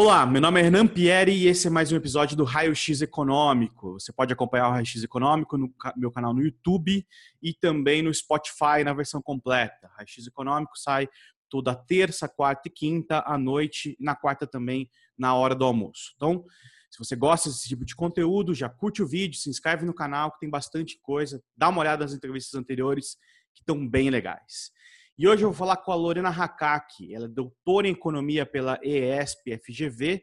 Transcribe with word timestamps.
Olá, 0.00 0.24
meu 0.24 0.40
nome 0.40 0.60
é 0.60 0.64
Hernan 0.64 0.86
Pieri 0.86 1.32
e 1.32 1.48
esse 1.48 1.66
é 1.66 1.70
mais 1.70 1.90
um 1.90 1.96
episódio 1.96 2.36
do 2.36 2.44
Raio 2.44 2.72
X 2.72 3.02
Econômico. 3.02 3.94
Você 3.94 4.12
pode 4.12 4.32
acompanhar 4.32 4.68
o 4.68 4.70
Raio 4.70 4.86
X 4.86 5.02
Econômico 5.02 5.58
no 5.58 5.74
meu 5.96 6.12
canal 6.12 6.32
no 6.32 6.40
YouTube 6.40 7.04
e 7.42 7.52
também 7.52 8.00
no 8.00 8.14
Spotify 8.14 8.84
na 8.84 8.92
versão 8.92 9.20
completa. 9.20 9.90
Raio 9.96 10.06
X 10.06 10.24
Econômico 10.24 10.78
sai 10.78 11.08
toda 11.50 11.74
terça, 11.74 12.28
quarta 12.28 12.68
e 12.68 12.70
quinta 12.70 13.24
à 13.26 13.36
noite, 13.36 13.96
na 13.98 14.14
quarta 14.14 14.46
também 14.46 14.88
na 15.18 15.34
hora 15.34 15.52
do 15.52 15.64
almoço. 15.64 16.12
Então, 16.14 16.44
se 16.88 16.96
você 16.96 17.16
gosta 17.16 17.48
desse 17.48 17.68
tipo 17.68 17.84
de 17.84 17.96
conteúdo, 17.96 18.54
já 18.54 18.68
curte 18.68 19.02
o 19.02 19.06
vídeo, 19.06 19.36
se 19.36 19.50
inscreve 19.50 19.84
no 19.84 19.92
canal 19.92 20.30
que 20.30 20.38
tem 20.38 20.48
bastante 20.48 20.96
coisa, 21.02 21.42
dá 21.56 21.70
uma 21.70 21.80
olhada 21.80 22.04
nas 22.04 22.14
entrevistas 22.14 22.54
anteriores 22.54 23.16
que 23.52 23.62
estão 23.62 23.84
bem 23.84 24.10
legais. 24.10 24.70
E 25.18 25.26
hoje 25.26 25.42
eu 25.42 25.48
vou 25.48 25.58
falar 25.58 25.78
com 25.78 25.90
a 25.90 25.96
Lorena 25.96 26.28
Hakaki. 26.28 27.12
Ela 27.12 27.24
é 27.24 27.28
doutora 27.28 27.88
em 27.88 27.90
economia 27.90 28.46
pela 28.46 28.78
ESP 28.84 29.58
FGV. 29.58 30.22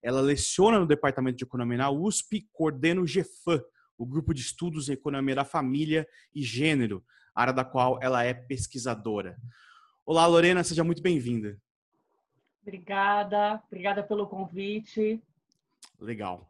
Ela 0.00 0.20
leciona 0.20 0.78
no 0.78 0.86
Departamento 0.86 1.36
de 1.36 1.42
Economia 1.42 1.78
na 1.78 1.90
USP, 1.90 2.48
coordena 2.52 3.00
o 3.00 3.04
GFAM, 3.04 3.60
o 3.98 4.06
Grupo 4.06 4.32
de 4.32 4.42
Estudos 4.42 4.88
em 4.88 4.92
Economia 4.92 5.34
da 5.34 5.44
Família 5.44 6.06
e 6.32 6.44
Gênero, 6.44 7.04
área 7.34 7.52
da 7.52 7.64
qual 7.64 7.98
ela 8.00 8.22
é 8.22 8.32
pesquisadora. 8.32 9.36
Olá, 10.04 10.24
Lorena, 10.28 10.62
seja 10.62 10.84
muito 10.84 11.02
bem-vinda. 11.02 11.60
Obrigada, 12.62 13.60
obrigada 13.66 14.04
pelo 14.04 14.28
convite. 14.28 15.20
Legal. 15.98 16.48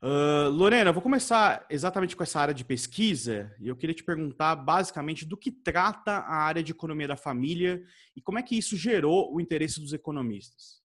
Lorena, 0.00 0.90
eu 0.90 0.94
vou 0.94 1.02
começar 1.02 1.66
exatamente 1.68 2.14
com 2.14 2.22
essa 2.22 2.40
área 2.40 2.54
de 2.54 2.64
pesquisa 2.64 3.52
e 3.58 3.68
eu 3.68 3.76
queria 3.76 3.94
te 3.94 4.04
perguntar 4.04 4.54
basicamente 4.54 5.26
do 5.26 5.36
que 5.36 5.50
trata 5.50 6.12
a 6.12 6.36
área 6.36 6.62
de 6.62 6.70
economia 6.72 7.08
da 7.08 7.16
família 7.16 7.82
e 8.14 8.20
como 8.20 8.38
é 8.38 8.42
que 8.42 8.56
isso 8.56 8.76
gerou 8.76 9.34
o 9.34 9.40
interesse 9.40 9.80
dos 9.80 9.92
economistas. 9.92 10.80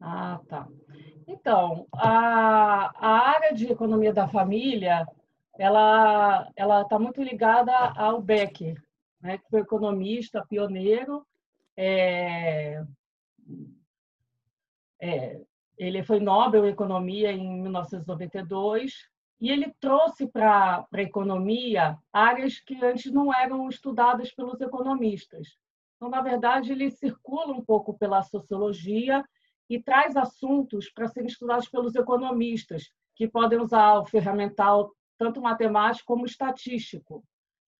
Ah, 0.00 0.40
tá. 0.48 0.68
Então, 1.26 1.86
a, 1.92 2.92
a 2.96 3.30
área 3.30 3.52
de 3.52 3.66
economia 3.66 4.12
da 4.12 4.28
família, 4.28 5.06
ela 5.56 6.50
ela 6.56 6.82
está 6.82 6.98
muito 6.98 7.22
ligada 7.22 7.72
ao 7.96 8.22
Becker, 8.22 8.80
né, 9.20 9.38
que 9.38 9.48
foi 9.50 9.60
economista 9.60 10.44
pioneiro, 10.48 11.26
é, 11.76 12.82
é, 15.00 15.40
ele 15.78 16.02
foi 16.02 16.18
Nobel 16.18 16.66
em 16.66 16.70
Economia 16.70 17.30
em 17.30 17.62
1992 17.62 18.92
e 19.40 19.50
ele 19.50 19.72
trouxe 19.80 20.26
para 20.26 20.84
a 20.92 21.02
economia 21.02 21.96
áreas 22.12 22.58
que 22.58 22.84
antes 22.84 23.12
não 23.12 23.32
eram 23.32 23.68
estudadas 23.68 24.32
pelos 24.32 24.60
economistas. 24.60 25.56
Então, 25.96 26.08
na 26.08 26.20
verdade, 26.20 26.72
ele 26.72 26.90
circula 26.90 27.52
um 27.52 27.64
pouco 27.64 27.96
pela 27.96 28.22
sociologia 28.22 29.24
e 29.70 29.80
traz 29.80 30.16
assuntos 30.16 30.90
para 30.90 31.08
serem 31.08 31.28
estudados 31.28 31.68
pelos 31.68 31.94
economistas, 31.94 32.90
que 33.14 33.28
podem 33.28 33.60
usar 33.60 33.98
o 33.98 34.06
ferramental 34.06 34.92
tanto 35.18 35.40
matemático 35.40 36.06
como 36.06 36.24
estatístico, 36.24 37.22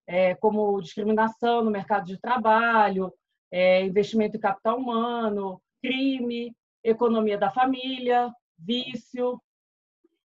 é, 0.06 0.34
como 0.36 0.80
discriminação 0.80 1.62
no 1.62 1.70
mercado 1.70 2.06
de 2.06 2.18
trabalho, 2.20 3.12
é, 3.50 3.84
investimento 3.84 4.36
em 4.36 4.40
capital 4.40 4.78
humano, 4.78 5.60
crime, 5.80 6.54
economia 6.82 7.38
da 7.38 7.50
família, 7.50 8.32
vício. 8.56 9.40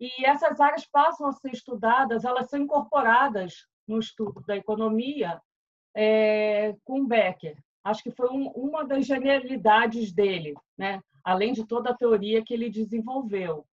E 0.01 0.25
essas 0.25 0.61
áreas 0.61 0.87
passam 0.87 1.29
a 1.29 1.33
ser 1.33 1.53
estudadas, 1.53 2.25
elas 2.25 2.49
são 2.51 2.61
incorporadas 2.61 3.67
no 3.87 3.99
estudo 3.99 4.41
da 4.47 4.57
economia 4.57 5.41
é, 5.95 6.75
com 6.85 7.07
Becker. 7.07 7.57
Acho 7.85 8.03
que 8.03 8.11
foi 8.11 8.29
um, 8.31 8.49
uma 8.51 8.85
das 8.85 9.07
genialidades 9.07 10.13
dele, 10.13 10.55
né? 10.77 11.03
além 11.25 11.53
de 11.53 11.65
toda 11.67 11.91
a 11.91 11.97
teoria 11.97 12.45
que 12.45 12.55
ele 12.55 12.69
desenvolveu. 12.69 13.67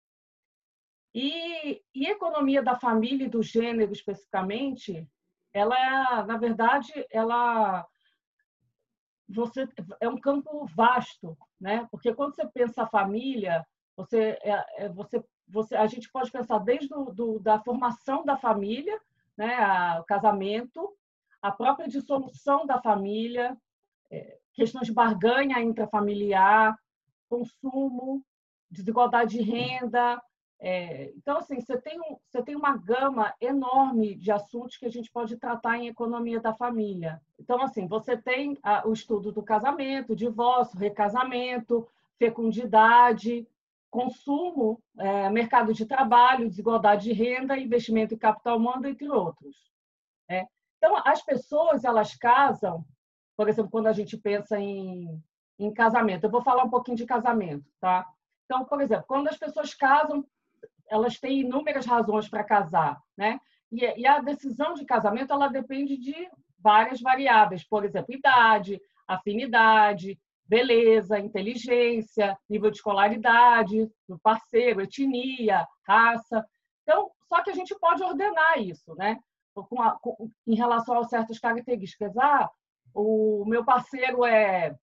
E, 1.13 1.81
e 1.95 2.05
economia 2.05 2.61
da 2.61 2.75
família 2.75 3.25
e 3.25 3.29
do 3.29 3.41
gênero 3.41 3.91
especificamente, 3.91 5.07
ela, 5.53 6.25
na 6.25 6.37
verdade, 6.37 6.91
ela 7.09 7.87
você 9.27 9.67
é 9.99 10.07
um 10.07 10.17
campo 10.17 10.65
vasto, 10.67 11.37
né? 11.59 11.87
Porque 11.91 12.13
quando 12.13 12.35
você 12.35 12.47
pensa 12.47 12.83
a 12.83 12.87
família, 12.87 13.65
você, 13.95 14.37
é, 14.41 14.85
é, 14.85 14.89
você, 14.89 15.23
você, 15.47 15.75
a 15.75 15.85
gente 15.87 16.09
pode 16.09 16.31
pensar 16.31 16.59
desde 16.59 16.87
do, 16.87 17.05
do, 17.05 17.39
da 17.39 17.59
formação 17.59 18.23
da 18.23 18.37
família, 18.37 18.99
né? 19.35 19.55
A, 19.55 19.99
o 19.99 20.05
casamento, 20.05 20.95
a 21.41 21.51
própria 21.51 21.87
dissolução 21.87 22.65
da 22.65 22.81
família, 22.81 23.57
é, 24.09 24.39
questões 24.53 24.87
de 24.87 24.93
barganha 24.93 25.61
intrafamiliar, 25.61 26.77
consumo, 27.29 28.23
desigualdade 28.71 29.37
de 29.37 29.41
renda, 29.41 30.21
é, 30.59 31.11
então, 31.15 31.37
assim, 31.37 31.59
você 31.61 31.79
tem, 31.79 31.99
um, 31.99 32.17
você 32.27 32.41
tem 32.41 32.55
uma 32.55 32.75
gama 32.75 33.33
enorme 33.39 34.15
de 34.15 34.31
assuntos 34.31 34.77
que 34.77 34.85
a 34.85 34.89
gente 34.89 35.11
pode 35.11 35.37
tratar 35.37 35.77
em 35.77 35.87
economia 35.87 36.39
da 36.39 36.53
família. 36.53 37.21
Então, 37.39 37.61
assim, 37.61 37.87
você 37.87 38.17
tem 38.17 38.57
a, 38.63 38.87
o 38.87 38.93
estudo 38.93 39.31
do 39.31 39.43
casamento, 39.43 40.15
divórcio, 40.15 40.79
recasamento, 40.79 41.87
fecundidade, 42.17 43.47
consumo, 43.91 44.81
é, 44.97 45.29
mercado 45.29 45.73
de 45.73 45.85
trabalho, 45.85 46.49
desigualdade 46.49 47.03
de 47.03 47.13
renda, 47.13 47.57
investimento 47.57 48.15
em 48.15 48.17
capital 48.17 48.57
humano, 48.57 48.87
entre 48.87 49.07
outros. 49.09 49.55
Né? 50.27 50.47
Então, 50.77 50.99
as 51.05 51.21
pessoas, 51.21 51.83
elas 51.83 52.15
casam, 52.15 52.83
por 53.35 53.47
exemplo, 53.47 53.69
quando 53.69 53.87
a 53.87 53.93
gente 53.93 54.17
pensa 54.17 54.59
em, 54.59 55.21
em 55.59 55.71
casamento, 55.71 56.25
eu 56.25 56.31
vou 56.31 56.41
falar 56.41 56.63
um 56.63 56.69
pouquinho 56.69 56.97
de 56.97 57.05
casamento, 57.05 57.65
tá? 57.79 58.07
Então, 58.45 58.65
por 58.65 58.81
exemplo, 58.81 59.05
quando 59.07 59.27
as 59.27 59.37
pessoas 59.37 59.73
casam, 59.73 60.25
elas 60.89 61.19
têm 61.19 61.41
inúmeras 61.41 61.85
razões 61.85 62.29
para 62.29 62.43
casar, 62.43 63.01
né? 63.17 63.39
E, 63.71 63.83
e, 64.01 64.07
a 64.07 64.19
decisão 64.19 64.73
de 64.73 64.85
casamento 64.85 65.33
ela 65.33 65.47
depende 65.47 65.97
de 65.97 66.15
várias 66.59 67.01
variáveis, 67.01 67.63
por 67.63 67.83
exemplo, 67.83 68.13
idade, 68.15 68.81
afinidade, 69.07 70.17
beleza, 70.45 71.19
inteligência, 71.19 72.37
nível 72.49 72.71
de 72.71 72.77
escolaridade 72.77 73.89
do 74.07 74.17
parceiro, 74.19 74.81
etnia, 74.81 75.67
raça. 75.85 76.45
Então, 76.83 77.11
só 77.27 77.43
que 77.43 77.49
a 77.49 77.53
gente 77.53 77.77
pode 77.77 78.01
ordenar 78.03 78.59
isso, 78.59 78.95
né? 78.95 79.19
Com 79.53 79.81
a, 79.81 79.99
com, 79.99 80.31
em 80.45 80.55
relação 80.55 80.99
a 80.99 81.03
certas 81.03 81.39
características. 81.39 82.17
Ah, 82.17 82.49
o 82.93 83.43
meu 83.45 83.65
parceiro 83.65 84.23
é 84.25 84.75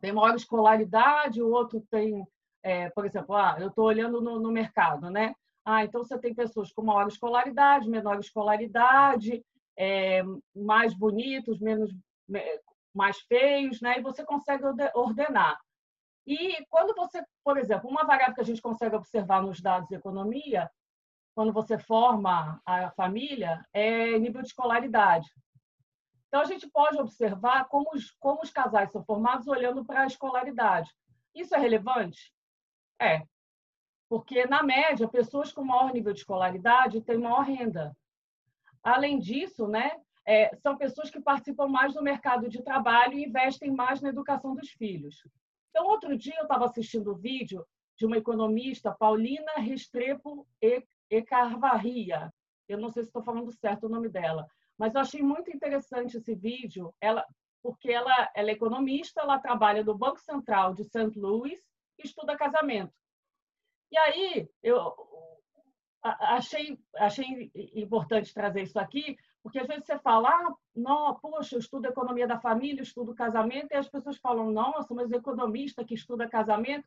tem 0.00 0.12
maior 0.12 0.34
escolaridade, 0.36 1.42
o 1.42 1.50
outro 1.50 1.84
tem 1.90 2.24
é, 2.62 2.90
por 2.90 3.06
exemplo, 3.06 3.34
ah, 3.34 3.56
eu 3.58 3.68
estou 3.68 3.84
olhando 3.84 4.20
no, 4.20 4.38
no, 4.38 4.50
mercado, 4.50 5.10
né? 5.10 5.34
Ah, 5.64 5.84
então 5.84 6.02
você 6.02 6.18
tem 6.18 6.34
pessoas 6.34 6.72
com 6.72 6.82
maior 6.82 7.06
escolaridade, 7.08 7.88
menor 7.88 8.18
escolaridade, 8.18 9.44
é, 9.76 10.22
mais 10.54 10.94
bonitos, 10.94 11.60
menos 11.60 11.90
mais 12.94 13.18
feios, 13.20 13.80
né? 13.80 13.98
E 13.98 14.02
você 14.02 14.24
consegue 14.24 14.64
ordenar. 14.94 15.58
E 16.26 16.64
quando 16.68 16.94
você, 16.94 17.24
por 17.44 17.56
exemplo, 17.56 17.88
uma 17.88 18.04
variável 18.04 18.34
que 18.34 18.40
a 18.40 18.44
gente 18.44 18.60
consegue 18.60 18.96
observar 18.96 19.42
nos 19.42 19.60
dados 19.60 19.88
de 19.88 19.94
economia, 19.94 20.70
quando 21.34 21.52
você 21.52 21.78
forma 21.78 22.60
a 22.66 22.90
família, 22.90 23.64
é 23.72 24.18
nível 24.18 24.42
de 24.42 24.48
escolaridade. 24.48 25.28
Então, 26.26 26.40
a 26.40 26.44
gente 26.44 26.68
pode 26.68 27.00
observar 27.00 27.66
como 27.68 27.90
os, 27.94 28.10
como 28.20 28.42
os 28.42 28.50
casais 28.50 28.90
são 28.90 29.02
formados 29.04 29.46
olhando 29.46 29.84
para 29.84 30.02
a 30.02 30.06
escolaridade. 30.06 30.90
Isso 31.34 31.54
é 31.54 31.58
relevante? 31.58 32.32
É. 33.00 33.22
Porque, 34.08 34.46
na 34.46 34.62
média, 34.62 35.08
pessoas 35.08 35.52
com 35.52 35.62
maior 35.64 35.92
nível 35.92 36.12
de 36.12 36.20
escolaridade 36.20 37.02
têm 37.02 37.18
maior 37.18 37.42
renda. 37.42 37.96
Além 38.82 39.18
disso, 39.18 39.68
né, 39.68 39.92
é, 40.26 40.54
são 40.56 40.76
pessoas 40.76 41.10
que 41.10 41.20
participam 41.20 41.68
mais 41.68 41.94
do 41.94 42.02
mercado 42.02 42.48
de 42.48 42.62
trabalho 42.62 43.14
e 43.18 43.24
investem 43.24 43.70
mais 43.70 44.00
na 44.00 44.08
educação 44.08 44.54
dos 44.54 44.70
filhos. 44.70 45.26
Então, 45.70 45.86
outro 45.86 46.16
dia 46.16 46.34
eu 46.36 46.42
estava 46.42 46.64
assistindo 46.64 47.08
o 47.08 47.14
um 47.14 47.18
vídeo 47.18 47.64
de 47.96 48.06
uma 48.06 48.16
economista, 48.16 48.94
Paulina 48.98 49.52
Restrepo 49.56 50.46
e, 50.62 50.82
e 51.10 51.22
Carvarria. 51.22 52.32
Eu 52.68 52.78
não 52.78 52.88
sei 52.90 53.02
se 53.02 53.08
estou 53.08 53.22
falando 53.22 53.50
certo 53.52 53.86
o 53.86 53.88
nome 53.88 54.08
dela, 54.08 54.46
mas 54.78 54.94
eu 54.94 55.00
achei 55.00 55.22
muito 55.22 55.50
interessante 55.50 56.16
esse 56.16 56.34
vídeo, 56.34 56.94
ela, 57.00 57.26
porque 57.62 57.90
ela, 57.90 58.30
ela 58.34 58.50
é 58.50 58.52
economista, 58.52 59.20
ela 59.20 59.38
trabalha 59.38 59.82
no 59.82 59.96
Banco 59.96 60.20
Central 60.20 60.74
de 60.74 60.84
St. 60.84 61.18
Louis 61.18 61.60
estuda 62.06 62.36
casamento. 62.36 62.92
E 63.90 63.98
aí 63.98 64.50
eu 64.62 64.94
achei, 66.02 66.78
achei 66.96 67.50
importante 67.74 68.32
trazer 68.32 68.62
isso 68.62 68.78
aqui, 68.78 69.16
porque 69.42 69.58
às 69.58 69.66
vezes 69.66 69.86
você 69.86 69.98
fala, 69.98 70.28
ah, 70.28 70.54
não, 70.74 71.14
poxa, 71.18 71.54
eu 71.54 71.60
estudo 71.60 71.86
economia 71.86 72.26
da 72.26 72.38
família, 72.38 72.82
estudo 72.82 73.14
casamento, 73.14 73.72
e 73.72 73.76
as 73.76 73.88
pessoas 73.88 74.18
falam, 74.18 74.50
nossa, 74.50 74.94
mas 74.94 75.10
economista 75.10 75.84
que 75.84 75.94
estuda 75.94 76.28
casamento, 76.28 76.86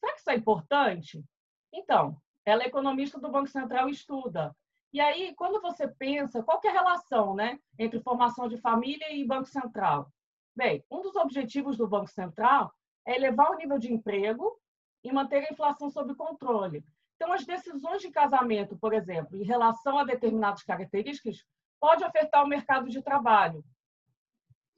será 0.00 0.12
que 0.14 0.20
isso 0.20 0.30
é 0.30 0.34
importante? 0.34 1.24
Então, 1.72 2.20
ela 2.44 2.62
é 2.62 2.66
economista 2.66 3.20
do 3.20 3.30
Banco 3.30 3.48
Central 3.48 3.88
e 3.88 3.92
estuda. 3.92 4.54
E 4.92 5.00
aí, 5.00 5.34
quando 5.34 5.60
você 5.60 5.86
pensa, 5.86 6.42
qual 6.42 6.60
é 6.64 6.68
a 6.68 6.72
relação 6.72 7.34
né, 7.34 7.58
entre 7.78 8.00
formação 8.00 8.48
de 8.48 8.56
família 8.58 9.12
e 9.12 9.26
Banco 9.26 9.46
Central? 9.46 10.10
Bem, 10.54 10.82
um 10.90 11.02
dos 11.02 11.16
objetivos 11.16 11.76
do 11.76 11.86
Banco 11.86 12.08
Central 12.08 12.72
é 13.06 13.16
elevar 13.16 13.50
o 13.50 13.56
nível 13.56 13.78
de 13.78 13.92
emprego 13.92 14.58
e 15.02 15.12
manter 15.12 15.46
a 15.46 15.52
inflação 15.52 15.88
sob 15.88 16.14
controle. 16.14 16.84
Então, 17.14 17.32
as 17.32 17.46
decisões 17.46 18.02
de 18.02 18.10
casamento, 18.10 18.76
por 18.76 18.92
exemplo, 18.92 19.36
em 19.36 19.44
relação 19.44 19.98
a 19.98 20.04
determinadas 20.04 20.62
características, 20.62 21.44
pode 21.80 22.04
afetar 22.04 22.44
o 22.44 22.48
mercado 22.48 22.88
de 22.88 23.00
trabalho. 23.00 23.64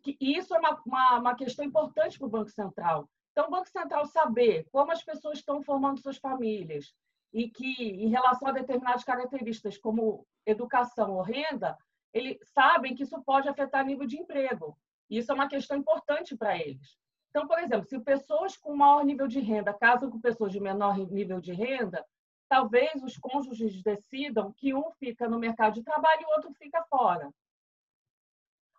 E 0.07 0.37
isso 0.37 0.55
é 0.55 0.59
uma, 0.59 0.81
uma, 0.87 1.19
uma 1.19 1.35
questão 1.35 1.65
importante 1.65 2.19
para 2.19 2.27
o 2.27 2.31
Banco 2.31 2.51
Central. 2.51 3.09
Então, 3.33 3.47
o 3.47 3.51
Banco 3.51 3.69
Central 3.69 4.05
saber 4.07 4.67
como 4.71 4.93
as 4.93 5.03
pessoas 5.03 5.39
estão 5.39 5.63
formando 5.63 6.01
suas 6.01 6.19
famílias 6.19 6.95
e 7.33 7.49
que, 7.49 7.83
em 7.83 8.09
relação 8.09 8.49
a 8.49 8.53
determinadas 8.53 9.05
características, 9.05 9.77
como 9.77 10.27
educação 10.47 11.15
ou 11.15 11.23
renda, 11.23 11.77
eles 12.13 12.39
sabem 12.53 12.95
que 12.95 13.03
isso 13.03 13.21
pode 13.23 13.49
afetar 13.49 13.85
o 13.85 13.87
nível 13.87 14.07
de 14.07 14.19
emprego. 14.19 14.79
E 15.11 15.19
isso 15.19 15.31
é 15.31 15.35
uma 15.35 15.49
questão 15.49 15.77
importante 15.77 16.37
para 16.37 16.57
eles. 16.57 16.99
Então, 17.39 17.47
por 17.47 17.61
exemplo, 17.61 17.87
se 17.89 18.01
pessoas 18.01 18.57
com 18.57 18.75
maior 18.75 19.05
nível 19.05 19.29
de 19.29 19.39
renda 19.39 19.73
casam 19.73 20.11
com 20.11 20.21
pessoas 20.21 20.51
de 20.51 20.59
menor 20.59 20.99
nível 20.99 21.41
de 21.41 21.53
renda, 21.53 22.05
talvez 22.49 23.01
os 23.01 23.17
cônjuges 23.17 23.81
decidam 23.81 24.53
que 24.53 24.75
um 24.75 24.91
fica 24.99 25.29
no 25.29 25.39
mercado 25.39 25.75
de 25.75 25.85
trabalho 25.85 26.23
e 26.23 26.25
o 26.25 26.31
outro 26.31 26.53
fica 26.55 26.83
fora. 26.91 27.33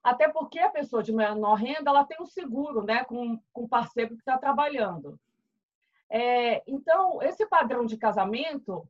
Até 0.04 0.28
porque 0.28 0.60
a 0.60 0.70
pessoa 0.70 1.02
de 1.02 1.14
menor 1.14 1.54
renda 1.54 1.90
ela 1.90 2.04
tem 2.04 2.22
um 2.22 2.26
seguro 2.26 2.84
né, 2.84 3.06
com, 3.06 3.40
com 3.54 3.64
o 3.64 3.70
parceiro 3.70 4.16
que 4.16 4.22
está 4.22 4.38
trabalhando. 4.38 5.18
É, 6.10 6.62
então, 6.68 7.24
esse 7.24 7.48
padrão 7.48 7.86
de 7.86 7.96
casamento, 7.96 8.86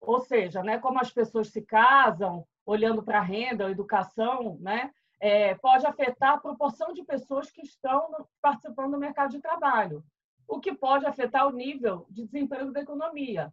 ou 0.00 0.20
seja, 0.20 0.62
né, 0.62 0.78
como 0.78 0.98
as 0.98 1.10
pessoas 1.10 1.48
se 1.48 1.60
casam, 1.60 2.46
olhando 2.64 3.02
para 3.02 3.18
a 3.18 3.22
renda, 3.22 3.66
a 3.66 3.70
educação, 3.70 4.56
né, 4.60 4.90
é, 5.20 5.54
pode 5.56 5.86
afetar 5.86 6.34
a 6.34 6.40
proporção 6.40 6.92
de 6.92 7.04
pessoas 7.04 7.50
que 7.50 7.60
estão 7.60 8.26
participando 8.40 8.92
do 8.92 8.98
mercado 8.98 9.30
de 9.30 9.40
trabalho, 9.40 10.02
o 10.48 10.58
que 10.58 10.74
pode 10.74 11.06
afetar 11.06 11.46
o 11.46 11.52
nível 11.52 12.06
de 12.08 12.24
desemprego 12.24 12.72
da 12.72 12.80
economia. 12.80 13.52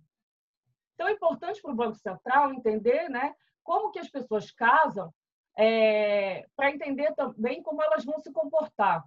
Então, 0.95 1.07
é 1.07 1.11
importante 1.11 1.61
para 1.61 1.71
o 1.71 1.75
Banco 1.75 1.97
Central 1.97 2.53
entender 2.53 3.09
né, 3.09 3.35
como 3.63 3.91
que 3.91 3.99
as 3.99 4.09
pessoas 4.09 4.49
casam 4.49 5.13
é, 5.57 6.47
para 6.55 6.71
entender 6.71 7.13
também 7.15 7.61
como 7.61 7.83
elas 7.83 8.05
vão 8.05 8.17
se 8.19 8.31
comportar. 8.31 9.03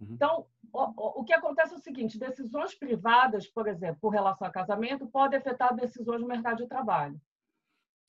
Uhum. 0.00 0.08
Então, 0.12 0.46
o, 0.72 1.20
o, 1.20 1.24
que 1.24 1.32
acontece 1.32 1.74
é 1.74 1.76
o 1.76 1.80
seguinte: 1.80 2.18
decisões 2.18 2.74
privadas, 2.74 3.46
por 3.48 3.66
exemplo, 3.66 3.98
com 4.00 4.08
relação 4.08 4.46
a 4.46 4.50
casamento, 4.50 5.06
podem 5.06 5.38
afetar 5.38 5.74
decisões 5.74 6.20
no 6.20 6.28
mercado 6.28 6.58
de 6.58 6.66
trabalho. 6.66 7.20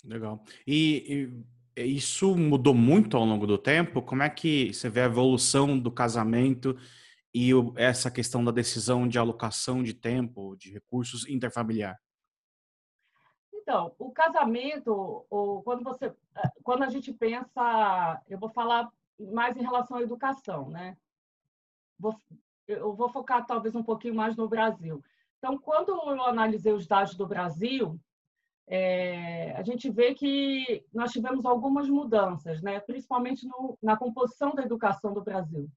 Legal. 0.03 0.43
E, 0.65 1.05
e 1.07 1.43
isso 1.85 2.35
mudou 2.35 2.73
muito 2.73 3.15
ao 3.17 3.25
longo 3.25 3.45
do 3.45 3.57
tempo? 3.57 4.01
Como 4.01 4.23
é 4.23 4.29
que 4.29 4.73
você 4.73 4.89
vê 4.89 5.01
a 5.01 5.05
evolução 5.05 5.77
do 5.77 5.91
casamento 5.91 6.75
e 7.33 7.53
o, 7.53 7.73
essa 7.77 8.09
questão 8.09 8.43
da 8.43 8.51
decisão 8.51 9.07
de 9.07 9.19
alocação 9.19 9.83
de 9.83 9.93
tempo, 9.93 10.55
de 10.55 10.71
recursos 10.71 11.27
interfamiliar? 11.27 11.99
Então, 13.53 13.93
o 13.99 14.11
casamento, 14.11 15.25
ou 15.29 15.61
quando 15.61 15.83
você, 15.83 16.05
eh, 16.05 16.51
quando 16.63 16.83
a 16.83 16.89
gente 16.89 17.13
pensa, 17.13 18.21
eu 18.27 18.39
vou 18.39 18.49
falar 18.49 18.89
mais 19.19 19.57
em 19.57 19.61
relação 19.61 19.97
à 19.97 20.01
educação, 20.01 20.69
né? 20.69 20.97
Eu 22.67 22.95
vou 22.95 23.09
focar 23.09 23.45
talvez 23.45 23.75
um 23.75 23.83
pouquinho 23.83 24.15
mais 24.15 24.35
no 24.35 24.47
Brasil. 24.47 25.03
Então, 25.37 25.57
quando 25.57 25.89
eu 25.89 26.23
analisei 26.23 26.71
os 26.71 26.87
dados 26.87 27.15
do 27.15 27.27
Brasil, 27.27 27.99
é, 28.69 29.53
a 29.53 29.63
gente 29.63 29.89
vê 29.89 30.13
que 30.13 30.83
nós 30.93 31.11
tivemos 31.11 31.45
algumas 31.45 31.87
mudanças, 31.87 32.61
né? 32.61 32.79
principalmente 32.81 33.47
no, 33.47 33.77
na 33.81 33.95
composição 33.95 34.53
da 34.53 34.63
educação 34.63 35.13
do 35.13 35.23
Brasil. 35.23 35.69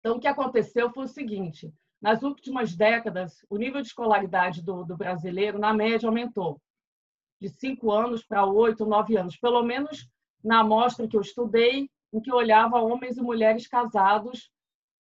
Então, 0.00 0.16
o 0.16 0.20
que 0.20 0.26
aconteceu 0.26 0.90
foi 0.90 1.04
o 1.04 1.08
seguinte: 1.08 1.72
nas 2.02 2.22
últimas 2.22 2.74
décadas, 2.74 3.46
o 3.48 3.56
nível 3.56 3.80
de 3.80 3.86
escolaridade 3.86 4.62
do, 4.62 4.84
do 4.84 4.96
brasileiro, 4.96 5.58
na 5.58 5.72
média, 5.72 6.08
aumentou 6.08 6.60
de 7.40 7.48
cinco 7.48 7.92
anos 7.92 8.24
para 8.24 8.44
oito, 8.44 8.84
nove 8.84 9.16
anos, 9.16 9.36
pelo 9.36 9.62
menos 9.62 10.08
na 10.42 10.60
amostra 10.60 11.06
que 11.06 11.16
eu 11.16 11.20
estudei, 11.20 11.88
em 12.12 12.20
que 12.20 12.32
olhava 12.32 12.80
homens 12.80 13.16
e 13.16 13.22
mulheres 13.22 13.66
casados 13.66 14.50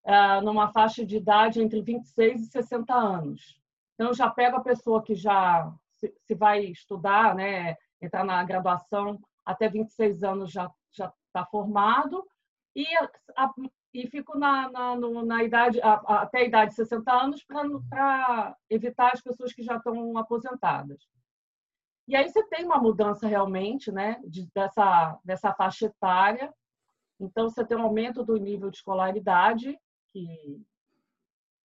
ah, 0.05 0.41
numa 0.41 0.71
faixa 0.71 1.05
de 1.05 1.17
idade 1.17 1.61
entre 1.61 1.81
26 1.81 2.41
e 2.41 2.45
60 2.51 2.93
anos. 2.93 3.59
Então, 3.93 4.07
eu 4.07 4.13
já 4.13 4.29
pego 4.29 4.57
a 4.57 4.63
pessoa 4.63 5.03
que 5.03 5.15
já 5.15 5.71
se, 6.03 6.13
se 6.25 6.35
vai 6.35 6.65
estudar, 6.65 7.35
né, 7.35 7.75
entrar 8.01 8.23
na 8.25 8.43
graduação, 8.43 9.19
até 9.45 9.69
26 9.69 10.23
anos 10.23 10.51
já 10.51 10.69
já 10.91 11.11
está 11.27 11.45
formado, 11.47 12.23
e 12.75 12.85
a, 13.35 13.49
e 13.93 14.07
fico 14.07 14.37
na, 14.37 14.69
na, 14.71 14.95
no, 14.95 15.23
na 15.25 15.43
idade, 15.43 15.79
a, 15.81 15.93
a, 15.93 16.21
até 16.23 16.39
a 16.39 16.43
idade 16.43 16.71
de 16.71 16.75
60 16.75 17.11
anos 17.11 17.43
para 17.43 18.55
evitar 18.69 19.11
as 19.13 19.21
pessoas 19.21 19.53
que 19.53 19.63
já 19.63 19.77
estão 19.77 20.17
aposentadas. 20.17 21.07
E 22.07 22.15
aí 22.15 22.27
você 22.27 22.43
tem 22.47 22.65
uma 22.65 22.79
mudança 22.79 23.27
realmente 23.27 23.91
né, 23.91 24.21
de, 24.25 24.47
dessa, 24.53 25.19
dessa 25.23 25.53
faixa 25.53 25.85
etária. 25.85 26.53
Então, 27.19 27.49
você 27.49 27.63
tem 27.65 27.77
um 27.77 27.83
aumento 27.83 28.23
do 28.23 28.35
nível 28.35 28.69
de 28.69 28.77
escolaridade, 28.77 29.79
que, 30.11 30.61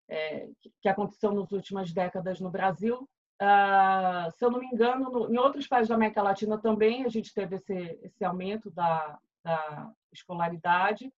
é, 0.10 0.50
que 0.82 0.90
aconteceu 0.90 1.32
nas 1.34 1.52
últimas 1.52 1.92
décadas 1.92 2.40
no 2.40 2.52
Brasil. 2.52 3.10
Uh, 3.40 4.32
se 4.32 4.44
eu 4.44 4.50
não 4.50 4.60
me 4.60 4.66
engano, 4.68 5.12
no, 5.12 5.32
em 5.32 5.38
outros 5.38 5.68
países 5.68 5.90
da 5.90 5.96
América 5.96 6.24
Latina 6.24 6.58
também 6.58 7.06
a 7.06 7.10
gente 7.10 7.32
teve 7.34 7.58
esse, 7.58 8.00
esse 8.02 8.26
aumento 8.26 8.72
da, 8.72 9.20
da 9.44 9.92
escolaridade. 10.12 11.14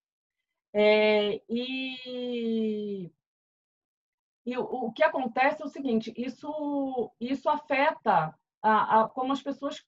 É, 0.74 1.42
e, 1.50 3.10
e 4.46 4.58
o, 4.58 4.92
que 4.92 5.04
acontece 5.04 5.62
é 5.62 5.66
o 5.66 5.70
seguinte: 5.70 6.14
isso, 6.16 7.12
isso 7.20 7.50
afeta 7.50 8.36
a, 8.62 9.02
a, 9.02 9.10
como 9.10 9.32
as 9.32 9.42
pessoas 9.42 9.84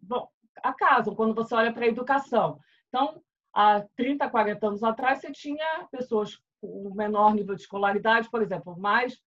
bom, 0.00 0.28
acasam 0.62 1.14
quando 1.14 1.34
você 1.34 1.54
olha 1.54 1.72
para 1.72 1.84
a 1.84 1.88
educação. 1.88 2.60
Então, 2.88 3.22
há 3.52 3.84
30, 3.96 4.30
40 4.30 4.66
anos 4.66 4.82
atrás, 4.82 5.20
você 5.20 5.32
tinha 5.32 5.88
pessoas 5.90 6.40
com 6.60 6.94
menor 6.94 7.34
nível 7.34 7.54
de 7.56 7.62
escolaridade, 7.62 8.30
por 8.30 8.40
exemplo, 8.40 8.78
mais 8.78 9.20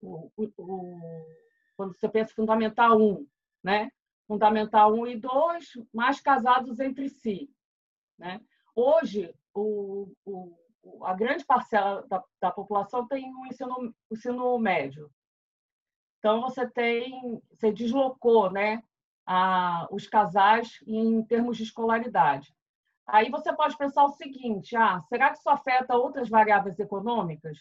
o, 0.00 0.30
o, 0.36 1.34
quando 1.76 1.94
você 1.94 2.08
pensa 2.08 2.34
Fundamental 2.34 3.00
1, 3.00 3.26
né? 3.62 3.90
Fundamental 4.26 4.92
1 4.94 5.06
e 5.08 5.16
2, 5.16 5.72
mais 5.92 6.20
casados 6.20 6.80
entre 6.80 7.08
si. 7.08 7.50
Né? 8.18 8.40
Hoje, 8.74 9.34
o, 9.52 10.10
o, 10.24 10.56
a 11.04 11.14
grande 11.14 11.44
parcela 11.44 12.06
da, 12.08 12.22
da 12.40 12.50
população 12.50 13.06
tem 13.06 13.32
o 13.32 13.40
um 13.40 13.46
ensino, 13.46 13.94
ensino 14.10 14.58
médio. 14.58 15.10
Então, 16.18 16.40
você 16.40 16.66
tem, 16.66 17.42
você 17.50 17.70
deslocou 17.70 18.50
né, 18.50 18.82
a, 19.26 19.86
os 19.90 20.06
casais 20.06 20.78
em 20.86 21.22
termos 21.24 21.56
de 21.56 21.64
escolaridade. 21.64 22.54
Aí 23.06 23.30
você 23.30 23.52
pode 23.54 23.76
pensar 23.76 24.04
o 24.04 24.12
seguinte: 24.12 24.74
ah, 24.76 25.00
será 25.02 25.30
que 25.30 25.38
isso 25.38 25.50
afeta 25.50 25.96
outras 25.96 26.28
variáveis 26.28 26.78
econômicas? 26.78 27.58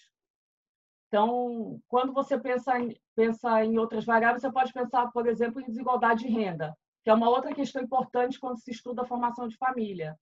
Então, 1.13 1.79
quando 1.87 2.11
você 2.11 2.39
pensa 2.39 2.79
em, 2.79 2.99
pensa 3.15 3.63
em 3.63 3.77
outras 3.77 4.03
variáveis, 4.03 4.41
você 4.41 4.51
pode 4.51 4.73
pensar, 4.73 5.11
por 5.11 5.27
exemplo, 5.27 5.61
em 5.61 5.65
desigualdade 5.65 6.23
de 6.23 6.27
renda, 6.27 6.75
que 7.03 7.09
é 7.11 7.13
uma 7.13 7.29
outra 7.29 7.53
questão 7.53 7.83
importante 7.83 8.39
quando 8.39 8.57
se 8.57 8.71
estuda 8.71 9.03
a 9.03 9.05
formação 9.05 9.47
de 9.47 9.55
família. 9.55 10.17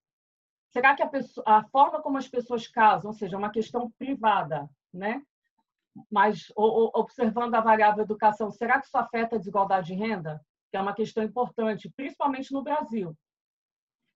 Será 0.67 0.93
que 0.93 1.01
a, 1.01 1.07
pessoa, 1.07 1.45
a 1.47 1.63
forma 1.69 2.01
como 2.01 2.17
as 2.17 2.27
pessoas 2.27 2.67
casam, 2.67 3.11
ou 3.11 3.13
seja, 3.13 3.37
é 3.37 3.39
uma 3.39 3.53
questão 3.53 3.89
privada, 3.91 4.69
né? 4.93 5.23
Mas 6.11 6.51
observando 6.57 7.55
a 7.55 7.61
variável 7.61 8.03
educação, 8.03 8.51
será 8.51 8.77
que 8.77 8.87
isso 8.87 8.97
afeta 8.97 9.37
a 9.37 9.39
desigualdade 9.39 9.87
de 9.87 9.93
renda? 9.93 10.41
Que 10.69 10.75
é 10.75 10.81
uma 10.81 10.93
questão 10.93 11.23
importante, 11.23 11.89
principalmente 11.95 12.51
no 12.51 12.63
Brasil. 12.63 13.15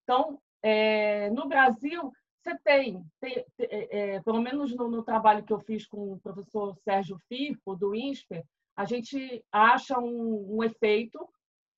Então, 0.04 0.42
é, 0.62 1.30
no 1.30 1.48
Brasil, 1.48 2.12
você 2.46 2.58
tem, 2.64 3.04
tem 3.20 3.44
é, 3.58 4.16
é, 4.16 4.22
pelo 4.22 4.40
menos 4.40 4.72
no, 4.76 4.88
no, 4.88 5.04
trabalho 5.04 5.44
que 5.44 5.52
eu 5.52 5.60
fiz 5.60 5.88
com 5.88 6.14
o 6.14 6.20
professor 6.20 6.78
Sérgio 6.84 7.20
Firpo, 7.28 7.76
do 7.76 7.96
INSPER, 7.96 8.46
a 8.76 8.86
gente 8.86 9.44
acha 9.52 9.98
um, 10.00 10.58
um 10.58 10.64
efeito, 10.64 11.28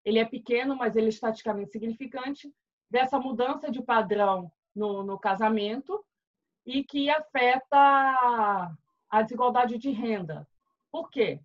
ele 0.04 0.20
é 0.20 0.26
pequeno, 0.26 0.76
mas 0.76 0.98
ele 0.98 1.06
é 1.06 1.10
estatisticamente 1.10 1.72
significante, 1.72 2.54
dessa 2.90 3.18
mudança 3.18 3.72
de 3.72 3.82
padrão 3.82 4.52
no, 4.76 5.04
no 5.04 5.18
casamento 5.18 6.04
e 6.66 6.84
que 6.84 7.10
afeta 7.10 8.76
a 9.10 9.22
desigualdade 9.22 9.78
de 9.78 9.90
renda. 9.92 10.46
Por 10.92 11.10
quê? 11.10 11.40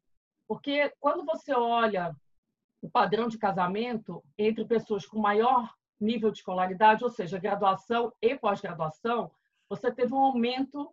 Porque 0.49 0.93
quando 0.99 1.25
você 1.25 1.55
olha 1.55 2.15
o 2.81 2.91
padrão 2.91 3.29
de 3.29 3.39
casamento 3.39 4.23
entre 4.37 4.65
pessoas 4.65 5.07
com 5.07 5.21
maior 5.21 5.73
nível 6.03 6.31
de 6.31 6.39
escolaridade, 6.39 7.05
ou 7.05 7.11
seja, 7.11 7.39
graduação 7.39 8.13
e 8.21 8.37
pós-graduação, 8.37 9.31
você 9.69 9.91
teve 9.91 10.13
um 10.13 10.19
aumento 10.19 10.93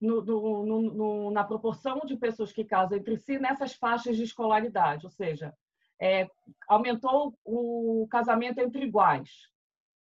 no, 0.00 0.22
no, 0.22 0.82
no, 0.82 1.30
na 1.30 1.42
proporção 1.42 2.00
de 2.04 2.16
pessoas 2.16 2.52
que 2.52 2.64
casam 2.64 2.98
entre 2.98 3.16
si 3.16 3.38
nessas 3.38 3.74
faixas 3.74 4.16
de 4.16 4.22
escolaridade, 4.22 5.06
ou 5.06 5.10
seja, 5.10 5.54
é, 6.00 6.28
aumentou 6.68 7.36
o 7.44 8.06
casamento 8.10 8.58
entre 8.58 8.84
iguais 8.84 9.48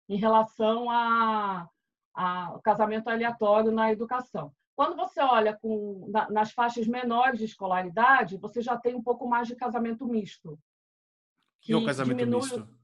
em 0.07 0.17
relação 0.17 0.89
ao 0.89 2.61
casamento 2.61 3.09
aleatório 3.09 3.71
na 3.71 3.91
educação. 3.91 4.53
Quando 4.75 4.95
você 4.95 5.19
olha 5.21 5.57
com, 5.57 6.07
na, 6.09 6.29
nas 6.29 6.51
faixas 6.51 6.87
menores 6.87 7.39
de 7.39 7.45
escolaridade, 7.45 8.37
você 8.37 8.61
já 8.61 8.77
tem 8.77 8.95
um 8.95 9.03
pouco 9.03 9.27
mais 9.27 9.47
de 9.47 9.55
casamento 9.55 10.07
misto. 10.07 10.57
Que, 11.59 11.67
que 11.67 11.73
é 11.73 11.75
o 11.75 11.85
casamento 11.85 12.17
diminui... 12.19 12.39
misto? 12.39 12.78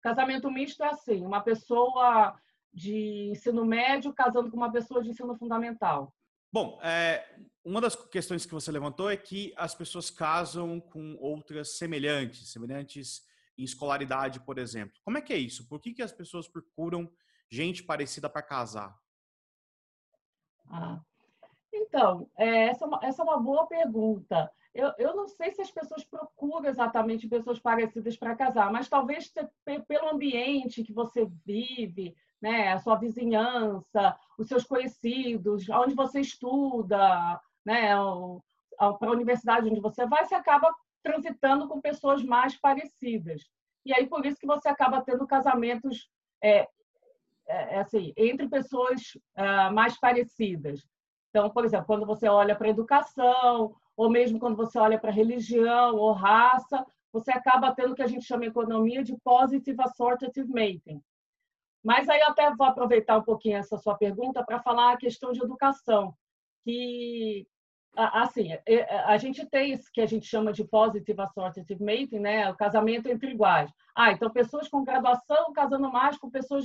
Casamento 0.00 0.50
misto 0.50 0.82
é 0.82 0.88
assim, 0.88 1.24
uma 1.24 1.40
pessoa 1.40 2.38
de 2.72 3.30
ensino 3.30 3.64
médio 3.64 4.12
casando 4.12 4.50
com 4.50 4.56
uma 4.56 4.70
pessoa 4.70 5.02
de 5.02 5.10
ensino 5.10 5.36
fundamental. 5.36 6.14
Bom, 6.52 6.78
é, 6.82 7.38
uma 7.64 7.80
das 7.80 7.94
questões 7.94 8.46
que 8.46 8.54
você 8.54 8.72
levantou 8.72 9.10
é 9.10 9.16
que 9.16 9.52
as 9.56 9.74
pessoas 9.74 10.08
casam 10.10 10.80
com 10.80 11.16
outras 11.20 11.76
semelhantes, 11.76 12.50
semelhantes 12.50 13.22
em 13.56 13.64
escolaridade, 13.64 14.40
por 14.40 14.56
exemplo. 14.56 14.98
Como 15.04 15.18
é 15.18 15.20
que 15.20 15.32
é 15.32 15.36
isso? 15.36 15.68
Por 15.68 15.80
que, 15.80 15.92
que 15.92 16.02
as 16.02 16.12
pessoas 16.12 16.48
procuram 16.48 17.10
gente 17.50 17.82
parecida 17.82 18.30
para 18.30 18.42
casar? 18.42 18.96
Ah, 20.70 21.00
então, 21.78 22.28
é, 22.36 22.66
essa, 22.66 22.84
é 22.84 22.88
uma, 22.88 23.00
essa 23.02 23.22
é 23.22 23.24
uma 23.24 23.40
boa 23.40 23.66
pergunta. 23.66 24.50
Eu, 24.74 24.92
eu 24.98 25.16
não 25.16 25.26
sei 25.26 25.50
se 25.50 25.62
as 25.62 25.70
pessoas 25.70 26.04
procuram 26.04 26.68
exatamente 26.68 27.28
pessoas 27.28 27.58
parecidas 27.58 28.16
para 28.16 28.36
casar, 28.36 28.70
mas 28.70 28.88
talvez 28.88 29.32
pelo 29.86 30.08
ambiente 30.10 30.84
que 30.84 30.92
você 30.92 31.26
vive, 31.44 32.14
né, 32.40 32.72
a 32.72 32.78
sua 32.78 32.96
vizinhança, 32.96 34.16
os 34.38 34.46
seus 34.46 34.64
conhecidos, 34.64 35.68
onde 35.68 35.94
você 35.94 36.20
estuda, 36.20 37.40
né, 37.64 37.88
para 38.98 39.08
a 39.08 39.12
universidade 39.12 39.68
onde 39.68 39.80
você 39.80 40.06
vai, 40.06 40.24
você 40.24 40.34
acaba 40.34 40.72
transitando 41.02 41.66
com 41.66 41.80
pessoas 41.80 42.22
mais 42.22 42.56
parecidas. 42.56 43.42
E 43.84 43.92
aí 43.92 44.06
por 44.06 44.24
isso 44.24 44.38
que 44.38 44.46
você 44.46 44.68
acaba 44.68 45.02
tendo 45.02 45.26
casamentos 45.26 46.08
é, 46.42 46.68
é, 47.48 47.80
assim 47.80 48.12
entre 48.16 48.48
pessoas 48.48 49.14
uh, 49.36 49.72
mais 49.72 49.98
parecidas. 49.98 50.86
Então, 51.38 51.50
por 51.50 51.64
exemplo, 51.64 51.86
quando 51.86 52.04
você 52.04 52.28
olha 52.28 52.56
para 52.56 52.66
a 52.66 52.70
educação, 52.70 53.76
ou 53.96 54.10
mesmo 54.10 54.40
quando 54.40 54.56
você 54.56 54.76
olha 54.76 54.98
para 54.98 55.12
religião 55.12 55.94
ou 55.94 56.10
raça, 56.10 56.84
você 57.12 57.30
acaba 57.30 57.72
tendo 57.72 57.92
o 57.92 57.94
que 57.94 58.02
a 58.02 58.08
gente 58.08 58.24
chama 58.24 58.44
em 58.44 58.48
economia 58.48 59.04
de 59.04 59.16
positive 59.18 59.80
assortative 59.80 60.48
mating. 60.48 61.00
Mas 61.80 62.08
aí 62.08 62.18
eu 62.18 62.26
até 62.26 62.52
vou 62.52 62.66
aproveitar 62.66 63.16
um 63.16 63.22
pouquinho 63.22 63.56
essa 63.56 63.78
sua 63.78 63.94
pergunta 63.94 64.44
para 64.44 64.58
falar 64.58 64.92
a 64.92 64.96
questão 64.96 65.30
de 65.30 65.40
educação, 65.40 66.12
que 66.64 67.46
assim, 67.94 68.48
a 69.06 69.16
gente 69.16 69.46
tem 69.46 69.74
isso 69.74 69.88
que 69.92 70.00
a 70.00 70.06
gente 70.06 70.26
chama 70.26 70.52
de 70.52 70.64
positive 70.64 71.20
assortative 71.20 71.84
mating, 71.84 72.18
né? 72.18 72.50
O 72.50 72.56
casamento 72.56 73.08
entre 73.08 73.30
iguais. 73.30 73.70
Ah, 73.94 74.10
então 74.10 74.28
pessoas 74.28 74.66
com 74.66 74.82
graduação 74.82 75.52
casando 75.52 75.88
mais 75.92 76.18
com 76.18 76.28
pessoas 76.28 76.64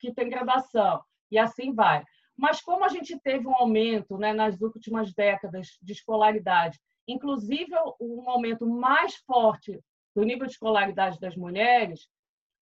que 0.00 0.12
têm 0.12 0.28
graduação 0.28 1.00
e 1.30 1.38
assim 1.38 1.72
vai. 1.72 2.04
Mas 2.40 2.62
como 2.62 2.82
a 2.84 2.88
gente 2.88 3.20
teve 3.20 3.46
um 3.46 3.54
aumento, 3.54 4.16
né, 4.16 4.32
nas 4.32 4.58
últimas 4.58 5.12
décadas 5.12 5.76
de 5.82 5.92
escolaridade, 5.92 6.80
inclusive 7.06 7.70
um 8.00 8.30
aumento 8.30 8.66
mais 8.66 9.16
forte 9.26 9.78
do 10.16 10.22
nível 10.22 10.46
de 10.46 10.52
escolaridade 10.52 11.20
das 11.20 11.36
mulheres, 11.36 12.08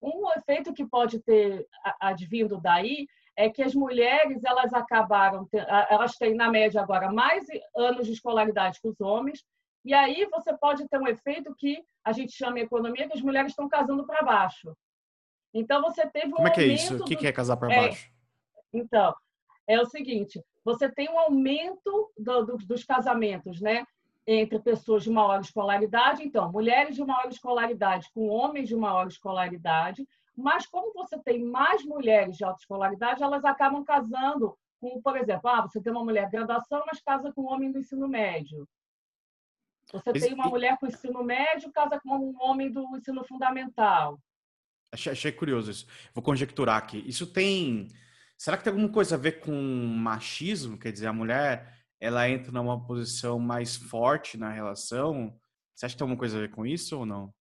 um 0.02 0.28
efeito 0.36 0.74
que 0.74 0.84
pode 0.84 1.22
ter 1.22 1.64
advindo 2.00 2.60
daí 2.60 3.06
é 3.36 3.48
que 3.48 3.62
as 3.62 3.72
mulheres 3.72 4.42
elas 4.42 4.74
acabaram 4.74 5.48
elas 5.88 6.16
têm 6.16 6.34
na 6.34 6.50
média 6.50 6.82
agora 6.82 7.12
mais 7.12 7.46
anos 7.76 8.06
de 8.06 8.12
escolaridade 8.12 8.80
que 8.80 8.88
os 8.88 9.00
homens 9.00 9.44
e 9.84 9.94
aí 9.94 10.26
você 10.30 10.56
pode 10.58 10.88
ter 10.88 10.98
um 10.98 11.06
efeito 11.06 11.54
que 11.56 11.80
a 12.04 12.12
gente 12.12 12.32
chama 12.32 12.58
em 12.58 12.62
economia 12.62 13.06
que 13.06 13.16
as 13.16 13.22
mulheres 13.22 13.52
estão 13.52 13.68
casando 13.68 14.04
para 14.04 14.24
baixo. 14.24 14.76
Então 15.54 15.80
você 15.82 16.04
teve 16.10 16.28
um 16.28 16.32
como 16.32 16.48
é 16.48 16.50
que 16.50 16.60
é 16.60 16.66
isso? 16.66 16.96
o 16.96 17.04
que, 17.04 17.14
do... 17.14 17.20
que 17.20 17.26
é 17.28 17.32
casar 17.32 17.56
para 17.56 17.72
é, 17.72 17.80
baixo? 17.82 18.10
então 18.72 19.14
é 19.68 19.80
o 19.80 19.86
seguinte 19.86 20.42
você 20.64 20.90
tem 20.90 21.08
um 21.08 21.18
aumento 21.18 22.10
do, 22.18 22.44
do, 22.44 22.56
dos 22.58 22.82
casamentos 22.84 23.60
né 23.60 23.86
entre 24.26 24.58
pessoas 24.58 25.04
de 25.04 25.10
maior 25.10 25.40
escolaridade 25.40 26.22
então 26.22 26.50
mulheres 26.50 26.96
de 26.96 27.04
maior 27.04 27.28
escolaridade 27.28 28.08
com 28.12 28.28
homens 28.28 28.68
de 28.68 28.74
maior 28.74 29.06
escolaridade 29.06 30.04
mas 30.38 30.66
como 30.66 30.92
você 30.92 31.18
tem 31.18 31.42
mais 31.42 31.84
mulheres 31.84 32.36
de 32.36 32.44
alta 32.44 32.60
escolaridade, 32.60 33.24
elas 33.24 33.44
acabam 33.44 33.82
casando 33.82 34.56
com, 34.80 35.02
por 35.02 35.16
exemplo, 35.16 35.50
ah, 35.50 35.62
você 35.62 35.82
tem 35.82 35.92
uma 35.92 36.04
mulher 36.04 36.30
graduação, 36.30 36.84
mas 36.86 37.02
casa 37.02 37.32
com 37.32 37.42
um 37.42 37.48
homem 37.48 37.72
do 37.72 37.80
ensino 37.80 38.06
médio. 38.06 38.68
Você 39.92 40.12
tem 40.12 40.32
uma 40.34 40.46
mulher 40.46 40.78
com 40.78 40.86
ensino 40.86 41.24
médio, 41.24 41.72
casa 41.72 41.98
com 41.98 42.16
um 42.16 42.36
homem 42.40 42.70
do 42.70 42.96
ensino 42.96 43.24
fundamental. 43.24 44.20
Achei, 44.92 45.10
achei 45.10 45.32
curioso 45.32 45.72
isso. 45.72 45.86
Vou 46.14 46.22
conjecturar 46.22 46.76
aqui. 46.76 47.02
Isso 47.04 47.26
tem. 47.26 47.88
Será 48.38 48.56
que 48.56 48.62
tem 48.62 48.70
alguma 48.70 48.88
coisa 48.88 49.16
a 49.16 49.18
ver 49.18 49.40
com 49.40 49.52
machismo? 49.52 50.78
Quer 50.78 50.92
dizer, 50.92 51.08
a 51.08 51.12
mulher 51.12 51.76
ela 52.00 52.30
entra 52.30 52.52
numa 52.52 52.86
posição 52.86 53.36
mais 53.40 53.74
forte 53.74 54.38
na 54.38 54.48
relação? 54.48 55.36
Você 55.74 55.84
acha 55.84 55.94
que 55.94 55.98
tem 55.98 56.04
alguma 56.04 56.18
coisa 56.18 56.38
a 56.38 56.40
ver 56.42 56.50
com 56.52 56.64
isso 56.64 56.96
ou 56.96 57.04
não? 57.04 57.34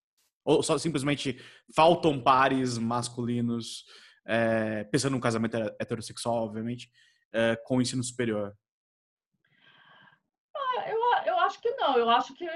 Ou 0.43 0.63
só 0.63 0.75
simplesmente 0.79 1.39
faltam 1.75 2.19
pares 2.19 2.79
masculinos, 2.79 3.85
é, 4.25 4.85
pensando 4.85 5.11
num 5.11 5.19
casamento 5.19 5.55
heterossexual, 5.79 6.43
obviamente, 6.43 6.89
é, 7.31 7.55
com 7.55 7.79
ensino 7.79 8.03
superior? 8.03 8.57
Ah, 10.55 10.89
eu, 10.89 10.97
eu 11.27 11.39
acho 11.41 11.61
que 11.61 11.69
não. 11.75 11.95
Eu 11.95 12.09
acho 12.09 12.33
que 12.33 12.49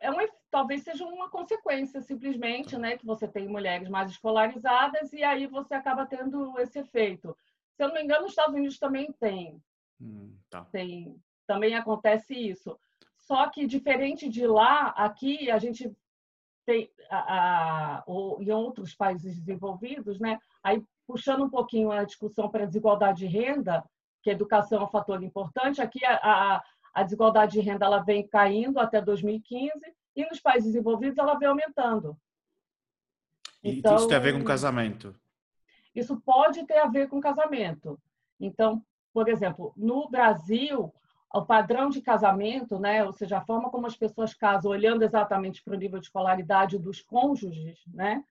é 0.00 0.10
um, 0.10 0.26
talvez 0.50 0.84
seja 0.84 1.04
uma 1.04 1.28
consequência, 1.28 2.00
simplesmente, 2.00 2.78
né? 2.78 2.96
Que 2.96 3.04
você 3.04 3.28
tem 3.28 3.46
mulheres 3.46 3.90
mais 3.90 4.10
escolarizadas 4.10 5.12
e 5.12 5.22
aí 5.22 5.46
você 5.46 5.74
acaba 5.74 6.06
tendo 6.06 6.58
esse 6.58 6.78
efeito. 6.78 7.36
Se 7.78 7.84
eu 7.84 7.88
não 7.88 7.94
me 7.94 8.02
engano, 8.02 8.22
nos 8.22 8.32
Estados 8.32 8.56
Unidos 8.56 8.76
também 8.76 9.12
tem. 9.20 9.62
Hum, 10.00 10.36
tá. 10.50 10.64
tem 10.72 11.16
também 11.46 11.76
acontece 11.76 12.34
isso. 12.34 12.76
Só 13.16 13.48
que, 13.48 13.66
diferente 13.66 14.28
de 14.28 14.46
lá, 14.46 14.88
aqui 14.88 15.48
a 15.48 15.58
gente 15.58 15.90
tem, 16.66 16.90
a, 17.08 17.98
a, 17.98 18.04
ou 18.04 18.42
em 18.42 18.50
outros 18.50 18.94
países 18.94 19.38
desenvolvidos, 19.38 20.18
né? 20.18 20.38
Aí 20.62 20.84
puxando 21.06 21.44
um 21.44 21.48
pouquinho 21.48 21.92
a 21.92 22.04
discussão 22.04 22.50
para 22.50 22.64
a 22.64 22.66
desigualdade 22.66 23.20
de 23.20 23.26
renda, 23.26 23.82
que 24.22 24.28
a 24.28 24.32
educação 24.34 24.80
é 24.80 24.84
um 24.84 24.88
fator 24.88 25.22
importante, 25.22 25.80
aqui 25.80 26.04
a, 26.04 26.16
a, 26.16 26.64
a 26.92 27.02
desigualdade 27.04 27.52
de 27.52 27.60
renda 27.60 27.86
ela 27.86 28.00
vem 28.00 28.26
caindo 28.26 28.78
até 28.80 29.00
2015 29.00 29.72
e 30.16 30.26
nos 30.26 30.40
países 30.40 30.72
desenvolvidos 30.72 31.16
ela 31.16 31.38
vem 31.38 31.48
aumentando. 31.48 32.14
E 33.62 33.78
então, 33.78 33.96
isso 33.96 34.08
tem 34.08 34.16
a 34.16 34.20
ver 34.20 34.34
com 34.34 34.44
casamento? 34.44 35.14
Isso 35.94 36.20
pode 36.20 36.64
ter 36.66 36.78
a 36.78 36.86
ver 36.86 37.08
com 37.08 37.20
casamento. 37.20 37.98
Então, 38.40 38.82
por 39.12 39.28
exemplo, 39.28 39.72
no 39.76 40.08
Brasil, 40.08 40.92
o 41.32 41.44
padrão 41.44 41.90
de 41.90 42.00
casamento, 42.00 42.78
né, 42.78 43.04
ou 43.04 43.12
seja, 43.12 43.38
a 43.38 43.44
forma 43.44 43.70
como 43.70 43.86
as 43.86 43.96
pessoas 43.96 44.32
casam, 44.34 44.70
olhando 44.70 45.02
exatamente 45.02 45.62
para 45.62 45.74
o 45.74 45.78
nível 45.78 45.98
de 45.98 46.06
escolaridade 46.06 46.78
dos 46.78 47.02
cônjuges, 47.02 47.80
né, 47.88 48.24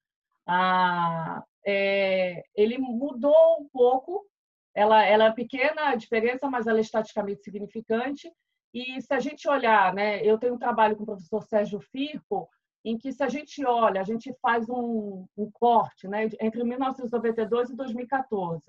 a, 0.46 1.44
é, 1.66 2.44
ele 2.56 2.78
mudou 2.78 3.60
um 3.60 3.68
pouco. 3.68 4.26
Ela, 4.74 5.04
ela 5.04 5.26
é 5.26 5.32
pequena 5.32 5.90
a 5.90 5.96
diferença, 5.96 6.50
mas 6.50 6.66
ela 6.68 6.78
é 6.78 6.82
estatisticamente 6.82 7.44
significante. 7.44 8.32
E 8.74 9.02
se 9.02 9.14
a 9.14 9.20
gente 9.20 9.48
olhar, 9.50 9.94
né, 9.94 10.24
eu 10.24 10.38
tenho 10.38 10.54
um 10.54 10.60
trabalho 10.60 10.96
com 10.96 11.04
o 11.04 11.06
professor 11.06 11.44
Sérgio 11.44 11.82
Firpo, 11.82 12.48
em 12.90 12.98
que 12.98 13.12
se 13.12 13.22
a 13.22 13.28
gente 13.28 13.66
olha, 13.66 14.00
a 14.00 14.04
gente 14.06 14.34
faz 14.42 14.70
um, 14.70 15.28
um 15.36 15.52
corte 15.52 16.08
né, 16.08 16.30
entre 16.40 16.64
1992 16.64 17.70
e 17.70 17.76
2014. 17.76 18.64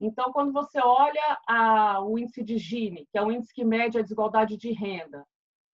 Então, 0.00 0.32
quando 0.32 0.52
você 0.52 0.78
olha 0.78 1.36
a, 1.48 2.00
o 2.00 2.16
índice 2.16 2.44
de 2.44 2.58
Gini, 2.58 3.08
que 3.10 3.18
é 3.18 3.22
o 3.22 3.32
índice 3.32 3.52
que 3.52 3.64
mede 3.64 3.98
a 3.98 4.02
desigualdade 4.02 4.56
de 4.56 4.70
renda, 4.70 5.26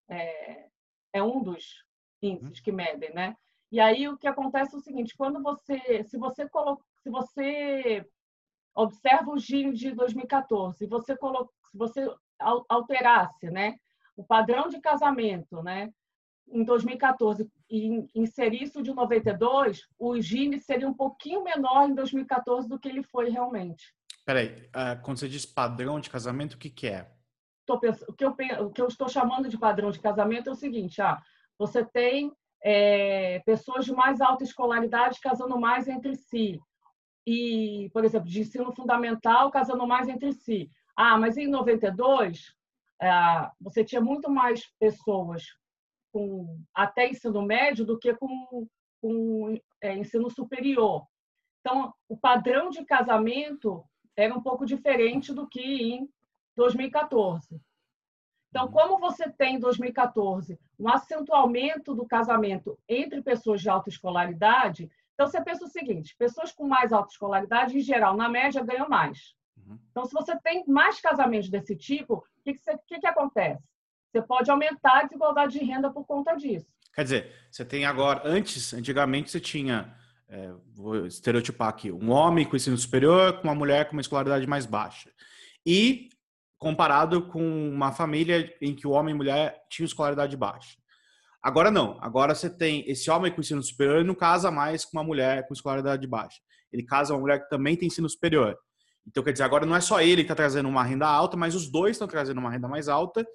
é, 0.08 0.68
é 1.12 1.22
um 1.22 1.42
dos 1.42 1.84
índices 2.22 2.60
que 2.60 2.72
medem, 2.72 3.12
né? 3.12 3.36
E 3.70 3.78
aí 3.78 4.08
o 4.08 4.16
que 4.16 4.26
acontece 4.26 4.74
é 4.74 4.78
o 4.78 4.80
seguinte: 4.80 5.14
quando 5.14 5.42
você, 5.42 6.02
se 6.04 6.16
você 6.16 6.48
coloca, 6.48 6.82
se 7.02 7.10
você 7.10 8.06
observa 8.74 9.30
o 9.30 9.38
Gini 9.38 9.74
de 9.74 9.92
2014, 9.92 10.78
se 10.78 10.86
você 10.86 11.14
coloca, 11.14 11.52
se 11.70 11.76
você 11.76 12.10
alterasse, 12.70 13.50
né, 13.50 13.76
o 14.16 14.24
padrão 14.24 14.68
de 14.68 14.80
casamento, 14.80 15.62
né, 15.62 15.92
em 16.52 16.64
2014 16.64 17.50
e 17.70 18.08
inserir 18.14 18.62
isso 18.62 18.82
de 18.82 18.92
92, 18.92 19.88
o 19.98 20.20
Gini 20.20 20.60
seria 20.60 20.86
um 20.86 20.94
pouquinho 20.94 21.42
menor 21.42 21.88
em 21.88 21.94
2014 21.94 22.68
do 22.68 22.78
que 22.78 22.88
ele 22.88 23.02
foi 23.02 23.30
realmente. 23.30 23.94
Peraí, 24.24 24.68
uh, 24.68 25.02
quando 25.02 25.18
você 25.18 25.28
diz 25.28 25.44
padrão 25.44 25.98
de 25.98 26.10
casamento, 26.10 26.54
o 26.54 26.58
que, 26.58 26.70
que 26.70 26.86
é? 26.86 27.10
Pensando, 27.80 28.10
o, 28.10 28.12
que 28.12 28.24
eu, 28.24 28.30
o 28.66 28.70
que 28.70 28.82
eu 28.82 28.86
estou 28.86 29.08
chamando 29.08 29.48
de 29.48 29.58
padrão 29.58 29.90
de 29.90 29.98
casamento 29.98 30.50
é 30.50 30.52
o 30.52 30.56
seguinte: 30.56 31.00
ah, 31.00 31.18
você 31.58 31.84
tem 31.84 32.30
é, 32.62 33.40
pessoas 33.46 33.84
de 33.84 33.92
mais 33.92 34.20
alta 34.20 34.44
escolaridade 34.44 35.20
casando 35.20 35.58
mais 35.58 35.88
entre 35.88 36.14
si. 36.14 36.60
E, 37.26 37.88
por 37.92 38.04
exemplo, 38.04 38.28
de 38.28 38.40
ensino 38.40 38.72
fundamental 38.72 39.50
casando 39.50 39.86
mais 39.86 40.08
entre 40.08 40.32
si. 40.32 40.70
Ah, 40.94 41.16
mas 41.16 41.36
em 41.36 41.46
92, 41.46 42.52
é, 43.00 43.10
você 43.60 43.84
tinha 43.84 44.00
muito 44.00 44.30
mais 44.30 44.70
pessoas 44.78 45.44
com 46.12 46.60
até 46.74 47.08
ensino 47.08 47.42
médio 47.42 47.84
do 47.84 47.98
que 47.98 48.14
com, 48.14 48.66
com 49.00 49.58
é, 49.80 49.96
ensino 49.96 50.30
superior. 50.30 51.06
Então, 51.60 51.92
o 52.08 52.16
padrão 52.16 52.70
de 52.70 52.84
casamento 52.84 53.84
era 54.16 54.34
um 54.34 54.42
pouco 54.42 54.66
diferente 54.66 55.32
do 55.32 55.48
que 55.48 55.60
em 55.60 56.08
2014. 56.56 57.60
Então, 58.50 58.66
uhum. 58.66 58.72
como 58.72 58.98
você 58.98 59.30
tem 59.30 59.56
em 59.56 59.58
2014 59.58 60.58
um 60.78 60.88
acentuamento 60.88 61.94
do 61.94 62.06
casamento 62.06 62.78
entre 62.88 63.22
pessoas 63.22 63.62
de 63.62 63.70
alta 63.70 63.88
escolaridade, 63.88 64.90
então 65.14 65.26
você 65.26 65.42
pensa 65.42 65.64
o 65.64 65.68
seguinte: 65.68 66.14
pessoas 66.18 66.52
com 66.52 66.66
mais 66.66 66.92
alta 66.92 67.10
escolaridade, 67.10 67.76
em 67.76 67.80
geral, 67.80 68.16
na 68.16 68.28
média, 68.28 68.62
ganham 68.62 68.88
mais. 68.88 69.34
Uhum. 69.56 69.78
Então, 69.90 70.04
se 70.04 70.12
você 70.12 70.38
tem 70.40 70.64
mais 70.66 71.00
casamentos 71.00 71.48
desse 71.48 71.76
tipo, 71.76 72.14
o 72.14 72.42
que, 72.42 72.54
que, 72.86 73.00
que 73.00 73.06
acontece? 73.06 73.71
Você 74.12 74.20
pode 74.20 74.50
aumentar 74.50 74.98
a 74.98 75.02
desigualdade 75.04 75.58
de 75.58 75.64
renda 75.64 75.90
por 75.90 76.04
conta 76.04 76.34
disso. 76.34 76.66
Quer 76.94 77.02
dizer, 77.04 77.32
você 77.50 77.64
tem 77.64 77.86
agora, 77.86 78.20
antes, 78.24 78.74
antigamente 78.74 79.30
você 79.30 79.40
tinha, 79.40 79.96
é, 80.28 80.52
vou 80.74 81.06
estereotipar 81.06 81.68
aqui, 81.68 81.90
um 81.90 82.10
homem 82.10 82.44
com 82.44 82.54
ensino 82.54 82.76
superior 82.76 83.40
com 83.40 83.48
uma 83.48 83.54
mulher 83.54 83.86
com 83.86 83.92
uma 83.92 84.02
escolaridade 84.02 84.46
mais 84.46 84.66
baixa. 84.66 85.10
E 85.64 86.10
comparado 86.58 87.22
com 87.22 87.70
uma 87.70 87.90
família 87.90 88.54
em 88.60 88.74
que 88.74 88.86
o 88.86 88.90
homem 88.90 89.14
e 89.14 89.16
mulher 89.16 89.62
tinham 89.70 89.86
escolaridade 89.86 90.36
baixa. 90.36 90.76
Agora 91.42 91.70
não. 91.70 91.98
Agora 92.00 92.34
você 92.34 92.50
tem 92.50 92.84
esse 92.88 93.10
homem 93.10 93.32
com 93.32 93.40
ensino 93.40 93.62
superior 93.62 94.02
e 94.02 94.04
não 94.04 94.14
casa 94.14 94.50
mais 94.50 94.84
com 94.84 94.98
uma 94.98 95.02
mulher 95.02 95.46
com 95.48 95.54
escolaridade 95.54 96.06
baixa. 96.06 96.38
Ele 96.70 96.84
casa 96.84 97.14
uma 97.14 97.20
mulher 97.20 97.42
que 97.42 97.48
também 97.48 97.76
tem 97.76 97.88
ensino 97.88 98.08
superior. 98.08 98.56
Então, 99.06 99.22
quer 99.24 99.32
dizer, 99.32 99.44
agora 99.44 99.66
não 99.66 99.74
é 99.74 99.80
só 99.80 100.00
ele 100.00 100.16
que 100.16 100.30
está 100.30 100.34
trazendo 100.34 100.68
uma 100.68 100.84
renda 100.84 101.08
alta, 101.08 101.36
mas 101.36 101.54
os 101.54 101.68
dois 101.68 101.92
estão 101.92 102.06
trazendo 102.06 102.38
uma 102.38 102.50
renda 102.50 102.68
mais 102.68 102.88
alta 102.88 103.26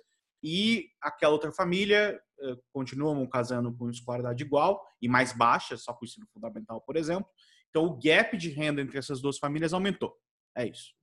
e 0.43 0.89
aquela 1.01 1.33
outra 1.33 1.51
família 1.51 2.21
uh, 2.39 2.57
continuam 2.71 3.25
casando 3.27 3.73
com 3.73 3.89
escolaridade 3.89 4.43
igual 4.43 4.85
e 5.01 5.07
mais 5.07 5.33
baixa, 5.33 5.77
só 5.77 5.93
com 5.93 6.05
o 6.05 6.07
ensino 6.07 6.27
fundamental, 6.33 6.81
por 6.81 6.95
exemplo. 6.95 7.29
Então, 7.69 7.85
o 7.85 7.99
gap 8.01 8.35
de 8.37 8.49
renda 8.49 8.81
entre 8.81 8.97
essas 8.97 9.21
duas 9.21 9.37
famílias 9.37 9.73
aumentou. 9.73 10.17
É 10.55 10.65
isso. 10.65 10.93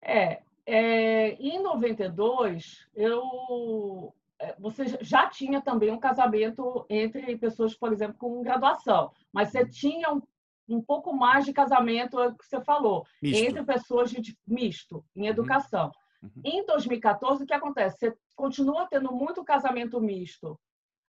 É, 0.00 0.42
é, 0.66 1.30
em 1.34 1.62
92, 1.62 2.86
eu, 2.94 4.14
é, 4.38 4.54
você 4.58 4.98
já 5.00 5.28
tinha 5.28 5.60
também 5.60 5.90
um 5.90 5.98
casamento 5.98 6.86
entre 6.88 7.36
pessoas, 7.36 7.74
por 7.74 7.92
exemplo, 7.92 8.16
com 8.18 8.42
graduação, 8.42 9.10
mas 9.32 9.50
você 9.50 9.66
tinha 9.66 10.12
um, 10.12 10.22
um 10.68 10.82
pouco 10.82 11.12
mais 11.12 11.44
de 11.44 11.52
casamento, 11.52 12.20
é 12.20 12.28
o 12.28 12.34
que 12.34 12.46
você 12.46 12.60
falou, 12.62 13.04
misto. 13.22 13.44
entre 13.44 13.64
pessoas 13.64 14.10
de 14.10 14.36
misto, 14.46 15.04
em 15.16 15.22
uhum. 15.22 15.28
educação. 15.28 15.86
Uhum. 15.86 16.30
Uhum. 16.36 16.42
Em 16.44 16.64
2014, 16.64 17.42
o 17.42 17.46
que 17.46 17.52
acontece? 17.52 17.98
Você 17.98 18.16
continua 18.34 18.86
tendo 18.86 19.12
muito 19.12 19.44
casamento 19.44 20.00
misto 20.00 20.58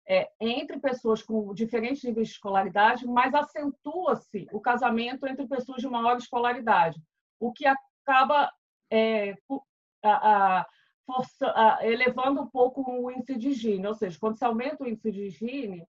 é, 0.07 0.29
entre 0.39 0.79
pessoas 0.79 1.21
com 1.21 1.53
diferentes 1.53 2.03
níveis 2.03 2.27
de 2.27 2.33
escolaridade, 2.33 3.07
mas 3.07 3.33
acentua-se 3.33 4.47
o 4.51 4.59
casamento 4.59 5.25
entre 5.25 5.47
pessoas 5.47 5.81
de 5.81 5.87
maior 5.87 6.17
escolaridade, 6.17 7.01
o 7.39 7.51
que 7.51 7.65
acaba 7.65 8.51
é, 8.91 9.35
a, 10.03 10.59
a, 10.59 10.67
força, 11.05 11.47
a, 11.55 11.79
elevando 11.85 12.41
um 12.41 12.47
pouco 12.47 12.81
o 12.81 13.11
índice 13.11 13.37
de 13.37 13.53
Gini. 13.53 13.87
Ou 13.87 13.93
seja, 13.93 14.19
quando 14.19 14.37
você 14.37 14.45
aumenta 14.45 14.83
o 14.83 14.87
índice 14.87 15.11
de 15.11 15.29
Gini, 15.29 15.87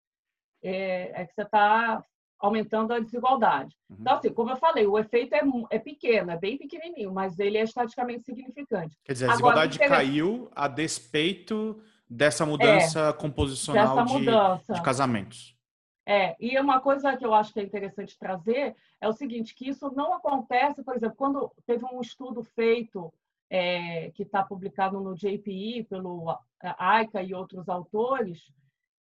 é, 0.62 1.22
é 1.22 1.26
que 1.26 1.34
você 1.34 1.42
está 1.42 2.04
aumentando 2.38 2.92
a 2.92 2.98
desigualdade. 2.98 3.74
Uhum. 3.88 3.96
Então, 4.00 4.14
assim, 4.14 4.32
como 4.32 4.50
eu 4.50 4.56
falei, 4.56 4.86
o 4.86 4.98
efeito 4.98 5.34
é, 5.34 5.42
é, 5.70 5.78
pequeno, 5.78 6.30
é 6.30 6.38
bem 6.38 6.58
pequenininho, 6.58 7.12
mas 7.12 7.38
ele 7.38 7.58
é 7.58 7.62
estatisticamente 7.62 8.24
significante. 8.24 8.96
Quer 9.04 9.12
dizer, 9.12 9.26
a 9.26 9.30
desigualdade 9.30 9.78
Agora, 9.82 9.96
caiu 9.96 10.50
a 10.54 10.68
despeito 10.68 11.80
dessa 12.08 12.44
mudança 12.44 13.08
é, 13.08 13.12
composicional 13.12 13.96
dessa 13.96 14.18
mudança. 14.18 14.72
De, 14.72 14.78
de 14.78 14.84
casamentos. 14.84 15.54
É, 16.06 16.36
e 16.38 16.58
uma 16.60 16.80
coisa 16.80 17.16
que 17.16 17.24
eu 17.24 17.32
acho 17.32 17.52
que 17.52 17.60
é 17.60 17.62
interessante 17.62 18.18
trazer 18.18 18.76
é 19.00 19.08
o 19.08 19.12
seguinte, 19.12 19.54
que 19.54 19.68
isso 19.68 19.90
não 19.94 20.12
acontece, 20.12 20.82
por 20.82 20.94
exemplo, 20.94 21.16
quando 21.16 21.50
teve 21.66 21.84
um 21.86 22.00
estudo 22.00 22.42
feito 22.42 23.12
é, 23.48 24.10
que 24.10 24.22
está 24.22 24.42
publicado 24.42 25.00
no 25.00 25.14
JPI 25.14 25.84
pelo 25.84 26.36
AICA 26.60 27.22
e 27.22 27.34
outros 27.34 27.68
autores, 27.68 28.52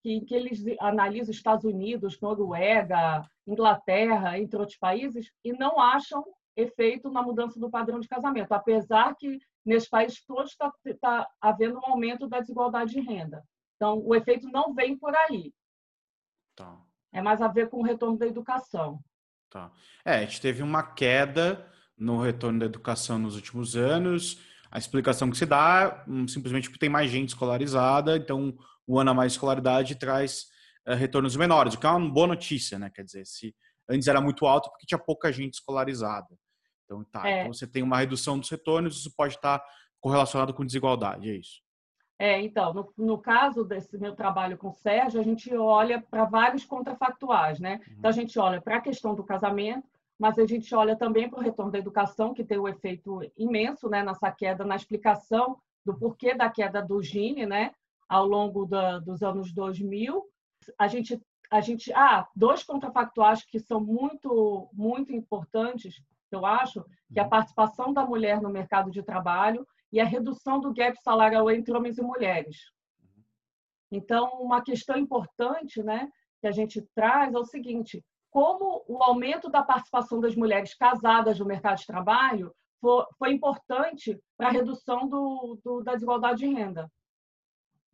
que, 0.01 0.21
que 0.21 0.35
eles 0.35 0.63
analisam 0.79 1.31
Estados 1.31 1.65
Unidos, 1.65 2.19
Noruega, 2.19 3.23
Inglaterra, 3.47 4.39
entre 4.39 4.59
outros 4.59 4.77
países, 4.77 5.31
e 5.43 5.53
não 5.53 5.79
acham 5.79 6.23
efeito 6.55 7.09
na 7.09 7.21
mudança 7.21 7.59
do 7.59 7.69
padrão 7.69 7.99
de 7.99 8.07
casamento, 8.07 8.51
apesar 8.51 9.15
que 9.15 9.39
nesses 9.65 9.89
países 9.89 10.23
todos 10.25 10.51
está 10.51 10.71
tá 10.99 11.27
havendo 11.39 11.77
um 11.77 11.85
aumento 11.85 12.27
da 12.27 12.39
desigualdade 12.39 12.91
de 12.91 12.99
renda. 12.99 13.43
Então, 13.75 13.99
o 14.03 14.13
efeito 14.13 14.47
não 14.49 14.73
vem 14.73 14.97
por 14.97 15.15
aí. 15.15 15.53
Tá. 16.55 16.77
É 17.11 17.21
mais 17.21 17.41
a 17.41 17.47
ver 17.47 17.69
com 17.69 17.77
o 17.77 17.83
retorno 17.83 18.17
da 18.17 18.27
educação. 18.27 18.99
Tá. 19.49 19.71
É, 20.05 20.15
a 20.15 20.21
gente 20.21 20.41
teve 20.41 20.63
uma 20.63 20.83
queda 20.83 21.67
no 21.97 22.21
retorno 22.21 22.59
da 22.59 22.65
educação 22.65 23.19
nos 23.19 23.35
últimos 23.35 23.75
anos. 23.75 24.41
A 24.71 24.77
explicação 24.77 25.29
que 25.29 25.37
se 25.37 25.45
dá 25.45 26.03
hum, 26.07 26.27
simplesmente 26.27 26.69
porque 26.69 26.79
tem 26.79 26.89
mais 26.89 27.11
gente 27.11 27.29
escolarizada, 27.29 28.15
então 28.15 28.57
o 28.91 28.99
ano 28.99 29.11
a 29.11 29.13
mais 29.13 29.31
escolaridade 29.31 29.95
traz 29.95 30.47
uh, 30.85 30.93
retornos 30.93 31.37
menores, 31.37 31.73
o 31.73 31.79
que 31.79 31.85
é 31.85 31.89
uma 31.89 32.11
boa 32.11 32.27
notícia, 32.27 32.77
né? 32.77 32.91
Quer 32.93 33.05
dizer, 33.05 33.25
se 33.25 33.55
antes 33.89 34.07
era 34.07 34.19
muito 34.19 34.45
alto 34.45 34.69
porque 34.69 34.85
tinha 34.85 34.99
pouca 34.99 35.31
gente 35.31 35.53
escolarizada. 35.53 36.27
Então, 36.83 37.03
tá, 37.05 37.25
é. 37.25 37.41
então 37.41 37.53
você 37.53 37.65
tem 37.65 37.83
uma 37.83 37.97
redução 37.97 38.37
dos 38.37 38.49
retornos, 38.49 38.97
isso 38.97 39.15
pode 39.15 39.35
estar 39.35 39.63
correlacionado 40.01 40.53
com 40.53 40.65
desigualdade, 40.65 41.29
é 41.29 41.35
isso. 41.35 41.61
É, 42.19 42.41
então, 42.41 42.73
no, 42.73 42.93
no, 42.97 43.17
caso 43.17 43.63
desse 43.63 43.97
meu 43.97 44.13
trabalho 44.13 44.57
com 44.57 44.67
o 44.67 44.73
Sérgio, 44.73 45.21
a 45.21 45.23
gente 45.23 45.55
olha 45.55 46.03
para 46.11 46.25
vários 46.25 46.65
contrafactuais, 46.65 47.59
né? 47.59 47.79
Uhum. 47.87 47.95
Então, 47.97 48.09
a 48.09 48.13
gente 48.13 48.37
olha 48.37 48.61
para 48.61 48.75
a 48.75 48.81
questão 48.81 49.15
do 49.15 49.23
casamento, 49.23 49.87
mas 50.19 50.37
a 50.37 50.45
gente 50.45 50.75
olha 50.75 50.97
também 50.97 51.29
para 51.29 51.39
o 51.39 51.41
retorno 51.41 51.71
da 51.71 51.79
educação, 51.79 52.33
que 52.33 52.43
tem 52.43 52.59
um 52.59 52.67
efeito 52.67 53.21
imenso 53.37 53.89
né, 53.89 54.03
nessa 54.03 54.29
queda, 54.29 54.65
na 54.65 54.75
explicação 54.75 55.57
do 55.83 55.97
porquê 55.97 56.35
da 56.35 56.49
queda 56.49 56.81
do 56.81 57.01
Gini, 57.01 57.45
né? 57.45 57.71
Ao 58.11 58.27
longo 58.27 58.65
da, 58.65 58.99
dos 58.99 59.23
anos 59.23 59.53
2000. 59.53 60.21
A 60.77 60.85
gente, 60.89 61.17
a 61.49 61.61
gente, 61.61 61.93
ah, 61.93 62.27
dois 62.35 62.61
contrafactuais 62.61 63.45
que 63.45 63.57
são 63.57 63.79
muito, 63.79 64.69
muito 64.73 65.13
importantes, 65.13 66.03
eu 66.29 66.45
acho, 66.45 66.83
que 67.13 67.19
é 67.19 67.21
a 67.21 67.23
uhum. 67.23 67.29
participação 67.29 67.93
da 67.93 68.05
mulher 68.05 68.41
no 68.41 68.49
mercado 68.49 68.91
de 68.91 69.01
trabalho 69.01 69.65
e 69.93 70.01
a 70.01 70.05
redução 70.05 70.59
do 70.59 70.73
gap 70.73 71.01
salarial 71.01 71.49
entre 71.49 71.73
homens 71.73 71.97
e 71.97 72.01
mulheres. 72.01 72.57
Então, 73.89 74.41
uma 74.41 74.61
questão 74.61 74.97
importante 74.97 75.81
né, 75.81 76.09
que 76.41 76.47
a 76.47 76.51
gente 76.51 76.81
traz 76.93 77.33
é 77.33 77.37
o 77.37 77.45
seguinte: 77.45 78.03
como 78.29 78.83
o 78.89 79.01
aumento 79.01 79.49
da 79.49 79.63
participação 79.63 80.19
das 80.19 80.35
mulheres 80.35 80.73
casadas 80.73 81.39
no 81.39 81.45
mercado 81.45 81.77
de 81.77 81.87
trabalho 81.87 82.53
foi, 82.81 83.05
foi 83.17 83.31
importante 83.31 84.19
para 84.35 84.49
a 84.49 84.51
redução 84.51 85.07
do, 85.07 85.57
do, 85.63 85.81
da 85.81 85.93
desigualdade 85.93 86.39
de 86.39 86.53
renda. 86.53 86.91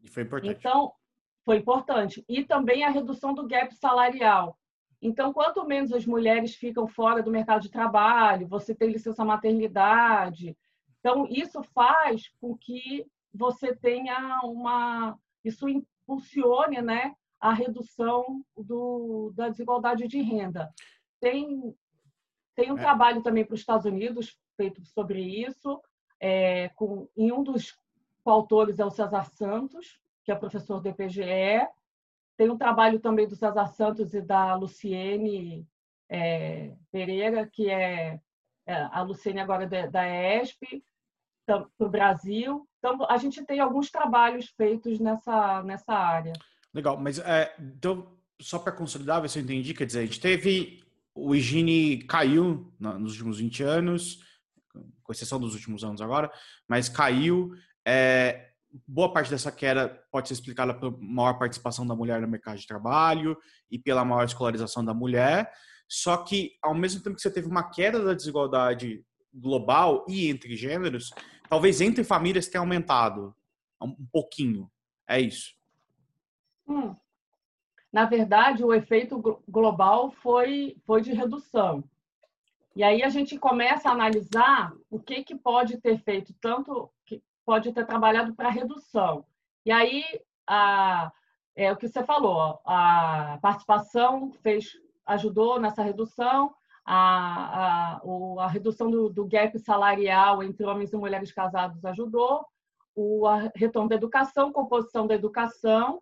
E 0.04 0.08
foi 0.08 0.24
importante. 0.24 0.58
Então, 0.58 0.92
foi 1.44 1.58
importante. 1.58 2.26
E 2.28 2.44
também 2.44 2.84
a 2.84 2.90
redução 2.90 3.34
do 3.34 3.48
gap 3.48 3.74
salarial. 3.76 4.58
Então, 5.02 5.32
quanto 5.32 5.66
menos 5.66 5.94
as 5.94 6.06
mulheres 6.06 6.56
ficam 6.56 6.88
fora 6.88 7.22
do 7.22 7.32
mercado 7.32 7.62
de 7.62 7.70
trabalho, 7.70 8.48
você 8.48 8.74
tem 8.74 8.90
licença 8.90 9.24
maternidade, 9.24 10.58
então, 11.08 11.26
isso 11.30 11.64
faz 11.74 12.30
com 12.42 12.58
que 12.58 13.06
você 13.34 13.74
tenha 13.76 14.42
uma. 14.44 15.18
Isso 15.42 15.70
impulsione 15.70 16.82
né, 16.82 17.16
a 17.40 17.54
redução 17.54 18.44
do, 18.58 19.32
da 19.34 19.48
desigualdade 19.48 20.06
de 20.06 20.22
renda. 20.22 20.70
Tem, 21.22 21.74
tem 22.56 22.72
um 22.74 22.78
é. 22.78 22.82
trabalho 22.82 23.22
também 23.22 23.46
para 23.46 23.54
os 23.54 23.62
Estados 23.62 23.86
Unidos 23.86 24.38
feito 24.58 24.84
sobre 24.84 25.22
isso, 25.22 25.82
é, 26.20 26.70
com, 26.76 27.08
em 27.16 27.32
um 27.32 27.42
dos 27.42 27.78
autores 28.30 28.80
é 28.80 28.86
o 28.86 28.92
César 28.92 29.26
Santos, 29.26 30.00
que 30.24 30.32
é 30.32 30.36
professor 30.36 30.82
do 30.82 30.90
EPGE. 30.90 31.68
Tem 32.38 32.50
um 32.50 32.58
trabalho 32.58 33.00
também 33.00 33.28
do 33.28 33.36
César 33.36 33.68
Santos 33.68 34.14
e 34.14 34.22
da 34.22 34.56
Luciene 34.56 35.68
é, 36.10 36.74
Pereira, 36.92 37.48
que 37.48 37.70
é 37.70 38.20
é, 38.68 38.76
a 38.92 39.02
Luciene 39.02 39.40
agora 39.40 39.66
da, 39.66 39.86
da 39.88 40.04
ESP, 40.06 40.84
para 41.46 41.66
o 41.80 41.90
Brasil. 41.90 42.68
Então, 42.78 42.98
a 43.10 43.18
gente 43.18 43.44
tem 43.46 43.62
alguns 43.62 43.90
trabalhos 43.90 44.50
feitos 44.50 45.00
nessa, 45.00 45.64
nessa 45.64 45.94
área. 45.94 46.34
Legal, 46.74 46.98
mas 46.98 47.18
é, 47.20 47.56
então, 47.58 48.14
só 48.42 48.60
para 48.60 48.74
consolidar, 48.74 49.22
ver 49.22 49.30
se 49.30 49.40
eu 49.40 49.44
entendi, 49.44 49.74
quer 49.74 49.86
dizer, 49.86 50.00
a 50.00 50.06
gente 50.06 50.20
teve 50.20 50.84
o 51.16 51.34
Higiene 51.34 52.04
caiu 52.04 52.72
nos 52.80 53.14
últimos 53.14 53.40
20 53.40 53.64
anos, 53.64 54.22
com 55.02 55.12
exceção 55.12 55.40
dos 55.40 55.56
últimos 55.56 55.84
anos 55.84 56.00
agora, 56.00 56.32
mas 56.68 56.90
caiu. 56.90 57.56
É, 57.90 58.50
boa 58.86 59.14
parte 59.14 59.30
dessa 59.30 59.50
queda 59.50 59.88
pode 60.12 60.28
ser 60.28 60.34
explicada 60.34 60.74
pela 60.74 60.94
maior 61.00 61.40
participação 61.40 61.88
da 61.88 61.96
mulher 61.96 62.20
no 62.20 62.28
mercado 62.28 62.58
de 62.58 62.68
trabalho 62.68 63.38
e 63.72 63.80
pela 63.80 64.04
maior 64.04 64.26
escolarização 64.26 64.84
da 64.84 64.94
mulher. 64.94 65.50
Só 65.88 66.18
que, 66.18 66.58
ao 66.62 66.76
mesmo 66.76 67.02
tempo 67.02 67.16
que 67.16 67.22
você 67.22 67.32
teve 67.32 67.48
uma 67.48 67.70
queda 67.70 68.04
da 68.04 68.14
desigualdade 68.14 69.06
global 69.34 70.06
e 70.10 70.30
entre 70.30 70.54
gêneros, 70.58 71.12
talvez 71.48 71.80
entre 71.80 72.04
famílias 72.04 72.50
tenha 72.50 72.62
aumentado 72.62 73.34
um 73.82 74.06
pouquinho. 74.12 74.70
É 75.08 75.22
isso. 75.22 75.56
Hum. 76.68 76.94
Na 77.94 78.04
verdade, 78.04 78.66
o 78.66 78.74
efeito 78.74 79.42
global 79.48 80.12
foi, 80.12 80.76
foi 80.86 81.02
de 81.02 81.14
redução. 81.14 81.82
E 82.76 82.84
aí 82.84 83.02
a 83.02 83.08
gente 83.08 83.40
começa 83.40 83.88
a 83.88 83.94
analisar 83.94 84.74
o 84.90 85.00
que, 85.00 85.24
que 85.24 85.36
pode 85.36 85.78
ter 85.78 85.98
feito 86.00 86.34
tanto 86.42 86.92
pode 87.48 87.72
ter 87.72 87.86
trabalhado 87.86 88.36
para 88.36 88.50
redução. 88.50 89.26
E 89.66 89.72
aí, 89.72 90.04
a, 90.46 91.10
é 91.56 91.72
o 91.72 91.78
que 91.78 91.88
você 91.88 92.04
falou, 92.04 92.60
a 92.66 93.40
participação 93.42 94.34
fez, 94.44 94.74
ajudou 95.06 95.58
nessa 95.58 95.82
redução, 95.82 96.54
a, 96.86 98.00
a, 98.00 98.44
a 98.44 98.48
redução 98.48 98.92
do, 98.92 99.10
do, 99.10 99.26
gap 99.26 99.58
salarial 99.60 100.44
entre 100.44 100.66
homens 100.66 100.92
e 100.92 100.98
mulheres 100.98 101.32
casados 101.32 101.86
ajudou, 101.86 102.46
o 102.94 103.26
a 103.26 103.50
retorno 103.56 103.88
da 103.88 103.96
educação, 103.96 104.52
composição 104.52 105.08
da 105.08 105.16
educação, 105.16 106.02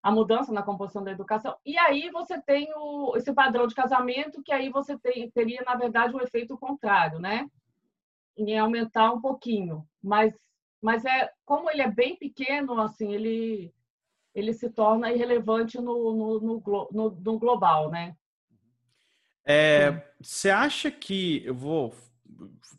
a 0.00 0.12
mudança 0.12 0.52
na 0.52 0.62
composição 0.62 1.02
da 1.02 1.10
educação. 1.10 1.56
E 1.66 1.76
aí 1.76 2.08
você 2.10 2.40
tem 2.40 2.68
o, 2.76 3.16
esse 3.16 3.32
padrão 3.32 3.66
de 3.66 3.74
casamento, 3.74 4.44
que 4.44 4.52
aí 4.52 4.70
você 4.70 4.96
tem, 4.96 5.28
teria, 5.32 5.62
na 5.66 5.74
verdade, 5.74 6.14
o 6.14 6.18
um 6.18 6.22
efeito 6.22 6.56
contrário, 6.56 7.18
né? 7.18 7.50
Em 8.36 8.56
aumentar 8.56 9.12
um 9.12 9.20
pouquinho. 9.20 9.84
Mas, 10.00 10.32
mas 10.80 11.04
é 11.04 11.30
como 11.44 11.70
ele 11.70 11.82
é 11.82 11.90
bem 11.90 12.16
pequeno, 12.16 12.80
assim, 12.80 13.12
ele, 13.12 13.72
ele 14.34 14.52
se 14.52 14.70
torna 14.70 15.12
irrelevante 15.12 15.78
no, 15.78 16.12
no, 16.12 16.40
no, 16.40 16.88
no, 16.92 17.10
no 17.10 17.38
global, 17.38 17.90
né? 17.90 18.14
É, 19.46 20.04
você 20.20 20.50
acha 20.50 20.90
que. 20.90 21.42
Eu 21.44 21.54
vou 21.54 21.94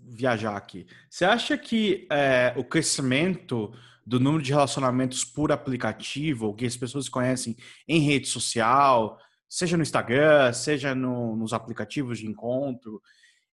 viajar 0.01 0.55
aqui. 0.55 0.85
Você 1.09 1.25
acha 1.25 1.57
que 1.57 2.07
é, 2.11 2.53
o 2.55 2.63
crescimento 2.63 3.73
do 4.05 4.19
número 4.19 4.43
de 4.43 4.51
relacionamentos 4.51 5.25
por 5.25 5.51
aplicativo, 5.51 6.53
que 6.53 6.65
as 6.65 6.77
pessoas 6.77 7.09
conhecem 7.09 7.55
em 7.87 7.99
rede 7.99 8.27
social, 8.27 9.19
seja 9.47 9.75
no 9.75 9.83
Instagram, 9.83 10.53
seja 10.53 10.95
no, 10.95 11.35
nos 11.35 11.53
aplicativos 11.53 12.19
de 12.19 12.27
encontro, 12.27 13.01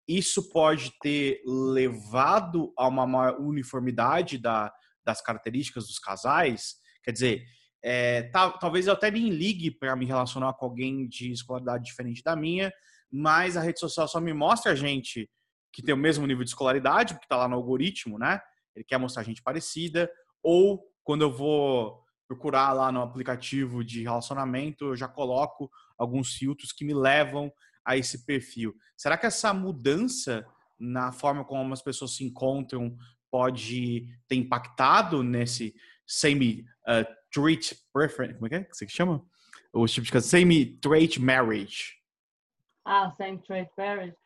isso 0.06 0.50
pode 0.50 0.92
ter 1.00 1.40
levado 1.46 2.72
a 2.76 2.86
uma 2.88 3.06
maior 3.06 3.40
uniformidade 3.40 4.38
da, 4.38 4.72
das 5.04 5.20
características 5.20 5.86
dos 5.86 5.98
casais? 5.98 6.76
Quer 7.02 7.12
dizer, 7.12 7.44
é, 7.82 8.24
tá, 8.24 8.50
talvez 8.50 8.86
eu 8.86 8.92
até 8.92 9.10
nem 9.10 9.28
ligue 9.28 9.70
para 9.70 9.94
me 9.94 10.06
relacionar 10.06 10.54
com 10.54 10.64
alguém 10.66 11.06
de 11.08 11.30
escolaridade 11.30 11.84
diferente 11.84 12.22
da 12.22 12.34
minha, 12.34 12.72
mas 13.10 13.56
a 13.56 13.60
rede 13.60 13.78
social 13.78 14.08
só 14.08 14.20
me 14.20 14.32
mostra 14.32 14.72
a 14.72 14.74
gente 14.74 15.28
que 15.72 15.82
tem 15.82 15.94
o 15.94 15.98
mesmo 15.98 16.26
nível 16.26 16.44
de 16.44 16.50
escolaridade, 16.50 17.14
porque 17.14 17.26
está 17.26 17.36
lá 17.36 17.48
no 17.48 17.56
algoritmo, 17.56 18.18
né? 18.18 18.40
Ele 18.74 18.84
quer 18.84 18.96
mostrar 18.96 19.24
gente 19.24 19.42
parecida, 19.42 20.10
ou 20.42 20.84
quando 21.02 21.22
eu 21.22 21.32
vou 21.32 22.00
procurar 22.26 22.72
lá 22.72 22.90
no 22.90 23.02
aplicativo 23.02 23.84
de 23.84 24.02
relacionamento, 24.02 24.86
eu 24.86 24.96
já 24.96 25.08
coloco 25.08 25.70
alguns 25.98 26.34
filtros 26.34 26.72
que 26.72 26.84
me 26.84 26.94
levam 26.94 27.52
a 27.84 27.96
esse 27.96 28.24
perfil. 28.24 28.74
Será 28.96 29.16
que 29.18 29.26
essa 29.26 29.52
mudança 29.52 30.46
na 30.78 31.12
forma 31.12 31.44
como 31.44 31.72
as 31.72 31.82
pessoas 31.82 32.16
se 32.16 32.24
encontram 32.24 32.96
pode 33.30 34.06
ter 34.28 34.36
impactado 34.36 35.22
nesse 35.22 35.74
semi 36.06 36.64
uh, 36.86 37.04
trait 37.32 37.76
preference, 37.92 38.34
como 38.34 38.46
é 38.46 38.48
que 38.48 38.54
é 38.54 38.64
que 38.64 38.76
você 38.76 38.88
chama? 38.88 39.24
Os 39.72 39.92
tipos 39.92 40.10
de 40.10 40.20
semi 40.22 40.78
trait 40.78 41.18
marriage. 41.18 41.94
Ah, 42.84 43.10
same 43.10 43.38
trade 43.38 43.70
marriage. 43.76 44.16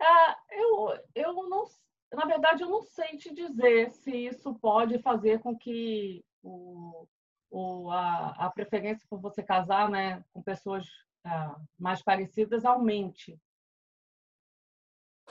É, 0.00 0.60
eu, 0.60 0.98
eu 1.14 1.32
não, 1.48 1.64
na 2.12 2.24
verdade, 2.24 2.62
eu 2.62 2.68
não 2.68 2.82
sei 2.82 3.16
te 3.18 3.34
dizer 3.34 3.90
se 3.90 4.10
isso 4.10 4.54
pode 4.54 4.98
fazer 5.00 5.40
com 5.40 5.56
que 5.56 6.24
o, 6.42 7.06
o, 7.50 7.90
a, 7.90 8.46
a 8.46 8.50
preferência 8.50 9.06
por 9.08 9.20
você 9.20 9.42
casar 9.42 9.90
né, 9.90 10.24
com 10.32 10.42
pessoas 10.42 10.86
ah, 10.86 11.05
mais 11.78 12.02
parecidas 12.02 12.64
aumente. 12.64 13.38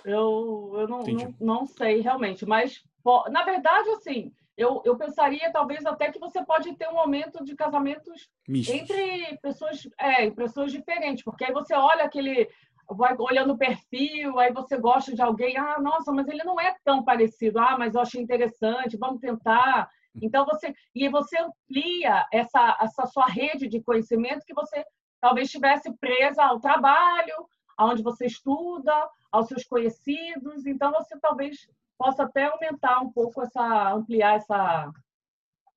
Eu, 0.04 0.74
eu 0.76 0.88
não, 0.88 1.04
não, 1.04 1.36
não, 1.40 1.66
sei 1.66 2.02
realmente, 2.02 2.46
mas 2.46 2.84
na 3.32 3.44
verdade, 3.44 3.90
assim, 3.92 4.32
eu, 4.58 4.82
eu 4.86 4.98
pensaria 4.98 5.52
talvez 5.52 5.86
até 5.86 6.12
que 6.12 6.20
você 6.20 6.44
pode 6.44 6.76
ter 6.76 6.88
um 6.88 7.00
aumento 7.00 7.44
de 7.44 7.56
casamentos 7.56 8.30
Mistos. 8.48 8.74
entre 8.76 9.38
pessoas, 9.42 9.88
é, 10.00 10.30
pessoas 10.32 10.72
diferentes, 10.72 11.24
porque 11.24 11.46
aí 11.46 11.52
você 11.52 11.74
olha 11.74 12.04
aquele 12.04 12.50
vai 12.88 13.16
olhando 13.18 13.54
o 13.54 13.58
perfil, 13.58 14.38
aí 14.38 14.54
você 14.54 14.78
gosta 14.78 15.14
de 15.16 15.22
alguém, 15.22 15.58
ah, 15.58 15.80
nossa, 15.80 16.12
mas 16.12 16.28
ele 16.28 16.44
não 16.44 16.60
é 16.60 16.76
tão 16.84 17.04
parecido, 17.04 17.60
ah, 17.60 17.76
mas 17.78 17.96
eu 17.96 18.02
achei 18.02 18.22
interessante, 18.22 18.98
vamos 18.98 19.20
tentar. 19.20 19.90
Então 20.22 20.46
você 20.46 20.74
e 20.94 21.10
você 21.10 21.38
amplia 21.40 22.26
essa 22.32 22.78
essa 22.80 23.06
sua 23.08 23.26
rede 23.26 23.68
de 23.68 23.82
conhecimento 23.82 24.46
que 24.46 24.54
você 24.54 24.86
talvez 25.26 25.48
estivesse 25.48 25.92
presa 25.98 26.44
ao 26.44 26.60
trabalho, 26.60 27.50
aonde 27.76 28.04
você 28.04 28.28
estuda, 28.28 28.94
aos 29.32 29.48
seus 29.48 29.64
conhecidos. 29.64 30.68
Então 30.68 30.92
você 30.92 31.20
talvez 31.20 31.68
possa 31.98 32.26
até 32.26 32.46
aumentar 32.46 33.02
um 33.02 33.12
pouco 33.12 33.42
essa 33.42 33.92
ampliar 33.92 34.36
essa 34.36 34.92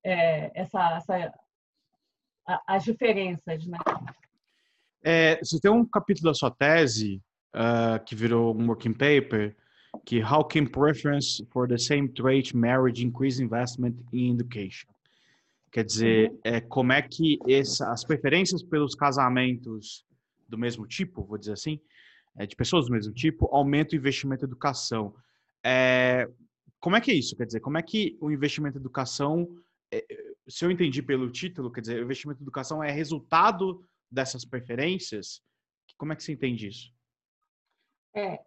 é, 0.03 0.51
essa, 0.53 0.97
essa 0.97 1.33
as 2.67 2.83
diferenças, 2.83 3.65
né? 3.65 3.79
É, 5.03 5.39
você 5.43 5.59
tem 5.59 5.71
um 5.71 5.83
capítulo 5.83 6.29
da 6.29 6.35
sua 6.35 6.51
tese 6.51 7.19
uh, 7.55 8.03
que 8.05 8.13
virou 8.13 8.55
um 8.55 8.67
working 8.67 8.93
paper, 8.93 9.55
que 10.05 10.21
How 10.21 10.43
can 10.43 10.67
preference 10.67 11.43
for 11.51 11.67
the 11.67 11.77
same 11.77 12.07
trait 12.09 12.55
marriage 12.55 13.03
increase 13.03 13.41
investment 13.41 13.95
in 14.13 14.35
education? 14.35 14.87
Quer 15.71 15.83
dizer, 15.83 16.31
uhum. 16.31 16.39
é, 16.43 16.61
como 16.61 16.91
é 16.91 17.01
que 17.01 17.37
essa, 17.47 17.91
as 17.91 18.03
preferências 18.03 18.63
pelos 18.63 18.95
casamentos 18.95 20.05
do 20.47 20.57
mesmo 20.57 20.87
tipo, 20.87 21.23
vou 21.23 21.37
dizer 21.37 21.53
assim, 21.53 21.79
é, 22.37 22.45
de 22.45 22.55
pessoas 22.55 22.87
do 22.87 22.91
mesmo 22.91 23.13
tipo, 23.13 23.47
aumenta 23.53 23.93
o 23.93 23.97
investimento 23.97 24.45
em 24.45 24.47
educação. 24.47 25.13
É, 25.63 26.27
como 26.79 26.95
é 26.95 27.01
que 27.01 27.11
é 27.11 27.13
isso? 27.13 27.35
Quer 27.35 27.45
dizer, 27.45 27.59
como 27.59 27.77
é 27.77 27.83
que 27.83 28.17
o 28.19 28.31
investimento 28.31 28.77
em 28.77 28.81
educação, 28.81 29.47
é, 29.91 30.03
se 30.47 30.65
eu 30.65 30.71
entendi 30.71 31.03
pelo 31.03 31.31
título, 31.31 31.71
quer 31.71 31.81
dizer, 31.81 31.99
o 31.99 32.03
investimento 32.03 32.41
em 32.41 32.43
educação 32.43 32.83
é 32.83 32.89
resultado 32.89 33.83
dessas 34.09 34.45
preferências? 34.45 35.41
Como 35.97 36.13
é 36.13 36.15
que 36.15 36.23
você 36.23 36.31
entende 36.31 36.67
isso? 36.67 36.91
É, 38.15 38.39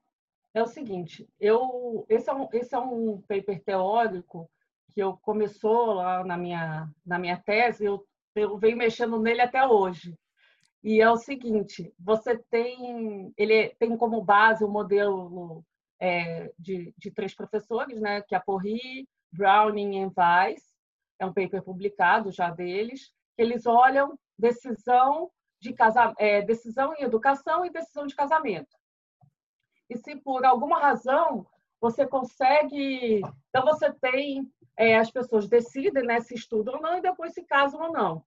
é 0.54 0.62
o 0.62 0.66
seguinte, 0.66 1.28
eu 1.38 2.04
esse 2.08 2.28
é 2.28 2.35
um, 2.35 2.48
esse 2.52 2.74
é 2.74 2.78
um 2.78 3.20
paper 3.22 3.62
teórico 3.62 4.50
que 4.92 5.02
eu 5.02 5.16
começou 5.18 5.94
lá 5.94 6.24
na 6.24 6.37
minha 6.37 6.88
na 7.05 7.18
minha 7.18 7.37
tese, 7.37 7.85
eu, 7.85 8.07
eu 8.35 8.59
venho 8.59 8.76
mexendo 8.76 9.18
nele 9.18 9.40
até 9.40 9.66
hoje. 9.66 10.16
E 10.83 11.00
é 11.00 11.11
o 11.11 11.16
seguinte, 11.16 11.92
você 11.98 12.37
tem 12.50 13.33
ele 13.37 13.70
tem 13.78 13.96
como 13.96 14.22
base 14.22 14.64
o 14.64 14.68
modelo 14.68 15.64
é, 16.00 16.52
de, 16.59 16.92
de 16.98 17.11
três 17.11 17.35
professores, 17.35 18.00
né, 18.00 18.20
que 18.22 18.35
é 18.35 18.40
Porri, 18.40 19.09
Browning 19.33 20.02
e 20.02 20.07
Weiss, 20.07 20.74
é 21.18 21.24
um 21.24 21.33
paper 21.33 21.62
publicado 21.62 22.33
já 22.33 22.50
deles, 22.50 23.12
que 23.37 23.42
eles 23.42 23.66
olham 23.66 24.18
decisão 24.37 25.31
de 25.61 25.72
casa, 25.72 26.12
é, 26.18 26.42
decisão 26.42 26.92
em 26.94 27.05
educação 27.05 27.64
e 27.64 27.70
decisão 27.70 28.05
de 28.05 28.16
casamento. 28.16 28.76
E 29.88 29.96
se 29.96 30.16
por 30.16 30.44
alguma 30.44 30.81
razão 30.81 31.46
você 31.81 32.07
consegue, 32.07 33.20
então 33.48 33.64
você 33.64 33.92
tem 33.92 34.50
é, 34.76 34.96
as 34.96 35.11
pessoas 35.11 35.48
decidem 35.48 36.04
né, 36.04 36.20
se 36.20 36.35
estudam 36.35 36.74
ou 36.74 36.80
não 36.80 36.98
e 36.98 37.02
depois 37.02 37.32
se 37.32 37.44
casam 37.44 37.82
ou 37.82 37.92
não. 37.92 38.24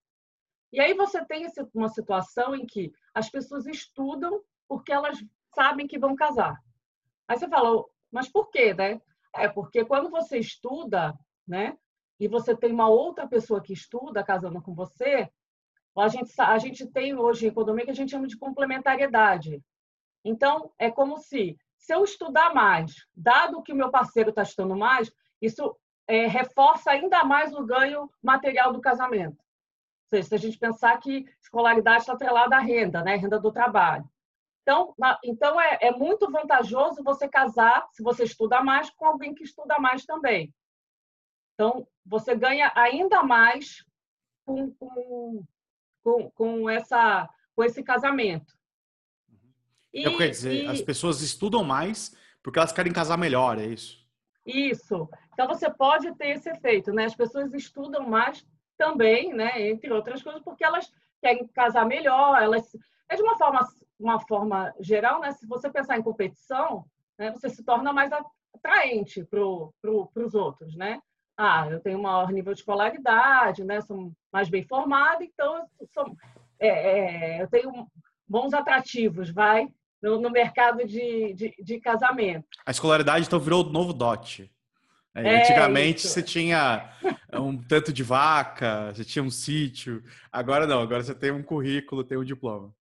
E 0.71 0.79
aí 0.79 0.93
você 0.93 1.23
tem 1.25 1.47
uma 1.73 1.89
situação 1.89 2.55
em 2.55 2.65
que 2.65 2.91
as 3.13 3.29
pessoas 3.29 3.65
estudam 3.65 4.41
porque 4.67 4.91
elas 4.91 5.23
sabem 5.53 5.87
que 5.87 5.97
vão 5.97 6.15
casar. 6.15 6.61
Aí 7.27 7.37
você 7.37 7.47
fala, 7.47 7.83
mas 8.11 8.27
por 8.27 8.49
quê, 8.49 8.73
né? 8.73 9.01
É 9.33 9.47
porque 9.47 9.85
quando 9.85 10.09
você 10.09 10.37
estuda, 10.37 11.17
né, 11.47 11.77
e 12.19 12.27
você 12.27 12.55
tem 12.55 12.71
uma 12.71 12.87
outra 12.87 13.27
pessoa 13.27 13.61
que 13.61 13.73
estuda 13.73 14.23
casando 14.23 14.61
com 14.61 14.73
você, 14.73 15.29
a 15.97 16.07
gente, 16.07 16.33
a 16.41 16.57
gente 16.57 16.85
tem 16.87 17.15
hoje 17.15 17.45
em 17.45 17.49
economia 17.49 17.85
que 17.85 17.91
a 17.91 17.95
gente 17.95 18.11
chama 18.11 18.27
de 18.27 18.37
complementariedade. 18.37 19.63
Então, 20.23 20.71
é 20.77 20.91
como 20.91 21.17
se, 21.17 21.57
se 21.77 21.93
eu 21.93 22.03
estudar 22.03 22.53
mais, 22.53 23.05
dado 23.15 23.61
que 23.63 23.71
o 23.71 23.75
meu 23.75 23.89
parceiro 23.89 24.29
está 24.29 24.41
estudando 24.41 24.75
mais, 24.75 25.11
isso 25.41 25.77
é, 26.07 26.27
reforça 26.27 26.91
ainda 26.91 27.23
mais 27.23 27.53
o 27.53 27.65
ganho 27.65 28.09
material 28.21 28.71
do 28.71 28.81
casamento. 28.81 29.37
Ou 29.37 30.09
seja, 30.09 30.29
se 30.29 30.35
a 30.35 30.37
gente 30.37 30.57
pensar 30.57 30.97
que 30.99 31.25
escolaridade 31.41 32.01
está 32.01 32.13
atrelada 32.13 32.55
à 32.55 32.59
renda, 32.59 33.01
né? 33.03 33.15
renda 33.15 33.39
do 33.39 33.51
trabalho. 33.51 34.07
Então, 34.61 34.93
na, 34.97 35.19
então 35.23 35.59
é, 35.59 35.79
é 35.81 35.91
muito 35.91 36.31
vantajoso 36.31 37.03
você 37.03 37.27
casar, 37.27 37.87
se 37.91 38.01
você 38.01 38.23
estuda 38.23 38.63
mais, 38.63 38.89
com 38.91 39.05
alguém 39.05 39.33
que 39.33 39.43
estuda 39.43 39.77
mais 39.79 40.05
também. 40.05 40.53
Então, 41.53 41.87
você 42.05 42.35
ganha 42.35 42.71
ainda 42.75 43.23
mais 43.23 43.83
com, 44.45 44.71
com, 44.71 45.43
com, 46.03 46.31
com, 46.31 46.69
essa, 46.69 47.29
com 47.55 47.63
esse 47.63 47.83
casamento. 47.83 48.53
E, 49.93 50.01
então, 50.01 50.17
quer 50.17 50.29
dizer, 50.29 50.65
e... 50.65 50.67
as 50.67 50.81
pessoas 50.81 51.21
estudam 51.21 51.63
mais 51.63 52.15
porque 52.45 52.59
elas 52.59 52.71
querem 52.71 52.93
casar 52.93 53.17
melhor, 53.17 53.57
é 53.57 53.65
isso? 53.65 54.05
Isso. 54.45 55.09
Então 55.35 55.47
você 55.47 55.69
pode 55.69 56.11
ter 56.15 56.29
esse 56.29 56.49
efeito, 56.49 56.91
né? 56.91 57.05
As 57.05 57.15
pessoas 57.15 57.53
estudam 57.53 58.09
mais 58.09 58.43
também, 58.77 59.33
né? 59.33 59.69
Entre 59.69 59.91
outras 59.91 60.23
coisas, 60.23 60.41
porque 60.41 60.63
elas 60.63 60.91
querem 61.21 61.45
casar 61.49 61.85
melhor, 61.85 62.41
elas 62.41 62.75
é 63.09 63.15
de 63.15 63.21
uma 63.21 63.37
forma 63.37 63.59
uma 63.99 64.19
forma 64.19 64.73
geral, 64.79 65.19
né? 65.19 65.31
Se 65.33 65.45
você 65.45 65.69
pensar 65.69 65.97
em 65.97 66.03
competição, 66.03 66.85
né? 67.19 67.31
Você 67.31 67.49
se 67.49 67.63
torna 67.63 67.93
mais 67.93 68.11
atraente 68.55 69.23
para 69.25 69.39
pro, 69.81 70.09
os 70.15 70.33
outros, 70.33 70.75
né? 70.75 70.99
ah, 71.37 71.67
eu 71.69 71.79
tenho 71.79 72.01
maior 72.01 72.31
nível 72.31 72.53
de 72.53 72.59
escolaridade, 72.59 73.63
né? 73.63 73.81
Sou 73.81 74.11
mais 74.31 74.49
bem 74.49 74.63
formada, 74.63 75.23
então 75.23 75.57
eu, 75.79 75.87
sou, 75.93 76.15
é, 76.59 76.67
é, 76.67 77.41
eu 77.41 77.47
tenho 77.49 77.87
bons 78.27 78.53
atrativos, 78.53 79.29
vai, 79.29 79.67
no, 80.01 80.19
no 80.19 80.29
mercado 80.29 80.85
de, 80.85 81.33
de, 81.33 81.53
de, 81.61 81.79
casamento. 81.79 82.47
A 82.65 82.71
escolaridade 82.71 83.25
então 83.25 83.39
virou 83.39 83.65
o 83.65 83.69
novo 83.69 83.93
dote. 83.93 84.51
É, 85.15 85.23
é 85.23 85.39
antigamente 85.39 86.07
você 86.07 86.21
tinha 86.21 86.91
um 87.33 87.57
tanto 87.57 87.93
de 87.93 88.03
vaca, 88.03 88.93
você 88.93 89.05
tinha 89.05 89.23
um 89.23 89.29
sítio. 89.29 90.03
Agora 90.29 90.67
não, 90.67 90.81
agora 90.81 91.01
você 91.01 91.15
tem 91.15 91.31
um 91.31 91.41
currículo, 91.41 92.03
tem 92.03 92.17
um 92.17 92.23
diploma. 92.23 92.75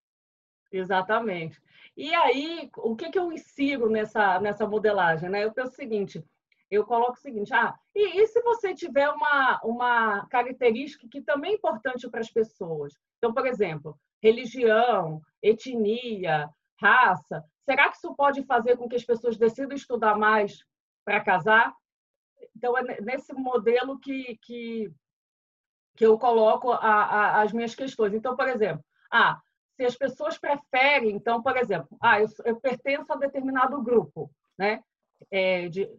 Exatamente. 0.71 1.61
E 1.95 2.13
aí, 2.13 2.69
o 2.77 2.93
que, 2.93 3.09
que 3.09 3.17
eu 3.17 3.31
insiro 3.31 3.89
nessa, 3.89 4.39
nessa 4.41 4.67
modelagem? 4.67 5.29
Né? 5.29 5.45
Eu 5.45 5.53
penso 5.53 5.71
o 5.71 5.75
seguinte: 5.75 6.21
eu 6.69 6.85
coloco 6.85 7.13
o 7.13 7.21
seguinte, 7.21 7.53
ah, 7.53 7.73
e, 7.95 8.21
e 8.21 8.27
se 8.27 8.41
você 8.41 8.73
tiver 8.73 9.09
uma, 9.09 9.61
uma 9.63 10.27
característica 10.27 11.07
que 11.09 11.21
também 11.21 11.51
é 11.51 11.55
importante 11.55 12.09
para 12.09 12.19
as 12.19 12.29
pessoas? 12.29 12.93
Então, 13.17 13.33
por 13.33 13.47
exemplo, 13.47 13.97
religião, 14.21 15.21
etnia, 15.41 16.49
raça, 16.81 17.41
será 17.63 17.89
que 17.89 17.95
isso 17.95 18.13
pode 18.13 18.43
fazer 18.43 18.75
com 18.75 18.89
que 18.89 18.95
as 18.95 19.05
pessoas 19.05 19.37
decidam 19.37 19.75
estudar 19.75 20.17
mais 20.17 20.57
para 21.05 21.21
casar? 21.21 21.73
Então, 22.55 22.77
é 22.77 23.01
nesse 23.01 23.33
modelo 23.33 23.99
que, 23.99 24.37
que, 24.41 24.91
que 25.95 26.05
eu 26.05 26.17
coloco 26.17 26.71
a, 26.71 26.77
a, 26.77 27.41
as 27.41 27.51
minhas 27.51 27.75
questões. 27.75 28.13
Então, 28.13 28.35
por 28.35 28.47
exemplo, 28.47 28.83
ah, 29.11 29.39
se 29.75 29.83
as 29.83 29.95
pessoas 29.95 30.37
preferem, 30.37 31.15
então, 31.15 31.41
por 31.43 31.57
exemplo, 31.57 31.97
ah, 32.01 32.21
eu, 32.21 32.27
eu 32.45 32.59
pertenço 32.59 33.11
a 33.11 33.17
determinado 33.17 33.81
grupo, 33.81 34.31
né? 34.57 34.81
É, 35.31 35.67
de, 35.69 35.89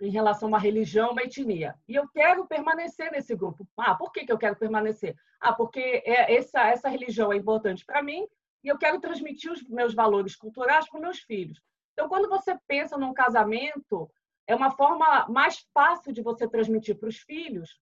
em 0.00 0.10
relação 0.10 0.48
a 0.48 0.50
uma 0.50 0.58
religião, 0.58 1.10
uma 1.10 1.22
etnia. 1.22 1.74
E 1.86 1.94
eu 1.94 2.08
quero 2.08 2.46
permanecer 2.46 3.10
nesse 3.12 3.36
grupo. 3.36 3.66
Ah, 3.76 3.94
por 3.94 4.10
que, 4.10 4.24
que 4.24 4.32
eu 4.32 4.38
quero 4.38 4.56
permanecer? 4.56 5.14
Ah, 5.40 5.52
porque 5.52 6.02
é, 6.04 6.34
essa, 6.34 6.66
essa 6.68 6.88
religião 6.88 7.32
é 7.32 7.36
importante 7.36 7.84
para 7.84 8.02
mim 8.02 8.26
e 8.64 8.68
eu 8.68 8.78
quero 8.78 9.00
transmitir 9.00 9.52
os 9.52 9.62
meus 9.68 9.94
valores 9.94 10.34
culturais 10.34 10.88
para 10.88 11.00
meus 11.00 11.20
filhos. 11.20 11.60
Então, 11.92 12.08
quando 12.08 12.28
você 12.28 12.58
pensa 12.66 12.96
num 12.96 13.12
casamento, 13.12 14.10
é 14.50 14.54
uma 14.54 14.72
forma 14.72 15.28
mais 15.28 15.64
fácil 15.72 16.12
de 16.12 16.22
você 16.22 16.48
transmitir 16.48 16.98
para 16.98 17.08
os 17.08 17.18
filhos 17.18 17.78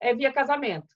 é 0.00 0.14
via 0.14 0.32
casamento. 0.32 0.86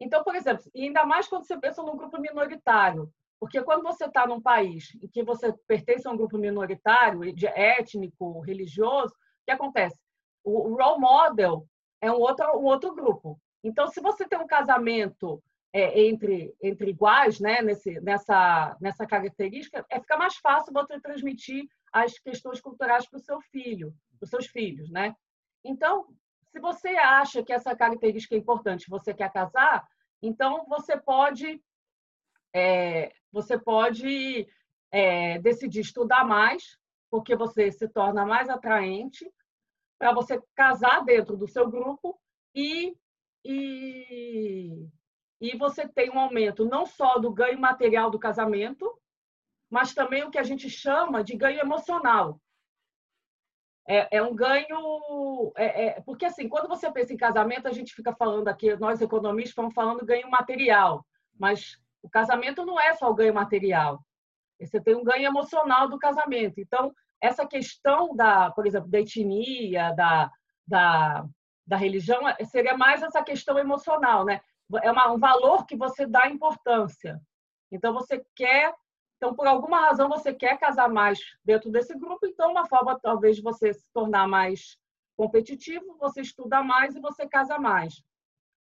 Então, 0.00 0.24
por 0.24 0.34
exemplo, 0.34 0.64
e 0.74 0.82
ainda 0.82 1.04
mais 1.04 1.28
quando 1.28 1.46
você 1.46 1.56
pensa 1.56 1.80
num 1.80 1.96
grupo 1.96 2.20
minoritário, 2.20 3.08
porque 3.38 3.62
quando 3.62 3.84
você 3.84 4.06
está 4.06 4.26
num 4.26 4.42
país 4.42 4.92
em 5.00 5.06
que 5.06 5.22
você 5.22 5.52
pertence 5.68 6.08
a 6.08 6.10
um 6.10 6.16
grupo 6.16 6.36
minoritário, 6.36 7.20
étnico, 7.54 8.40
religioso, 8.40 9.14
o 9.14 9.44
que 9.46 9.52
acontece? 9.52 9.96
O 10.42 10.74
role 10.74 11.00
model 11.00 11.64
é 12.00 12.10
um 12.10 12.18
outro, 12.18 12.58
um 12.58 12.64
outro 12.64 12.92
grupo. 12.96 13.40
Então, 13.62 13.86
se 13.86 14.00
você 14.00 14.26
tem 14.26 14.40
um 14.40 14.46
casamento 14.46 15.40
é, 15.72 16.00
entre, 16.00 16.54
entre 16.62 16.90
iguais, 16.90 17.40
né, 17.40 17.60
nesse, 17.60 18.00
nessa, 18.00 18.76
nessa 18.80 19.06
característica, 19.06 19.84
é 19.90 20.00
fica 20.00 20.16
mais 20.16 20.36
fácil 20.36 20.72
você 20.72 21.00
transmitir 21.00 21.68
as 21.92 22.18
questões 22.18 22.60
culturais 22.60 23.08
para 23.08 23.18
o 23.18 23.22
seu 23.22 23.40
filho, 23.40 23.94
para 24.18 24.24
os 24.24 24.30
seus 24.30 24.46
filhos, 24.46 24.90
né? 24.90 25.14
Então, 25.64 26.06
se 26.50 26.58
você 26.60 26.88
acha 26.88 27.42
que 27.42 27.52
essa 27.52 27.76
característica 27.76 28.34
é 28.34 28.38
importante, 28.38 28.88
você 28.88 29.12
quer 29.12 29.30
casar, 29.32 29.86
então 30.22 30.64
você 30.66 30.96
pode 30.98 31.62
é, 32.54 33.12
você 33.30 33.58
pode 33.58 34.48
é, 34.90 35.38
decidir 35.38 35.80
estudar 35.80 36.24
mais, 36.24 36.78
porque 37.10 37.36
você 37.36 37.70
se 37.70 37.88
torna 37.88 38.24
mais 38.24 38.48
atraente, 38.48 39.30
para 39.98 40.12
você 40.12 40.40
casar 40.54 41.04
dentro 41.04 41.36
do 41.36 41.46
seu 41.46 41.68
grupo 41.68 42.18
e, 42.54 42.96
e 43.44 44.88
e 45.40 45.56
você 45.56 45.86
tem 45.86 46.10
um 46.10 46.18
aumento 46.18 46.64
não 46.64 46.84
só 46.84 47.18
do 47.18 47.32
ganho 47.32 47.58
material 47.58 48.10
do 48.10 48.18
casamento, 48.18 48.98
mas 49.70 49.94
também 49.94 50.24
o 50.24 50.30
que 50.30 50.38
a 50.38 50.42
gente 50.42 50.68
chama 50.68 51.22
de 51.22 51.36
ganho 51.36 51.60
emocional. 51.60 52.40
É, 53.86 54.18
é 54.18 54.22
um 54.22 54.34
ganho. 54.34 55.52
É, 55.56 55.86
é, 55.86 56.00
porque, 56.02 56.26
assim, 56.26 56.48
quando 56.48 56.68
você 56.68 56.90
pensa 56.90 57.12
em 57.12 57.16
casamento, 57.16 57.66
a 57.66 57.72
gente 57.72 57.94
fica 57.94 58.14
falando 58.14 58.48
aqui, 58.48 58.76
nós 58.76 59.00
economistas 59.00 59.50
estamos 59.50 59.74
falando 59.74 60.04
ganho 60.04 60.30
material, 60.30 61.06
mas 61.38 61.78
o 62.02 62.08
casamento 62.08 62.66
não 62.66 62.78
é 62.78 62.94
só 62.94 63.10
o 63.10 63.14
ganho 63.14 63.32
material. 63.32 64.04
Você 64.60 64.80
tem 64.80 64.94
um 64.94 65.04
ganho 65.04 65.26
emocional 65.26 65.88
do 65.88 65.98
casamento. 65.98 66.60
Então, 66.60 66.92
essa 67.20 67.46
questão 67.46 68.14
da, 68.14 68.50
por 68.50 68.66
exemplo, 68.66 68.90
da 68.90 69.00
etnia, 69.00 69.92
da, 69.94 70.30
da, 70.66 71.24
da 71.66 71.76
religião, 71.76 72.20
seria 72.50 72.76
mais 72.76 73.02
essa 73.02 73.22
questão 73.22 73.58
emocional, 73.58 74.24
né? 74.24 74.40
É 74.82 74.90
uma, 74.90 75.10
um 75.12 75.18
valor 75.18 75.66
que 75.66 75.76
você 75.76 76.06
dá 76.06 76.28
importância. 76.28 77.20
Então, 77.70 77.92
você 77.94 78.24
quer, 78.34 78.74
então, 79.16 79.34
por 79.34 79.46
alguma 79.46 79.80
razão, 79.80 80.08
você 80.08 80.32
quer 80.34 80.58
casar 80.58 80.88
mais 80.88 81.18
dentro 81.44 81.70
desse 81.70 81.94
grupo, 81.98 82.26
então, 82.26 82.50
uma 82.50 82.66
forma, 82.66 82.98
talvez, 83.00 83.36
de 83.36 83.42
você 83.42 83.72
se 83.72 83.86
tornar 83.92 84.28
mais 84.28 84.78
competitivo, 85.16 85.96
você 85.98 86.20
estuda 86.20 86.62
mais 86.62 86.94
e 86.94 87.00
você 87.00 87.26
casa 87.26 87.58
mais. 87.58 88.02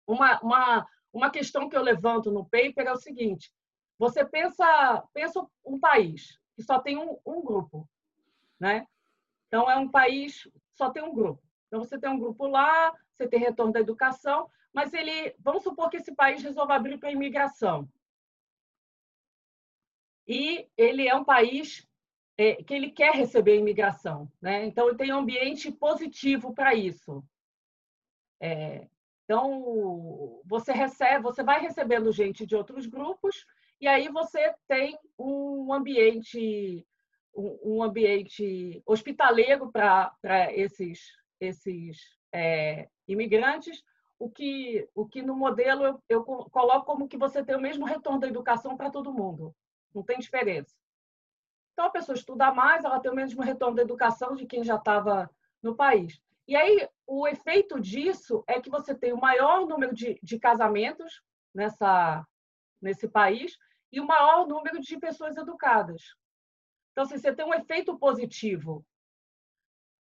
Uma, 0.08 0.40
uma, 0.42 0.88
uma 1.14 1.30
questão 1.30 1.70
que 1.70 1.76
eu 1.76 1.82
levanto 1.82 2.32
no 2.32 2.46
paper 2.46 2.88
é 2.88 2.92
o 2.92 2.98
seguinte: 2.98 3.52
você 4.00 4.26
pensa, 4.26 5.04
pensa 5.14 5.46
um 5.66 5.80
país 5.80 6.40
que 6.56 6.64
só 6.64 6.80
tem 6.80 6.98
um, 6.98 7.18
um 7.26 7.42
grupo, 7.44 7.88
né? 8.60 8.88
Então, 9.48 9.70
é 9.70 9.78
um 9.78 9.90
país 9.90 10.50
só 10.74 10.90
tem 10.90 11.04
um 11.04 11.14
grupo. 11.14 11.42
Então, 11.68 11.84
você 11.84 12.00
tem 12.00 12.10
um 12.10 12.20
grupo 12.20 12.48
lá, 12.48 12.94
você 13.16 13.28
tem 13.28 13.40
retorno 13.40 13.74
da 13.74 13.80
educação, 13.80 14.50
mas 14.78 14.94
ele, 14.94 15.34
vamos 15.40 15.64
supor 15.64 15.90
que 15.90 15.98
esse 15.98 16.14
país 16.14 16.44
resolva 16.44 16.76
abrir 16.76 17.00
para 17.00 17.10
a 17.10 17.12
imigração. 17.12 17.90
E 20.28 20.70
ele 20.78 21.08
é 21.08 21.16
um 21.16 21.24
país 21.24 21.84
é, 22.38 22.62
que 22.62 22.76
ele 22.76 22.92
quer 22.92 23.16
receber 23.16 23.54
a 23.54 23.56
imigração, 23.56 24.32
né? 24.40 24.68
Então 24.68 24.88
ele 24.88 24.96
tem 25.00 25.12
um 25.12 25.18
ambiente 25.18 25.72
positivo 25.72 26.54
para 26.54 26.76
isso. 26.76 27.26
É, 28.40 28.88
então 29.24 30.44
você 30.46 30.72
recebe, 30.72 31.24
você 31.24 31.42
vai 31.42 31.60
recebendo 31.60 32.12
gente 32.12 32.46
de 32.46 32.56
outros 32.56 32.86
grupos 32.86 33.48
e 33.82 33.88
aí 33.88 34.10
você 34.10 34.54
tem 34.68 34.96
um 35.18 35.74
ambiente 35.74 36.86
um, 37.36 37.82
ambiente 37.82 38.80
hospitaleiro 38.86 39.72
para 39.72 40.54
esses 40.54 41.00
esses 41.40 41.98
é, 42.32 42.88
imigrantes 43.08 43.84
o 44.20 44.30
que, 44.30 44.90
o 44.96 45.08
que 45.08 45.22
no 45.22 45.36
modelo 45.36 45.84
eu, 45.84 46.04
eu 46.10 46.24
coloco 46.24 46.86
como 46.86 47.08
que 47.08 47.18
você 47.18 47.44
tem 47.44 47.56
o 47.56 47.62
mesmo 47.62 47.86
retorno 47.86 48.20
da 48.20 48.28
educação 48.28 48.76
para 48.76 48.90
todo 48.90 49.14
mundo. 49.14 49.56
Não 49.94 50.04
tem 50.04 50.20
diferença. 50.20 50.76
Então, 51.74 51.86
a 51.86 51.92
pessoa 51.92 52.16
estuda 52.16 52.52
mais, 52.52 52.84
ela 52.84 53.00
tem 53.00 53.12
o 53.12 53.16
mesmo 53.16 53.42
retorno 53.42 53.76
da 53.76 53.84
educação 53.84 54.36
de 54.36 54.48
quem 54.48 54.64
já 54.64 54.76
estava 54.76 55.30
no 55.62 55.76
país. 55.76 56.20
E 56.48 56.56
aí, 56.56 56.90
o 57.06 57.28
efeito 57.28 57.80
disso 57.80 58.44
é 58.48 58.60
que 58.60 58.70
você 58.70 58.96
tem 58.96 59.14
o 59.14 59.20
maior 59.20 59.68
número 59.68 59.94
de, 59.94 60.20
de 60.24 60.40
casamentos 60.40 61.22
nessa, 61.54 62.26
nesse 62.82 63.08
país 63.08 63.58
e 63.92 64.00
o 64.00 64.08
maior 64.08 64.48
número 64.48 64.80
de 64.80 64.98
pessoas 64.98 65.38
educadas. 65.38 66.16
Então, 66.92 67.04
assim, 67.04 67.18
você 67.18 67.32
tem 67.32 67.46
um 67.46 67.54
efeito 67.54 67.96
positivo 68.00 68.84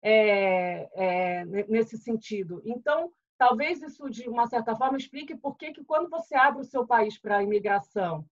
é, 0.01 0.89
é, 0.95 1.45
nesse 1.45 1.99
sentido. 1.99 2.63
Então, 2.65 3.13
Talvez 3.37 3.83
isso, 3.83 4.09
de 4.09 4.29
uma 4.29 4.47
certa 4.47 4.77
forma, 4.77 4.97
explique 4.97 5.37
por 5.37 5.57
que, 5.57 5.73
que 5.73 5.85
quando 5.85 6.09
você 6.09 6.35
abre 6.35 6.61
o 6.61 6.65
seu 6.65 6.87
país 6.87 7.19
para 7.19 7.39
a 7.39 7.43
imigração 7.43 8.25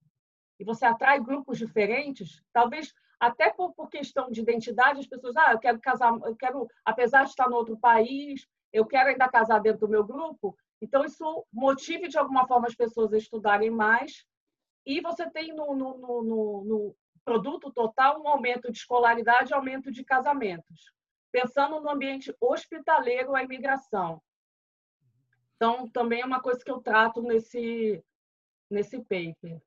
e 0.58 0.64
você 0.64 0.84
atrai 0.84 1.20
grupos 1.20 1.58
diferentes, 1.58 2.42
talvez 2.52 2.94
até 3.18 3.50
por, 3.50 3.72
por, 3.72 3.88
questão 3.88 4.30
de 4.30 4.40
identidade, 4.40 4.98
as 4.98 5.06
pessoas, 5.06 5.36
ah, 5.36 5.52
eu 5.52 5.58
quero 5.58 5.80
casar, 5.80 6.12
eu 6.24 6.34
quero, 6.34 6.68
apesar 6.84 7.24
de 7.24 7.30
estar 7.30 7.48
no 7.48 7.56
outro 7.56 7.76
país, 7.76 8.46
eu 8.72 8.86
quero 8.86 9.10
ainda 9.10 9.28
casar 9.28 9.60
dentro 9.60 9.86
do 9.86 9.88
meu 9.88 10.04
grupo. 10.04 10.56
Então, 10.80 11.04
isso 11.04 11.46
motive 11.52 12.08
de 12.08 12.18
alguma 12.18 12.46
forma 12.48 12.66
as 12.66 12.74
pessoas 12.74 13.12
a 13.12 13.18
estudarem 13.18 13.70
mais. 13.70 14.24
E 14.84 15.00
você 15.00 15.30
tem 15.30 15.54
no, 15.54 15.74
no, 15.74 15.98
no, 15.98 16.64
no 16.64 16.96
produto 17.24 17.70
total 17.70 18.20
um 18.20 18.26
aumento 18.26 18.72
de 18.72 18.78
escolaridade 18.78 19.52
e 19.52 19.54
aumento 19.54 19.92
de 19.92 20.04
casamentos. 20.04 20.92
Pensando 21.30 21.80
no 21.80 21.90
ambiente 21.90 22.34
hospitaleiro 22.40 23.36
à 23.36 23.42
imigração. 23.44 24.20
Então, 25.62 25.88
também 25.90 26.22
é 26.22 26.26
uma 26.26 26.40
coisa 26.40 26.58
que 26.58 26.72
eu 26.72 26.80
trato 26.80 27.22
nesse, 27.22 28.02
nesse 28.68 28.98
paper. 28.98 29.62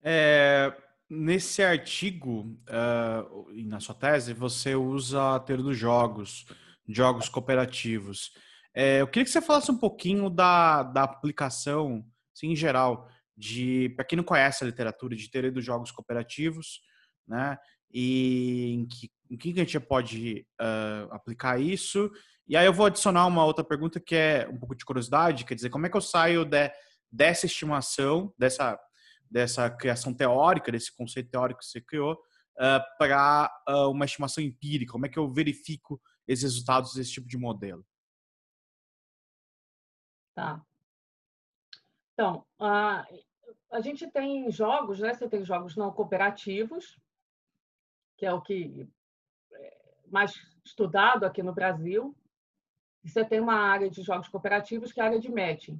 É, 0.00 0.72
nesse 1.10 1.64
artigo, 1.64 2.56
uh, 2.68 3.52
na 3.64 3.80
sua 3.80 3.96
tese, 3.96 4.32
você 4.32 4.76
usa 4.76 5.36
dos 5.38 5.76
jogos, 5.76 6.46
jogos 6.86 7.28
cooperativos. 7.28 8.30
É, 8.72 9.00
eu 9.00 9.08
queria 9.08 9.24
que 9.24 9.32
você 9.32 9.42
falasse 9.42 9.68
um 9.68 9.76
pouquinho 9.76 10.30
da, 10.30 10.84
da 10.84 11.02
aplicação, 11.02 12.06
assim, 12.32 12.52
em 12.52 12.56
geral, 12.56 13.08
de, 13.36 13.88
para 13.96 14.04
quem 14.04 14.16
não 14.16 14.22
conhece 14.22 14.62
a 14.62 14.66
literatura, 14.68 15.16
de 15.16 15.28
teoria 15.28 15.50
dos 15.50 15.64
jogos 15.64 15.90
cooperativos, 15.90 16.82
né? 17.26 17.58
E 17.92 18.74
em 18.74 18.86
que, 18.86 19.10
em 19.28 19.36
que 19.36 19.50
a 19.50 19.56
gente 19.56 19.80
pode 19.80 20.46
uh, 20.60 21.12
aplicar 21.12 21.60
isso 21.60 22.12
E 22.46 22.56
aí 22.56 22.66
eu 22.66 22.72
vou 22.72 22.86
adicionar 22.86 23.26
uma 23.26 23.44
outra 23.44 23.64
pergunta 23.64 23.98
que 23.98 24.14
é 24.14 24.48
um 24.48 24.58
pouco 24.58 24.74
de 24.74 24.84
curiosidade, 24.84 25.44
quer 25.44 25.54
dizer, 25.54 25.70
como 25.70 25.86
é 25.86 25.90
que 25.90 25.96
eu 25.96 26.00
saio 26.00 26.44
de, 26.44 26.70
dessa 27.10 27.46
estimação, 27.46 28.34
dessa, 28.38 28.78
dessa 29.30 29.70
criação 29.70 30.12
teórica, 30.12 30.70
desse 30.70 30.94
conceito 30.94 31.30
teórico 31.30 31.60
que 31.60 31.66
você 31.66 31.80
criou, 31.80 32.14
uh, 32.14 32.98
para 32.98 33.50
uh, 33.68 33.90
uma 33.90 34.04
estimação 34.04 34.44
empírica? 34.44 34.92
Como 34.92 35.06
é 35.06 35.08
que 35.08 35.18
eu 35.18 35.32
verifico 35.32 36.00
esses 36.28 36.44
resultados 36.44 36.94
desse 36.94 37.12
tipo 37.12 37.26
de 37.26 37.38
modelo? 37.38 37.84
Tá. 40.34 40.60
Então, 42.12 42.44
a, 42.60 43.06
a 43.70 43.80
gente 43.80 44.06
tem 44.10 44.50
jogos, 44.50 45.00
né? 45.00 45.14
Você 45.14 45.28
tem 45.28 45.44
jogos 45.44 45.76
não 45.76 45.92
cooperativos, 45.92 46.98
que 48.16 48.26
é 48.26 48.32
o 48.32 48.40
que 48.40 48.88
é 49.52 49.78
mais 50.06 50.32
estudado 50.64 51.24
aqui 51.24 51.42
no 51.42 51.52
Brasil. 51.52 52.14
Você 53.04 53.24
tem 53.24 53.38
uma 53.38 53.54
área 53.54 53.90
de 53.90 54.02
jogos 54.02 54.28
cooperativos 54.28 54.92
que 54.92 55.00
é 55.00 55.02
a 55.02 55.06
área 55.06 55.20
de 55.20 55.30
matching, 55.30 55.78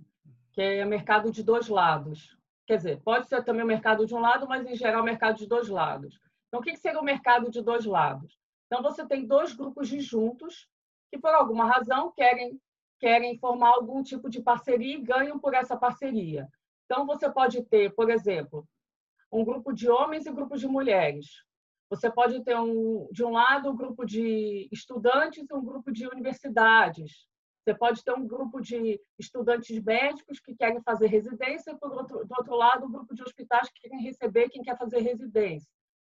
que 0.52 0.60
é 0.60 0.84
mercado 0.84 1.32
de 1.32 1.42
dois 1.42 1.68
lados. 1.68 2.36
Quer 2.66 2.76
dizer, 2.76 3.00
pode 3.02 3.28
ser 3.28 3.42
também 3.44 3.64
o 3.64 3.66
mercado 3.66 4.06
de 4.06 4.14
um 4.14 4.20
lado, 4.20 4.46
mas 4.46 4.66
em 4.66 4.76
geral 4.76 5.02
o 5.02 5.04
mercado 5.04 5.36
de 5.36 5.46
dois 5.46 5.68
lados. 5.68 6.20
Então, 6.48 6.60
o 6.60 6.62
que 6.62 6.76
seria 6.76 7.00
o 7.00 7.04
mercado 7.04 7.50
de 7.50 7.62
dois 7.62 7.84
lados? 7.84 8.38
Então, 8.66 8.82
você 8.82 9.06
tem 9.06 9.26
dois 9.26 9.54
grupos 9.54 9.88
disjuntos 9.88 10.68
que, 11.10 11.18
por 11.18 11.30
alguma 11.30 11.66
razão, 11.66 12.12
querem 12.12 12.60
querem 13.00 13.36
formar 13.36 13.70
algum 13.70 14.02
tipo 14.02 14.30
de 14.30 14.40
parceria 14.40 14.96
e 14.96 15.02
ganham 15.02 15.38
por 15.38 15.52
essa 15.52 15.76
parceria. 15.76 16.48
Então, 16.86 17.04
você 17.04 17.30
pode 17.30 17.62
ter, 17.64 17.94
por 17.94 18.08
exemplo, 18.08 18.66
um 19.30 19.44
grupo 19.44 19.72
de 19.72 19.90
homens 19.90 20.24
e 20.24 20.30
um 20.30 20.34
grupo 20.34 20.56
de 20.56 20.66
mulheres. 20.66 21.44
Você 21.94 22.10
pode 22.10 22.42
ter, 22.42 22.58
um, 22.58 23.08
de 23.12 23.24
um 23.24 23.30
lado, 23.30 23.70
um 23.70 23.76
grupo 23.76 24.04
de 24.04 24.68
estudantes 24.72 25.46
e 25.48 25.54
um 25.54 25.64
grupo 25.64 25.92
de 25.92 26.08
universidades. 26.08 27.28
Você 27.62 27.72
pode 27.72 28.02
ter 28.02 28.12
um 28.12 28.26
grupo 28.26 28.60
de 28.60 29.00
estudantes 29.16 29.80
médicos 29.82 30.40
que 30.40 30.56
querem 30.56 30.82
fazer 30.82 31.06
residência 31.06 31.70
e, 31.70 31.76
por 31.76 31.92
outro, 31.92 32.26
do 32.26 32.34
outro 32.36 32.56
lado, 32.56 32.84
um 32.84 32.90
grupo 32.90 33.14
de 33.14 33.22
hospitais 33.22 33.70
que 33.70 33.82
querem 33.82 34.02
receber 34.02 34.48
quem 34.48 34.62
quer 34.62 34.76
fazer 34.76 35.00
residência. 35.00 35.70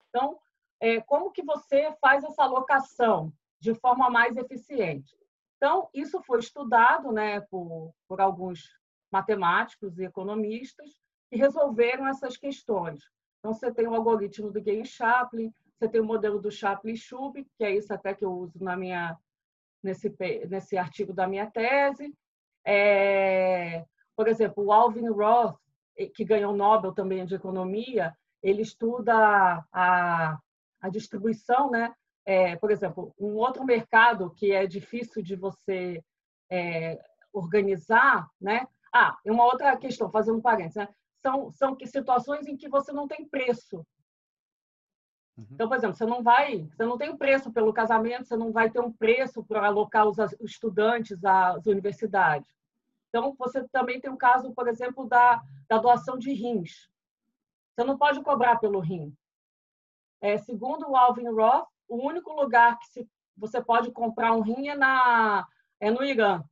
Então, 0.10 0.38
é, 0.82 1.00
como 1.00 1.32
que 1.32 1.44
você 1.44 1.96
faz 2.02 2.26
essa 2.26 2.44
alocação 2.44 3.32
de 3.58 3.74
forma 3.74 4.10
mais 4.10 4.36
eficiente? 4.36 5.16
Então, 5.56 5.90
isso 5.94 6.22
foi 6.24 6.40
estudado 6.40 7.12
né, 7.12 7.40
por, 7.42 7.94
por 8.06 8.20
alguns 8.20 8.62
matemáticos 9.10 9.98
e 9.98 10.04
economistas 10.04 11.00
que 11.30 11.38
resolveram 11.38 12.06
essas 12.06 12.36
questões. 12.36 13.02
Então, 13.40 13.54
você 13.54 13.74
tem 13.74 13.88
o 13.88 13.96
algoritmo 13.96 14.52
do 14.52 14.62
Gain-Shapley, 14.62 15.54
você 15.80 15.88
tem 15.88 16.02
o 16.02 16.06
modelo 16.06 16.40
do 16.40 16.52
Shapley-Shub, 16.52 17.46
que 17.58 17.64
é 17.64 17.76
isso 17.76 17.94
até 17.94 18.14
que 18.14 18.26
eu 18.26 18.32
uso 18.32 18.62
na 18.62 18.76
minha, 18.76 19.18
nesse, 19.82 20.14
nesse 20.50 20.78
artigo 20.78 21.14
da 21.14 21.26
minha 21.26 21.50
tese. 21.50 22.14
É, 22.66 23.86
por 24.16 24.28
exemplo, 24.28 24.66
o 24.66 24.72
Alvin 24.74 25.08
Roth, 25.10 25.58
que 26.14 26.26
ganhou 26.26 26.54
o 26.54 26.58
Nobel 26.58 26.94
também 26.94 27.26
de 27.26 27.36
Economia, 27.36 28.14
ele 28.44 28.62
estuda 28.62 29.66
a, 29.72 30.38
a 30.82 30.90
distribuição 30.90 31.70
né, 31.72 31.94
é, 32.30 32.56
por 32.58 32.70
exemplo, 32.70 33.12
um 33.20 33.38
outro 33.38 33.66
mercado 33.66 34.30
que 34.30 34.52
é 34.52 34.68
difícil 34.68 35.24
de 35.24 35.36
você 35.36 36.00
é, 36.48 37.00
organizar, 37.34 38.30
né? 38.40 38.68
Ah, 38.94 39.18
uma 39.26 39.46
outra 39.46 39.76
questão, 39.78 40.12
fazendo 40.12 40.38
um 40.38 40.42
parênteses, 40.42 40.76
né? 40.76 40.90
São, 41.24 41.52
são 41.52 41.76
que 41.76 41.88
situações 41.88 42.48
em 42.48 42.56
que 42.56 42.70
você 42.70 42.92
não 42.92 43.08
tem 43.08 43.28
preço. 43.28 43.84
Uhum. 45.40 45.48
Então, 45.52 45.70
por 45.70 45.78
exemplo, 45.78 45.96
você 45.96 46.06
não 46.06 46.22
vai, 46.22 46.64
você 46.64 46.86
não 46.86 46.98
tem 46.98 47.10
um 47.10 47.18
preço 47.18 47.52
pelo 47.52 47.72
casamento, 47.72 48.28
você 48.28 48.36
não 48.36 48.52
vai 48.52 48.70
ter 48.70 48.82
um 48.82 48.92
preço 48.92 49.44
para 49.44 49.66
alocar 49.66 50.06
os 50.06 50.18
estudantes 50.42 51.24
às 51.24 51.66
universidades. 51.66 52.50
Então, 53.08 53.34
você 53.38 53.66
também 53.70 54.02
tem 54.02 54.12
o 54.12 54.14
um 54.14 54.18
caso, 54.18 54.52
por 54.54 54.68
exemplo, 54.68 55.08
da, 55.08 55.42
da 55.68 55.78
doação 55.78 56.18
de 56.18 56.34
rins. 56.34 56.90
Você 57.74 57.84
não 57.86 57.98
pode 57.98 58.22
cobrar 58.22 58.58
pelo 58.58 58.80
rim. 58.80 59.16
É, 60.22 60.38
segundo 60.38 60.90
o 60.90 60.98
Alvin 60.98 61.30
Roth, 61.30 61.70
o 61.88 61.96
único 62.06 62.34
lugar 62.34 62.78
que 62.78 62.88
se, 62.88 63.10
você 63.38 63.64
pode 63.64 63.92
comprar 63.92 64.34
um 64.34 64.42
rim 64.42 64.68
é, 64.68 64.76
na, 64.76 65.48
é 65.80 65.90
no 65.90 66.04
Irã. 66.04 66.44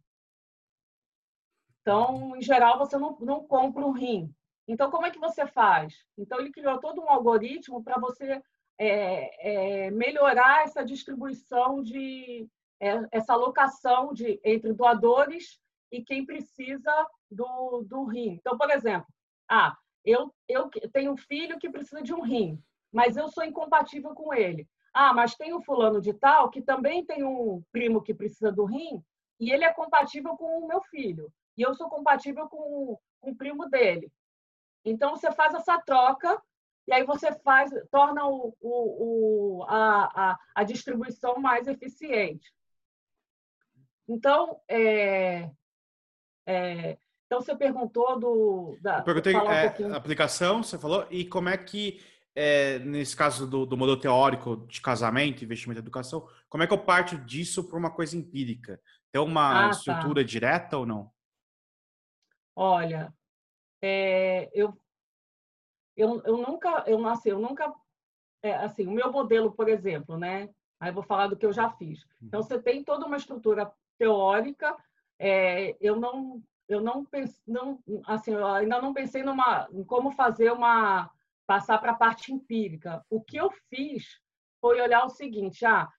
Então, 1.81 2.35
em 2.37 2.41
geral, 2.41 2.77
você 2.77 2.97
não, 2.97 3.17
não 3.19 3.45
compra 3.45 3.85
um 3.85 3.91
rim. 3.91 4.33
Então, 4.65 4.89
como 4.89 5.05
é 5.05 5.11
que 5.11 5.19
você 5.19 5.45
faz? 5.45 6.05
Então, 6.17 6.39
ele 6.39 6.51
criou 6.51 6.79
todo 6.79 7.01
um 7.01 7.09
algoritmo 7.09 7.83
para 7.83 7.99
você 7.99 8.41
é, 8.79 9.85
é, 9.87 9.91
melhorar 9.91 10.63
essa 10.63 10.83
distribuição 10.83 11.81
de 11.81 12.47
é, 12.79 13.07
essa 13.11 13.33
alocação 13.33 14.13
de 14.13 14.39
entre 14.43 14.71
doadores 14.73 15.59
e 15.91 16.03
quem 16.03 16.25
precisa 16.25 17.07
do, 17.29 17.83
do 17.87 18.03
rim. 18.05 18.33
Então, 18.33 18.57
por 18.57 18.69
exemplo, 18.69 19.07
ah, 19.49 19.75
eu, 20.05 20.31
eu 20.47 20.69
tenho 20.91 21.13
um 21.13 21.17
filho 21.17 21.57
que 21.57 21.69
precisa 21.69 22.01
de 22.01 22.13
um 22.13 22.21
rim, 22.21 22.61
mas 22.91 23.17
eu 23.17 23.27
sou 23.29 23.43
incompatível 23.43 24.13
com 24.13 24.33
ele. 24.33 24.67
Ah, 24.93 25.13
mas 25.13 25.35
tem 25.35 25.53
o 25.53 25.61
fulano 25.61 26.01
de 26.01 26.13
tal 26.13 26.49
que 26.49 26.61
também 26.61 27.05
tem 27.05 27.23
um 27.23 27.63
primo 27.71 28.01
que 28.01 28.13
precisa 28.13 28.51
do 28.51 28.65
rim 28.65 29.03
e 29.39 29.51
ele 29.51 29.63
é 29.63 29.73
compatível 29.73 30.35
com 30.35 30.59
o 30.59 30.67
meu 30.67 30.81
filho. 30.83 31.31
E 31.57 31.61
eu 31.61 31.73
sou 31.73 31.89
compatível 31.89 32.47
com, 32.47 32.97
com 33.19 33.31
o 33.31 33.35
primo 33.35 33.67
dele. 33.69 34.11
Então, 34.85 35.15
você 35.15 35.31
faz 35.31 35.53
essa 35.53 35.79
troca 35.81 36.41
e 36.87 36.93
aí 36.93 37.03
você 37.03 37.33
faz, 37.39 37.69
torna 37.91 38.25
o, 38.25 38.55
o, 38.61 39.59
o 39.59 39.63
a, 39.67 40.31
a, 40.31 40.39
a, 40.55 40.63
distribuição 40.63 41.37
mais 41.37 41.67
eficiente. 41.67 42.53
Então, 44.07 44.61
é, 44.69 45.51
é, 46.45 46.97
então 47.25 47.41
você 47.41 47.55
perguntou 47.55 48.17
do. 48.17 48.77
Da, 48.81 48.99
Eu 48.99 49.03
perguntei 49.03 49.35
é, 49.35 49.87
um 49.87 49.93
aplicação, 49.93 50.63
você 50.63 50.79
falou, 50.79 51.05
e 51.11 51.25
como 51.25 51.49
é 51.49 51.57
que 51.57 51.99
é, 52.33 52.79
nesse 52.79 53.15
caso 53.15 53.45
do, 53.45 53.65
do, 53.65 53.75
modelo 53.75 53.99
teórico 53.99 54.67
de 54.67 54.79
casamento, 54.79 55.43
investimento 55.43 55.79
e 55.79 55.83
educação, 55.83 56.29
como 56.47 56.63
é 56.63 56.67
que 56.67 56.73
eu 56.73 56.77
parto 56.77 57.17
disso 57.17 57.67
para 57.67 57.77
uma 57.77 57.91
coisa 57.91 58.15
empírica? 58.15 58.79
Tem 59.11 59.19
uma 59.19 59.49
ah, 59.49 59.63
tá. 59.63 59.69
estrutura 59.71 60.21
tá. 60.21 60.27
direta 60.27 60.77
ou 60.77 60.85
não? 60.85 61.11
Olha, 62.55 63.13
é, 63.81 64.49
eu, 64.53 64.73
eu, 65.97 66.21
eu 66.23 66.37
nunca, 66.37 66.83
eu 66.85 66.99
nasci, 66.99 67.29
eu 67.29 67.39
nunca, 67.39 67.73
é, 68.43 68.53
assim, 68.55 68.87
o 68.87 68.91
meu 68.91 69.11
modelo, 69.11 69.51
por 69.51 69.67
exemplo, 69.67 70.17
né? 70.17 70.49
Aí 70.79 70.91
vou 70.91 71.03
falar 71.03 71.27
do 71.27 71.35
que 71.35 71.45
eu 71.45 71.51
já 71.51 71.69
fiz. 71.71 72.05
Então, 72.21 72.39
uhum. 72.39 72.45
você 72.45 72.61
tem 72.61 72.83
toda 72.83 73.05
uma 73.05 73.17
estrutura 73.17 73.71
teórica. 73.97 74.77
É, 75.19 75.75
eu 75.81 75.95
não, 75.99 76.41
eu 76.69 76.79
não, 76.79 77.03
pense, 77.03 77.41
não, 77.47 77.79
assim, 78.05 78.31
eu 78.31 78.45
ainda 78.45 78.79
não 78.79 78.93
pensei 78.93 79.23
numa, 79.23 79.67
em 79.71 79.83
como 79.83 80.11
fazer 80.11 80.51
uma 80.51 81.09
passar 81.47 81.79
para 81.79 81.93
a 81.93 81.95
parte 81.95 82.31
empírica. 82.31 83.03
O 83.09 83.21
que 83.21 83.37
eu 83.37 83.49
fiz 83.69 84.19
foi 84.61 84.79
olhar 84.81 85.03
o 85.05 85.09
seguinte: 85.09 85.65
ah, 85.65 85.89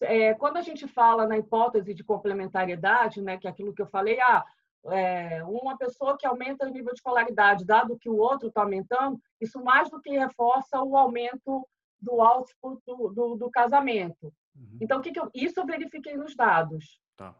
é, 0.00 0.34
quando 0.34 0.58
a 0.58 0.62
gente 0.62 0.86
fala 0.86 1.26
na 1.26 1.38
hipótese 1.38 1.94
de 1.94 2.04
complementariedade, 2.04 3.22
né, 3.22 3.38
que 3.38 3.46
é 3.46 3.50
aquilo 3.50 3.72
que 3.72 3.80
eu 3.80 3.86
falei, 3.86 4.20
ah, 4.20 4.44
é, 4.92 5.42
uma 5.44 5.76
pessoa 5.76 6.16
que 6.18 6.26
aumenta 6.26 6.66
o 6.66 6.70
nível 6.70 6.92
de 6.92 6.98
escolaridade, 6.98 7.64
dado 7.64 7.98
que 7.98 8.08
o 8.08 8.16
outro 8.16 8.48
está 8.48 8.62
aumentando, 8.62 9.20
isso 9.40 9.62
mais 9.62 9.90
do 9.90 10.00
que 10.00 10.10
reforça 10.10 10.82
o 10.82 10.96
aumento 10.96 11.66
do 12.00 12.20
output 12.20 12.80
do, 12.86 13.08
do, 13.08 13.36
do 13.36 13.50
casamento. 13.50 14.32
Uhum. 14.54 14.78
Então, 14.80 14.98
o 14.98 15.02
que, 15.02 15.12
que 15.12 15.20
eu, 15.20 15.30
isso 15.34 15.60
eu 15.60 15.66
verifiquei 15.66 16.16
nos 16.16 16.34
dados. 16.34 17.00
Tá. 17.16 17.34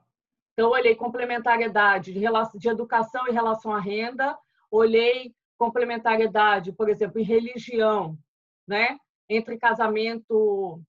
Então, 0.52 0.70
olhei 0.70 0.94
complementariedade 0.94 2.12
de, 2.12 2.18
relação, 2.18 2.58
de 2.58 2.68
educação 2.68 3.28
em 3.28 3.32
relação 3.32 3.72
à 3.72 3.80
renda, 3.80 4.36
olhei 4.70 5.34
complementariedade, 5.58 6.72
por 6.72 6.88
exemplo, 6.88 7.20
em 7.20 7.24
religião, 7.24 8.18
né? 8.66 8.98
Entre 9.28 9.58
casamento 9.58 10.80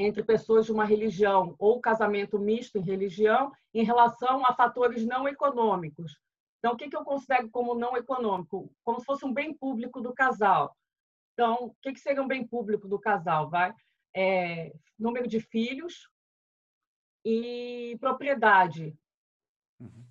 entre 0.00 0.22
pessoas 0.22 0.64
de 0.64 0.72
uma 0.72 0.84
religião 0.84 1.54
ou 1.58 1.80
casamento 1.80 2.38
misto 2.38 2.78
em 2.78 2.82
religião, 2.82 3.52
em 3.74 3.84
relação 3.84 4.46
a 4.46 4.54
fatores 4.54 5.04
não 5.04 5.28
econômicos. 5.28 6.18
Então, 6.58 6.72
o 6.72 6.76
que, 6.76 6.94
eu 6.94 7.04
considero 7.04 7.50
como 7.50 7.74
não 7.74 7.96
econômico? 7.96 8.72
Como 8.82 8.98
se 8.98 9.04
fosse 9.04 9.24
um 9.24 9.32
bem 9.32 9.52
público 9.52 10.00
do 10.00 10.14
casal. 10.14 10.74
Então, 11.34 11.66
o 11.66 11.74
que, 11.82 11.98
seria 11.98 12.22
um 12.22 12.28
bem 12.28 12.46
público 12.46 12.88
do 12.88 12.98
casal? 12.98 13.50
Vai? 13.50 13.74
É, 14.16 14.72
número 14.98 15.28
de 15.28 15.40
filhos 15.40 16.08
e 17.24 17.96
propriedade. 18.00 18.96
Uhum. 19.78 20.04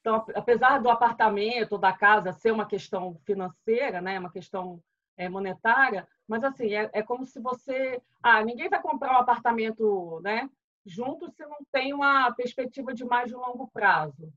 Então, 0.00 0.24
apesar 0.34 0.80
do 0.80 0.88
apartamento, 0.88 1.76
da 1.76 1.92
casa 1.92 2.32
ser 2.32 2.52
uma 2.52 2.66
questão 2.66 3.18
financeira, 3.24 4.00
né, 4.00 4.18
uma 4.18 4.30
questão 4.30 4.82
é, 5.16 5.28
monetária, 5.28 6.06
mas 6.26 6.42
assim 6.44 6.74
é, 6.74 6.90
é, 6.92 7.02
como 7.02 7.24
se 7.26 7.40
você, 7.40 8.00
ah, 8.22 8.44
ninguém 8.44 8.68
vai 8.68 8.80
comprar 8.80 9.12
um 9.12 9.20
apartamento, 9.20 10.20
né, 10.22 10.48
junto 10.84 11.30
se 11.30 11.44
não 11.46 11.58
tem 11.72 11.92
uma 11.92 12.30
perspectiva 12.32 12.94
de 12.94 13.04
mais 13.04 13.28
de 13.28 13.34
longo 13.34 13.68
prazo. 13.68 14.32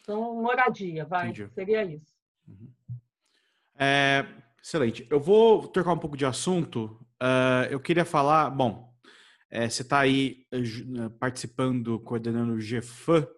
Então, 0.00 0.34
moradia, 0.42 1.04
vai, 1.04 1.28
Entendi. 1.28 1.52
seria 1.52 1.84
isso. 1.84 2.14
Uhum. 2.48 2.68
É, 3.76 4.26
excelente. 4.62 5.06
Eu 5.10 5.20
vou 5.20 5.68
trocar 5.68 5.92
um 5.92 5.98
pouco 5.98 6.16
de 6.16 6.26
assunto. 6.26 6.98
Uh, 7.22 7.70
eu 7.70 7.78
queria 7.80 8.04
falar, 8.04 8.50
bom, 8.50 8.90
É, 9.54 9.68
você 9.68 9.82
está 9.82 10.00
aí 10.00 10.46
eh, 10.50 11.10
participando, 11.20 12.00
coordenando 12.00 12.54
o 12.54 12.58
GFAM, 12.58 13.28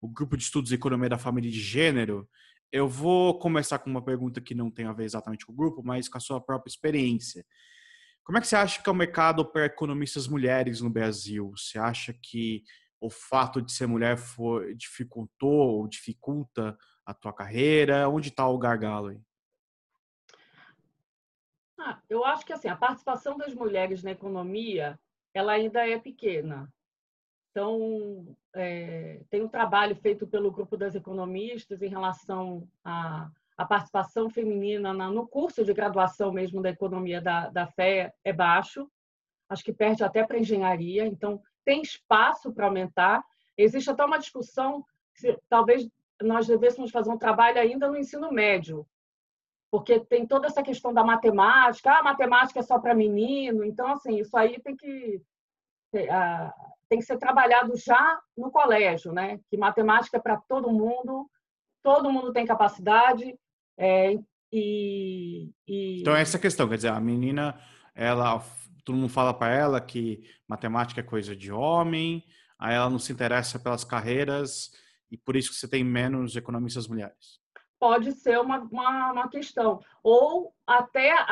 o 0.00 0.08
Grupo 0.08 0.34
de 0.34 0.42
Estudos 0.42 0.70
de 0.70 0.76
Economia 0.76 1.10
da 1.10 1.18
Família 1.18 1.50
de 1.50 1.60
Gênero. 1.60 2.26
Eu 2.70 2.86
vou 2.86 3.38
começar 3.38 3.78
com 3.78 3.88
uma 3.88 4.04
pergunta 4.04 4.40
que 4.40 4.54
não 4.54 4.70
tem 4.70 4.86
a 4.86 4.92
ver 4.92 5.04
exatamente 5.04 5.46
com 5.46 5.52
o 5.52 5.56
grupo, 5.56 5.82
mas 5.82 6.08
com 6.08 6.18
a 6.18 6.20
sua 6.20 6.40
própria 6.40 6.70
experiência. 6.70 7.44
Como 8.22 8.36
é 8.36 8.40
que 8.42 8.46
você 8.46 8.56
acha 8.56 8.82
que 8.82 8.88
é 8.88 8.92
o 8.92 8.94
mercado 8.94 9.44
para 9.44 9.64
economistas 9.64 10.28
mulheres 10.28 10.82
no 10.82 10.90
Brasil? 10.90 11.50
Você 11.56 11.78
acha 11.78 12.12
que 12.12 12.62
o 13.00 13.08
fato 13.08 13.62
de 13.62 13.72
ser 13.72 13.86
mulher 13.86 14.18
dificultou 14.76 15.50
ou 15.50 15.88
dificulta 15.88 16.76
a 17.06 17.14
tua 17.14 17.32
carreira? 17.32 18.06
Onde 18.08 18.28
está 18.28 18.46
o 18.46 18.58
gargalo 18.58 19.08
aí? 19.08 19.20
Ah, 21.80 22.02
eu 22.10 22.22
acho 22.24 22.44
que 22.44 22.52
assim, 22.52 22.68
a 22.68 22.76
participação 22.76 23.38
das 23.38 23.54
mulheres 23.54 24.02
na 24.02 24.10
economia 24.10 25.00
ela 25.32 25.52
ainda 25.52 25.88
é 25.88 25.98
pequena. 25.98 26.70
Então, 27.58 28.24
é, 28.54 29.18
tem 29.28 29.42
um 29.42 29.48
trabalho 29.48 29.96
feito 29.96 30.28
pelo 30.28 30.52
Grupo 30.52 30.76
das 30.76 30.94
Economistas 30.94 31.82
em 31.82 31.88
relação 31.88 32.68
à, 32.84 33.28
à 33.56 33.66
participação 33.66 34.30
feminina 34.30 34.94
na, 34.94 35.10
no 35.10 35.26
curso 35.26 35.64
de 35.64 35.74
graduação 35.74 36.30
mesmo 36.30 36.62
da 36.62 36.70
Economia 36.70 37.20
da, 37.20 37.48
da 37.48 37.66
FE 37.66 38.12
é 38.24 38.32
baixo, 38.32 38.88
acho 39.48 39.64
que 39.64 39.72
perde 39.72 40.04
até 40.04 40.24
para 40.24 40.38
engenharia, 40.38 41.04
então 41.04 41.42
tem 41.64 41.82
espaço 41.82 42.52
para 42.52 42.66
aumentar. 42.66 43.24
Existe 43.56 43.90
até 43.90 44.04
uma 44.04 44.20
discussão 44.20 44.84
se 45.12 45.36
talvez 45.48 45.84
nós 46.22 46.46
devêssemos 46.46 46.92
fazer 46.92 47.10
um 47.10 47.18
trabalho 47.18 47.58
ainda 47.58 47.88
no 47.88 47.96
ensino 47.96 48.30
médio, 48.30 48.86
porque 49.68 49.98
tem 49.98 50.24
toda 50.24 50.46
essa 50.46 50.62
questão 50.62 50.94
da 50.94 51.02
matemática, 51.02 51.90
ah, 51.90 51.98
a 51.98 52.04
matemática 52.04 52.60
é 52.60 52.62
só 52.62 52.78
para 52.78 52.94
menino, 52.94 53.64
então 53.64 53.88
assim, 53.88 54.16
isso 54.16 54.36
aí 54.36 54.62
tem 54.62 54.76
que 54.76 55.20
tem 56.88 56.98
que 56.98 57.04
ser 57.04 57.18
trabalhado 57.18 57.76
já 57.76 58.20
no 58.36 58.50
colégio, 58.50 59.12
né? 59.12 59.38
Que 59.50 59.56
matemática 59.56 60.16
é 60.16 60.20
para 60.20 60.36
todo 60.48 60.72
mundo, 60.72 61.30
todo 61.82 62.10
mundo 62.10 62.32
tem 62.32 62.46
capacidade 62.46 63.34
é, 63.78 64.14
e, 64.52 65.50
e, 65.66 66.00
Então 66.00 66.16
essa 66.16 66.38
questão, 66.38 66.68
quer 66.68 66.76
dizer, 66.76 66.88
a 66.88 67.00
menina, 67.00 67.60
ela, 67.94 68.42
todo 68.84 68.96
mundo 68.96 69.08
fala 69.08 69.32
para 69.32 69.54
ela 69.54 69.80
que 69.80 70.22
matemática 70.48 71.00
é 71.00 71.04
coisa 71.04 71.36
de 71.36 71.52
homem, 71.52 72.24
aí 72.58 72.74
ela 72.74 72.90
não 72.90 72.98
se 72.98 73.12
interessa 73.12 73.58
pelas 73.58 73.84
carreiras 73.84 74.70
e 75.10 75.16
por 75.16 75.36
isso 75.36 75.50
que 75.50 75.56
você 75.56 75.68
tem 75.68 75.84
menos 75.84 76.34
economistas 76.36 76.88
mulheres 76.88 77.38
pode 77.78 78.12
ser 78.12 78.40
uma, 78.40 78.58
uma, 78.58 79.12
uma 79.12 79.28
questão. 79.28 79.82
Ou 80.02 80.52
até 80.66 81.12
a, 81.12 81.26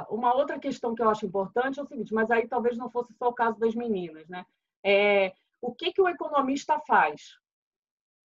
a, 0.00 0.06
uma 0.10 0.34
outra 0.34 0.58
questão 0.58 0.94
que 0.94 1.02
eu 1.02 1.08
acho 1.08 1.26
importante 1.26 1.78
é 1.78 1.82
o 1.82 1.86
seguinte, 1.86 2.12
mas 2.12 2.30
aí 2.30 2.46
talvez 2.46 2.76
não 2.76 2.90
fosse 2.90 3.12
só 3.14 3.28
o 3.28 3.34
caso 3.34 3.58
das 3.58 3.74
meninas, 3.74 4.28
né? 4.28 4.44
É, 4.84 5.32
o 5.60 5.74
que, 5.74 5.92
que 5.92 6.00
o 6.00 6.08
economista 6.08 6.78
faz? 6.86 7.38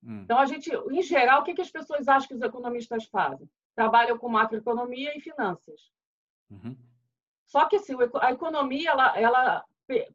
Hum. 0.04 0.22
Então, 0.24 0.38
a 0.38 0.46
gente, 0.46 0.70
em 0.92 1.02
geral, 1.02 1.42
o 1.42 1.44
que, 1.44 1.54
que 1.54 1.62
as 1.62 1.72
pessoas 1.72 2.08
acham 2.08 2.28
que 2.28 2.36
os 2.36 2.42
economistas 2.42 3.06
fazem? 3.06 3.50
Trabalham 3.76 4.18
com 4.18 4.30
macroeconomia 4.30 5.18
e 5.18 5.22
finanças. 5.22 5.92
Uhum. 6.50 6.78
Só 7.46 7.66
que 7.66 7.78
assim, 7.78 7.96
a 8.22 8.32
economia 8.32 8.92
ela, 8.92 9.20
ela 9.20 9.66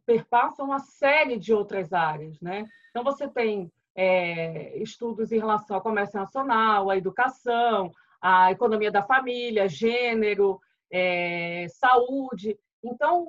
perpassa 0.05 0.63
uma 0.63 0.79
série 0.79 1.39
de 1.39 1.53
outras 1.53 1.93
áreas, 1.93 2.41
né? 2.41 2.65
Então 2.91 3.05
você 3.05 3.29
tem 3.29 3.71
é, 4.01 4.79
estudos 4.79 5.33
em 5.33 5.41
relação 5.41 5.75
ao 5.75 5.83
comércio 5.83 6.21
nacional, 6.21 6.89
à 6.89 6.97
educação, 6.97 7.91
à 8.23 8.53
economia 8.53 8.93
da 8.93 9.03
família, 9.03 9.69
gênero, 9.69 10.61
é, 10.89 11.67
saúde. 11.69 12.57
Então, 12.81 13.27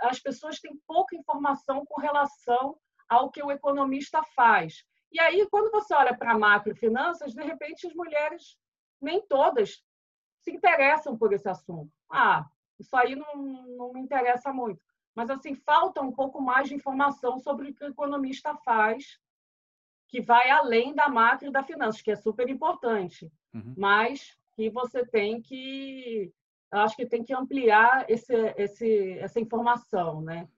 as 0.00 0.18
pessoas 0.18 0.60
têm 0.60 0.80
pouca 0.86 1.14
informação 1.14 1.84
com 1.84 2.00
relação 2.00 2.78
ao 3.06 3.30
que 3.30 3.42
o 3.42 3.50
economista 3.50 4.22
faz. 4.34 4.82
E 5.12 5.20
aí, 5.20 5.46
quando 5.50 5.70
você 5.70 5.94
olha 5.94 6.16
para 6.16 6.38
macrofinanças, 6.38 7.34
de 7.34 7.42
repente 7.42 7.86
as 7.86 7.92
mulheres, 7.92 8.56
nem 9.02 9.20
todas, 9.20 9.84
se 10.40 10.50
interessam 10.50 11.18
por 11.18 11.34
esse 11.34 11.50
assunto. 11.50 11.92
Ah, 12.10 12.46
isso 12.80 12.96
aí 12.96 13.14
não, 13.14 13.36
não 13.76 13.92
me 13.92 14.00
interessa 14.00 14.54
muito. 14.54 14.80
Mas, 15.14 15.28
assim, 15.28 15.54
falta 15.54 16.00
um 16.00 16.12
pouco 16.12 16.40
mais 16.40 16.68
de 16.68 16.74
informação 16.74 17.38
sobre 17.38 17.68
o 17.68 17.74
que 17.74 17.84
o 17.84 17.88
economista 17.88 18.54
faz 18.64 19.18
que 20.08 20.20
vai 20.20 20.50
além 20.50 20.94
da 20.94 21.08
macro 21.08 21.48
e 21.48 21.52
da 21.52 21.62
finanças, 21.62 22.00
que 22.00 22.10
é 22.10 22.16
super 22.16 22.48
importante, 22.48 23.30
uhum. 23.54 23.74
mas 23.76 24.36
que 24.56 24.70
você 24.70 25.04
tem 25.06 25.40
que, 25.40 26.32
acho 26.72 26.96
que 26.96 27.06
tem 27.06 27.22
que 27.22 27.34
ampliar 27.34 28.06
esse, 28.08 28.34
esse, 28.56 29.12
essa 29.18 29.38
informação, 29.38 30.22
né? 30.22 30.48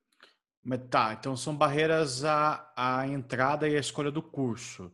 Mas 0.63 0.81
tá, 0.89 1.15
então 1.19 1.37
são 1.37 1.57
barreiras 1.57 2.25
à, 2.25 2.73
à 2.77 3.07
entrada 3.09 3.69
e 3.69 3.77
à 3.77 3.81
escolha 3.81 4.11
do 4.11 4.23
curso. 4.23 4.93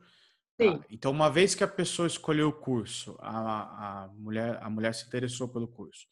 Sim. 0.60 0.80
Ah, 0.80 0.86
então, 0.90 1.12
uma 1.12 1.30
vez 1.30 1.54
que 1.54 1.62
a 1.62 1.68
pessoa 1.68 2.06
escolheu 2.06 2.48
o 2.48 2.52
curso, 2.52 3.16
a, 3.20 4.04
a, 4.04 4.08
mulher, 4.14 4.58
a 4.62 4.70
mulher 4.70 4.94
se 4.94 5.06
interessou 5.06 5.48
pelo 5.48 5.68
curso, 5.68 6.06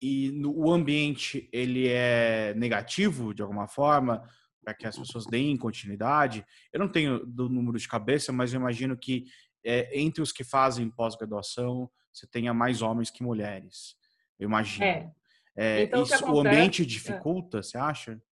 e 0.00 0.30
no, 0.32 0.56
o 0.56 0.72
ambiente 0.72 1.48
ele 1.52 1.88
é 1.88 2.54
negativo 2.54 3.34
de 3.34 3.42
alguma 3.42 3.66
forma, 3.66 4.22
para 4.62 4.74
que 4.74 4.86
as 4.86 4.96
pessoas 4.96 5.26
deem 5.26 5.56
continuidade. 5.56 6.46
Eu 6.72 6.80
não 6.80 6.88
tenho 6.88 7.24
do 7.26 7.48
número 7.48 7.78
de 7.78 7.88
cabeça, 7.88 8.32
mas 8.32 8.52
eu 8.52 8.60
imagino 8.60 8.96
que 8.96 9.26
é, 9.64 9.98
entre 9.98 10.22
os 10.22 10.32
que 10.32 10.44
fazem 10.44 10.90
pós-graduação, 10.90 11.90
você 12.12 12.26
tenha 12.26 12.54
mais 12.54 12.82
homens 12.82 13.10
que 13.10 13.22
mulheres. 13.22 13.96
Eu 14.38 14.48
imagino. 14.48 14.84
É. 14.84 15.12
É, 15.54 15.82
então, 15.82 16.02
isso, 16.02 16.24
o, 16.24 16.36
o 16.36 16.40
ambiente 16.40 16.86
dificulta, 16.86 17.58
é. 17.58 17.62
você 17.62 17.76
acha? 17.76 18.22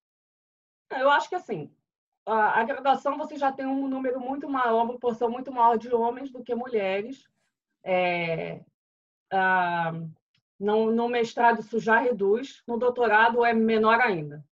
Eu 0.91 1.11
acho 1.11 1.28
que 1.28 1.35
assim, 1.35 1.70
a, 2.24 2.61
a 2.61 2.64
graduação 2.64 3.18
você 3.18 3.37
já 3.37 3.53
tem 3.53 3.66
um 3.66 3.87
número 3.87 4.18
muito 4.18 4.49
maior, 4.49 4.85
uma 4.85 4.93
proporção 4.93 5.31
muito 5.31 5.53
maior 5.53 5.76
de 5.76 5.93
homens 5.95 6.31
do 6.31 6.43
que 6.43 6.55
mulheres. 6.55 7.28
É, 7.85 8.62
ah, 9.31 9.93
no, 10.59 10.91
no 10.93 11.09
mestrado 11.09 11.61
isso 11.61 11.78
já 11.78 11.99
reduz, 11.99 12.62
no 12.66 12.78
doutorado 12.78 13.45
é 13.45 13.53
menor 13.53 14.01
ainda 14.01 14.45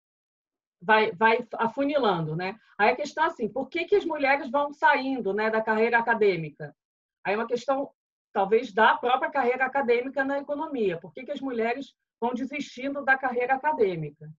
vai, 0.81 1.11
vai 1.11 1.45
afunilando, 1.53 2.35
né? 2.35 2.57
Aí 2.77 2.89
a 2.91 2.95
questão 2.95 3.23
é 3.23 3.27
assim, 3.27 3.49
por 3.49 3.69
que, 3.69 3.85
que 3.85 3.95
as 3.95 4.05
mulheres 4.05 4.49
vão 4.49 4.71
saindo 4.71 5.33
né, 5.33 5.49
da 5.49 5.61
carreira 5.61 5.97
acadêmica? 5.97 6.75
Aí 7.23 7.33
é 7.33 7.37
uma 7.37 7.47
questão, 7.47 7.91
talvez, 8.31 8.73
da 8.73 8.95
própria 8.97 9.31
carreira 9.31 9.65
acadêmica 9.65 10.23
na 10.23 10.39
economia. 10.39 10.99
Por 10.99 11.11
que, 11.13 11.25
que 11.25 11.31
as 11.31 11.41
mulheres 11.41 11.93
vão 12.19 12.33
desistindo 12.33 13.03
da 13.03 13.17
carreira 13.17 13.55
acadêmica? 13.55 14.29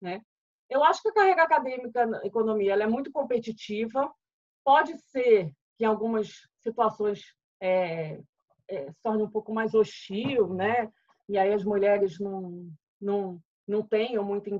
Né? 0.00 0.20
Eu 0.68 0.82
acho 0.84 1.00
que 1.02 1.08
a 1.08 1.14
carreira 1.14 1.42
acadêmica 1.42 2.06
na 2.06 2.24
economia 2.26 2.74
é 2.74 2.86
muito 2.86 3.12
competitiva. 3.12 4.12
Pode 4.64 4.98
ser 4.98 5.50
que 5.78 5.84
em 5.84 5.86
algumas 5.86 6.48
situações 6.58 7.22
é, 7.60 8.20
é, 8.68 8.90
se 8.90 9.00
torne 9.02 9.22
um 9.22 9.30
pouco 9.30 9.54
mais 9.54 9.74
hostil, 9.74 10.52
né? 10.52 10.90
E 11.28 11.38
aí 11.38 11.52
as 11.52 11.64
mulheres 11.64 12.18
não, 12.18 12.68
não, 13.00 13.40
não 13.66 13.82
tenham 13.82 14.24
muito 14.24 14.50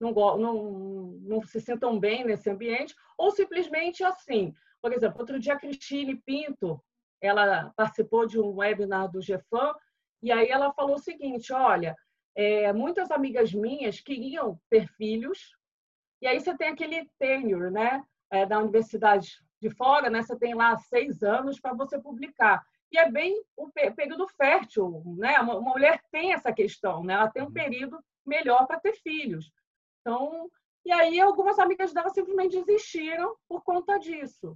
não, 0.00 0.12
não, 0.12 1.18
não 1.22 1.42
se 1.42 1.60
sentam 1.60 1.98
bem 1.98 2.24
nesse 2.24 2.50
ambiente, 2.50 2.94
ou 3.16 3.30
simplesmente 3.30 4.02
assim. 4.04 4.54
Por 4.80 4.92
exemplo, 4.92 5.20
outro 5.20 5.38
dia 5.38 5.54
a 5.54 5.58
Cristine 5.58 6.16
Pinto, 6.16 6.82
ela 7.20 7.72
participou 7.76 8.26
de 8.26 8.38
um 8.38 8.56
webinar 8.56 9.10
do 9.10 9.20
GFAM, 9.20 9.74
e 10.22 10.30
aí 10.30 10.48
ela 10.48 10.72
falou 10.72 10.96
o 10.96 11.02
seguinte, 11.02 11.52
olha, 11.52 11.96
é, 12.34 12.72
muitas 12.72 13.10
amigas 13.10 13.52
minhas 13.52 14.00
queriam 14.00 14.60
ter 14.68 14.86
filhos, 14.88 15.56
e 16.20 16.26
aí 16.26 16.40
você 16.40 16.56
tem 16.56 16.68
aquele 16.68 17.08
tenure, 17.18 17.70
né, 17.70 18.02
é, 18.30 18.44
da 18.46 18.58
universidade 18.58 19.38
de 19.60 19.70
fora, 19.70 20.10
né, 20.10 20.22
você 20.22 20.36
tem 20.36 20.54
lá 20.54 20.76
seis 20.76 21.22
anos 21.22 21.60
para 21.60 21.72
você 21.74 21.98
publicar. 21.98 22.64
E 22.94 22.98
é 22.98 23.10
bem 23.10 23.42
o 23.56 23.68
período 23.70 24.28
fértil, 24.28 25.02
né? 25.18 25.36
Uma 25.40 25.60
mulher 25.60 26.00
tem 26.12 26.32
essa 26.32 26.52
questão, 26.52 27.02
né? 27.02 27.14
Ela 27.14 27.28
tem 27.28 27.42
um 27.42 27.46
uhum. 27.46 27.52
período 27.52 27.98
melhor 28.24 28.68
para 28.68 28.78
ter 28.78 28.92
filhos. 28.92 29.50
Então, 30.04 30.50
e 30.84 30.92
aí 30.92 31.18
algumas 31.18 31.58
amigas 31.58 31.94
dela 31.94 32.10
simplesmente 32.10 32.62
desistiram 32.62 33.34
por 33.48 33.64
conta 33.64 33.98
disso. 33.98 34.54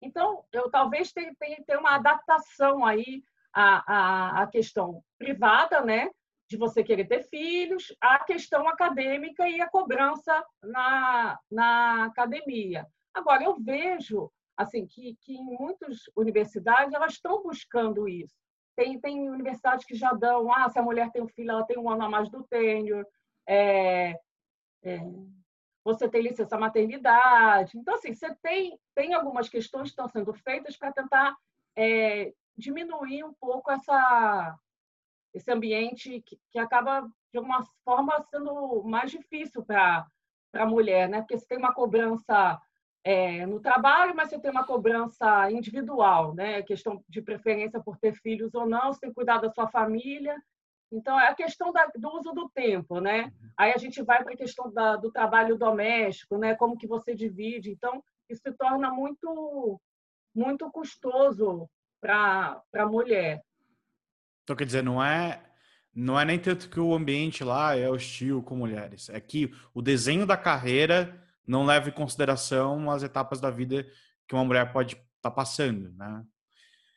Então, 0.00 0.44
eu 0.52 0.70
talvez 0.70 1.12
tenha, 1.12 1.34
tenha, 1.36 1.80
uma 1.80 1.96
adaptação 1.96 2.84
aí 2.84 3.24
à, 3.52 3.82
à, 3.92 4.42
à 4.42 4.46
questão 4.46 5.02
privada, 5.18 5.80
né? 5.80 6.08
De 6.48 6.56
você 6.56 6.84
querer 6.84 7.06
ter 7.08 7.24
filhos, 7.24 7.92
à 8.00 8.20
questão 8.20 8.68
acadêmica 8.68 9.48
e 9.48 9.60
a 9.60 9.68
cobrança 9.68 10.44
na, 10.62 11.36
na 11.50 12.04
academia. 12.04 12.86
Agora, 13.12 13.42
eu 13.42 13.58
vejo 13.58 14.30
assim 14.56 14.86
que, 14.86 15.16
que 15.22 15.34
em 15.34 15.44
muitas 15.44 16.02
universidades 16.16 16.94
elas 16.94 17.14
estão 17.14 17.42
buscando 17.42 18.08
isso. 18.08 18.34
Tem, 18.76 19.00
tem 19.00 19.28
universidades 19.28 19.84
que 19.84 19.96
já 19.96 20.12
dão, 20.12 20.52
ah, 20.52 20.68
se 20.68 20.78
a 20.78 20.82
mulher 20.82 21.10
tem 21.10 21.20
um 21.20 21.28
filho, 21.28 21.50
ela 21.50 21.66
tem 21.66 21.76
um 21.76 21.90
ano 21.90 22.04
a 22.04 22.08
mais 22.08 22.30
do 22.30 22.44
tenure. 22.44 23.04
É, 23.48 24.14
é, 24.82 24.98
você 25.84 26.08
tem 26.08 26.22
licença 26.22 26.58
maternidade. 26.58 27.78
Então, 27.78 27.94
assim, 27.94 28.12
você 28.12 28.34
tem, 28.42 28.78
tem 28.94 29.14
algumas 29.14 29.48
questões 29.48 29.84
que 29.84 29.90
estão 29.90 30.08
sendo 30.08 30.32
feitas 30.34 30.76
para 30.76 30.92
tentar 30.92 31.36
é, 31.76 32.32
diminuir 32.56 33.24
um 33.24 33.32
pouco 33.34 33.70
essa, 33.70 34.58
esse 35.32 35.50
ambiente 35.50 36.20
que, 36.22 36.38
que 36.50 36.58
acaba, 36.58 37.08
de 37.32 37.38
alguma 37.38 37.64
forma, 37.84 38.22
sendo 38.30 38.82
mais 38.84 39.10
difícil 39.10 39.64
para 39.64 40.06
a 40.54 40.66
mulher, 40.66 41.08
né? 41.08 41.20
Porque 41.20 41.38
você 41.38 41.46
tem 41.46 41.58
uma 41.58 41.72
cobrança 41.72 42.60
é, 43.04 43.46
no 43.46 43.60
trabalho, 43.60 44.14
mas 44.14 44.28
você 44.28 44.38
tem 44.38 44.50
uma 44.50 44.66
cobrança 44.66 45.50
individual, 45.50 46.34
né? 46.34 46.62
questão 46.62 47.02
de 47.08 47.22
preferência 47.22 47.80
por 47.80 47.96
ter 47.96 48.12
filhos 48.14 48.54
ou 48.54 48.66
não, 48.66 48.92
você 48.92 49.00
tem 49.00 49.10
que 49.10 49.14
cuidar 49.14 49.38
da 49.38 49.50
sua 49.50 49.68
família. 49.68 50.36
Então, 50.90 51.18
é 51.20 51.28
a 51.28 51.34
questão 51.34 51.70
da, 51.72 51.86
do 51.94 52.08
uso 52.16 52.32
do 52.32 52.48
tempo, 52.48 53.00
né? 53.00 53.32
Aí 53.56 53.72
a 53.72 53.76
gente 53.76 54.02
vai 54.02 54.22
para 54.24 54.32
a 54.32 54.36
questão 54.36 54.72
da, 54.72 54.96
do 54.96 55.12
trabalho 55.12 55.56
doméstico, 55.56 56.38
né? 56.38 56.54
Como 56.54 56.78
que 56.78 56.86
você 56.86 57.14
divide. 57.14 57.70
Então, 57.70 58.02
isso 58.28 58.42
se 58.42 58.52
torna 58.52 58.90
muito, 58.90 59.80
muito 60.34 60.70
custoso 60.70 61.68
para 62.00 62.62
a 62.74 62.86
mulher. 62.86 63.42
Então, 64.42 64.56
quer 64.56 64.64
dizer, 64.64 64.82
não 64.82 65.02
é, 65.02 65.42
não 65.94 66.18
é 66.18 66.24
nem 66.24 66.38
tanto 66.38 66.70
que 66.70 66.80
o 66.80 66.94
ambiente 66.94 67.44
lá 67.44 67.76
é 67.76 67.88
hostil 67.88 68.42
com 68.42 68.56
mulheres, 68.56 69.10
é 69.10 69.20
que 69.20 69.52
o 69.74 69.82
desenho 69.82 70.24
da 70.24 70.36
carreira 70.36 71.22
não 71.46 71.64
leva 71.64 71.88
em 71.88 71.92
consideração 71.92 72.90
as 72.90 73.02
etapas 73.02 73.40
da 73.40 73.50
vida 73.50 73.86
que 74.26 74.34
uma 74.34 74.44
mulher 74.44 74.72
pode 74.72 74.94
estar 74.94 75.04
tá 75.22 75.30
passando, 75.30 75.92
né? 75.92 76.24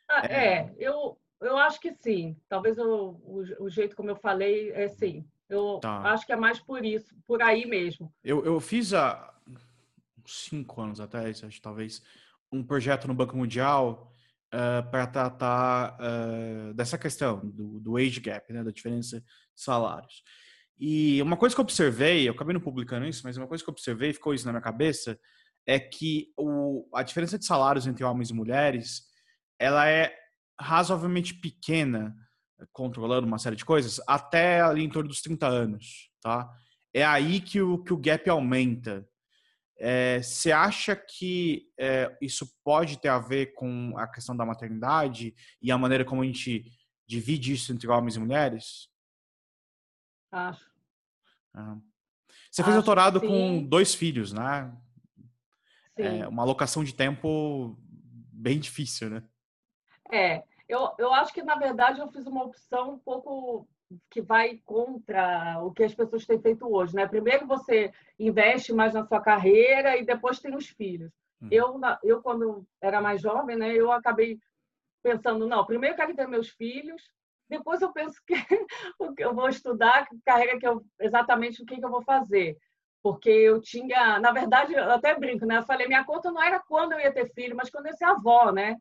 Ah, 0.08 0.26
é, 0.26 0.54
é, 0.54 0.74
eu, 0.78 1.18
eu 1.42 1.56
acho 1.58 1.80
que 1.80 1.92
sim. 1.94 2.36
Talvez 2.48 2.78
o, 2.78 3.20
o, 3.24 3.44
o, 3.60 3.70
jeito 3.70 3.96
como 3.96 4.10
eu 4.10 4.16
falei 4.16 4.70
é 4.72 4.88
sim. 4.88 5.24
Eu 5.48 5.78
tá. 5.80 6.12
acho 6.12 6.24
que 6.24 6.32
é 6.32 6.36
mais 6.36 6.58
por 6.58 6.84
isso, 6.84 7.14
por 7.26 7.42
aí 7.42 7.66
mesmo. 7.66 8.12
Eu, 8.24 8.44
eu 8.44 8.58
fiz 8.60 8.94
há 8.94 9.32
cinco 10.26 10.80
anos 10.80 11.00
atrás, 11.00 11.42
acho 11.44 11.60
talvez, 11.60 12.02
um 12.50 12.62
projeto 12.62 13.06
no 13.06 13.14
Banco 13.14 13.36
Mundial 13.36 14.10
uh, 14.52 14.90
para 14.90 15.06
tratar 15.06 15.98
uh, 16.00 16.74
dessa 16.74 16.96
questão 16.96 17.40
do, 17.44 17.80
do 17.80 17.96
age 17.96 18.20
gap, 18.20 18.52
né, 18.52 18.62
da 18.62 18.70
diferença 18.70 19.20
de 19.20 19.26
salários. 19.54 20.22
E 20.78 21.20
uma 21.22 21.36
coisa 21.36 21.54
que 21.54 21.60
eu 21.60 21.64
observei, 21.64 22.28
eu 22.28 22.32
acabei 22.32 22.54
não 22.54 22.60
publicando 22.60 23.06
isso, 23.06 23.22
mas 23.24 23.36
uma 23.36 23.46
coisa 23.46 23.62
que 23.62 23.68
eu 23.68 23.72
observei, 23.72 24.12
ficou 24.12 24.34
isso 24.34 24.46
na 24.46 24.52
minha 24.52 24.62
cabeça, 24.62 25.18
é 25.66 25.78
que 25.78 26.32
o, 26.36 26.88
a 26.94 27.02
diferença 27.02 27.38
de 27.38 27.46
salários 27.46 27.86
entre 27.86 28.04
homens 28.04 28.30
e 28.30 28.34
mulheres, 28.34 29.02
ela 29.58 29.88
é 29.88 30.12
razoavelmente 30.62 31.34
pequena, 31.34 32.16
controlando 32.72 33.26
uma 33.26 33.38
série 33.38 33.56
de 33.56 33.64
coisas, 33.64 34.00
até 34.06 34.60
ali 34.60 34.84
em 34.84 34.88
torno 34.88 35.08
dos 35.08 35.20
30 35.20 35.46
anos, 35.46 36.10
tá? 36.20 36.50
É 36.94 37.04
aí 37.04 37.40
que 37.40 37.60
o, 37.60 37.82
que 37.82 37.92
o 37.92 37.96
gap 37.96 38.28
aumenta. 38.30 39.06
É, 39.78 40.22
você 40.22 40.52
acha 40.52 40.94
que 40.94 41.66
é, 41.78 42.16
isso 42.20 42.46
pode 42.62 43.00
ter 43.00 43.08
a 43.08 43.18
ver 43.18 43.54
com 43.54 43.94
a 43.96 44.06
questão 44.06 44.36
da 44.36 44.46
maternidade 44.46 45.34
e 45.60 45.72
a 45.72 45.78
maneira 45.78 46.04
como 46.04 46.22
a 46.22 46.24
gente 46.24 46.70
divide 47.06 47.52
isso 47.52 47.72
entre 47.72 47.88
homens 47.88 48.14
e 48.14 48.20
mulheres? 48.20 48.88
Acho. 50.30 50.70
Você 52.50 52.62
fez 52.62 52.74
doutorado 52.74 53.20
com 53.20 53.62
dois 53.62 53.94
filhos, 53.94 54.32
né? 54.32 54.72
É 55.96 56.10
sim. 56.10 56.20
É 56.20 56.28
uma 56.28 56.42
alocação 56.42 56.84
de 56.84 56.94
tempo 56.94 57.76
bem 58.32 58.58
difícil, 58.58 59.10
né? 59.10 59.22
É, 60.10 60.44
eu, 60.72 60.92
eu 60.98 61.12
acho 61.12 61.32
que, 61.32 61.42
na 61.42 61.54
verdade, 61.54 62.00
eu 62.00 62.08
fiz 62.08 62.26
uma 62.26 62.44
opção 62.44 62.92
um 62.92 62.98
pouco 62.98 63.68
que 64.10 64.22
vai 64.22 64.58
contra 64.64 65.60
o 65.62 65.70
que 65.70 65.84
as 65.84 65.94
pessoas 65.94 66.24
têm 66.24 66.40
feito 66.40 66.66
hoje, 66.66 66.94
né? 66.94 67.06
Primeiro 67.06 67.46
você 67.46 67.92
investe 68.18 68.72
mais 68.72 68.94
na 68.94 69.04
sua 69.04 69.20
carreira 69.20 69.96
e 69.96 70.04
depois 70.04 70.40
tem 70.40 70.54
os 70.56 70.68
filhos. 70.68 71.12
Hum. 71.42 71.48
Eu, 71.50 71.80
eu 72.02 72.22
quando 72.22 72.66
era 72.80 73.00
mais 73.00 73.20
jovem, 73.20 73.56
né, 73.56 73.74
eu 73.74 73.92
acabei 73.92 74.38
pensando, 75.02 75.46
não, 75.46 75.66
primeiro 75.66 75.94
eu 75.94 75.98
quero 75.98 76.14
ter 76.14 76.26
meus 76.26 76.48
filhos, 76.50 77.02
depois 77.48 77.82
eu 77.82 77.92
penso 77.92 78.18
que 78.26 78.34
eu 79.18 79.34
vou 79.34 79.48
estudar, 79.48 80.06
carreira 80.24 80.58
que 80.58 80.66
eu 80.66 80.82
exatamente 81.00 81.62
o 81.62 81.66
que, 81.66 81.76
que 81.76 81.84
eu 81.84 81.90
vou 81.90 82.02
fazer. 82.02 82.56
Porque 83.02 83.28
eu 83.28 83.60
tinha, 83.60 84.20
na 84.20 84.30
verdade, 84.30 84.72
eu 84.72 84.90
até 84.92 85.18
brinco, 85.18 85.44
né? 85.44 85.58
Eu 85.58 85.64
falei, 85.64 85.88
minha 85.88 86.04
conta 86.04 86.30
não 86.30 86.40
era 86.40 86.60
quando 86.60 86.92
eu 86.92 87.00
ia 87.00 87.12
ter 87.12 87.30
filho, 87.34 87.56
mas 87.56 87.68
quando 87.68 87.86
eu 87.86 87.90
ia 87.90 87.96
ser 87.96 88.04
avó, 88.04 88.52
né? 88.52 88.76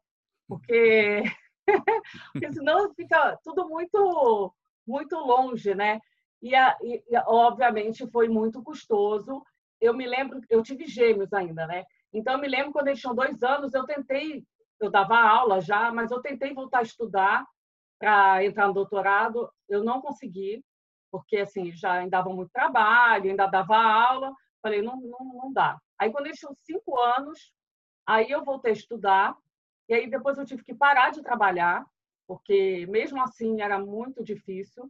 Porque, 0.47 1.23
porque 2.33 2.51
senão 2.51 2.93
fica 2.93 3.37
tudo 3.43 3.67
muito, 3.67 4.53
muito 4.87 5.15
longe, 5.17 5.73
né? 5.75 5.99
E, 6.41 6.55
a, 6.55 6.75
e, 6.81 7.03
obviamente 7.27 8.09
foi 8.11 8.27
muito 8.27 8.63
custoso. 8.63 9.43
Eu 9.79 9.93
me 9.93 10.05
lembro, 10.05 10.39
eu 10.49 10.63
tive 10.63 10.85
gêmeos 10.85 11.33
ainda, 11.33 11.67
né? 11.67 11.85
Então 12.13 12.33
eu 12.33 12.39
me 12.39 12.47
lembro 12.47 12.71
quando 12.71 12.87
eles 12.87 12.99
tinham 12.99 13.15
dois 13.15 13.41
anos, 13.43 13.73
eu 13.73 13.85
tentei, 13.85 14.43
eu 14.79 14.89
dava 14.89 15.17
aula 15.17 15.61
já, 15.61 15.91
mas 15.91 16.11
eu 16.11 16.21
tentei 16.21 16.53
voltar 16.53 16.79
a 16.79 16.83
estudar 16.83 17.45
para 17.99 18.43
entrar 18.43 18.67
no 18.67 18.73
doutorado, 18.73 19.51
eu 19.69 19.83
não 19.83 20.01
consegui, 20.01 20.63
porque 21.11 21.37
assim 21.37 21.71
já 21.71 21.93
ainda 21.93 22.17
dava 22.17 22.29
muito 22.29 22.51
trabalho, 22.51 23.29
ainda 23.29 23.45
dava 23.47 23.77
aula. 23.77 24.33
Falei, 24.61 24.81
não, 24.81 24.99
não, 25.01 25.25
não 25.33 25.53
dá. 25.53 25.77
Aí, 25.99 26.11
quando 26.11 26.27
eles 26.27 26.39
tinham 26.39 26.53
cinco 26.53 26.97
anos, 26.99 27.53
aí 28.07 28.29
eu 28.31 28.43
voltei 28.43 28.71
a 28.71 28.75
estudar, 28.75 29.35
e 29.91 29.93
aí 29.93 30.09
depois 30.09 30.37
eu 30.37 30.45
tive 30.45 30.63
que 30.63 30.73
parar 30.73 31.11
de 31.11 31.21
trabalhar, 31.21 31.85
porque 32.25 32.85
mesmo 32.87 33.21
assim 33.21 33.59
era 33.61 33.77
muito 33.77 34.23
difícil. 34.23 34.89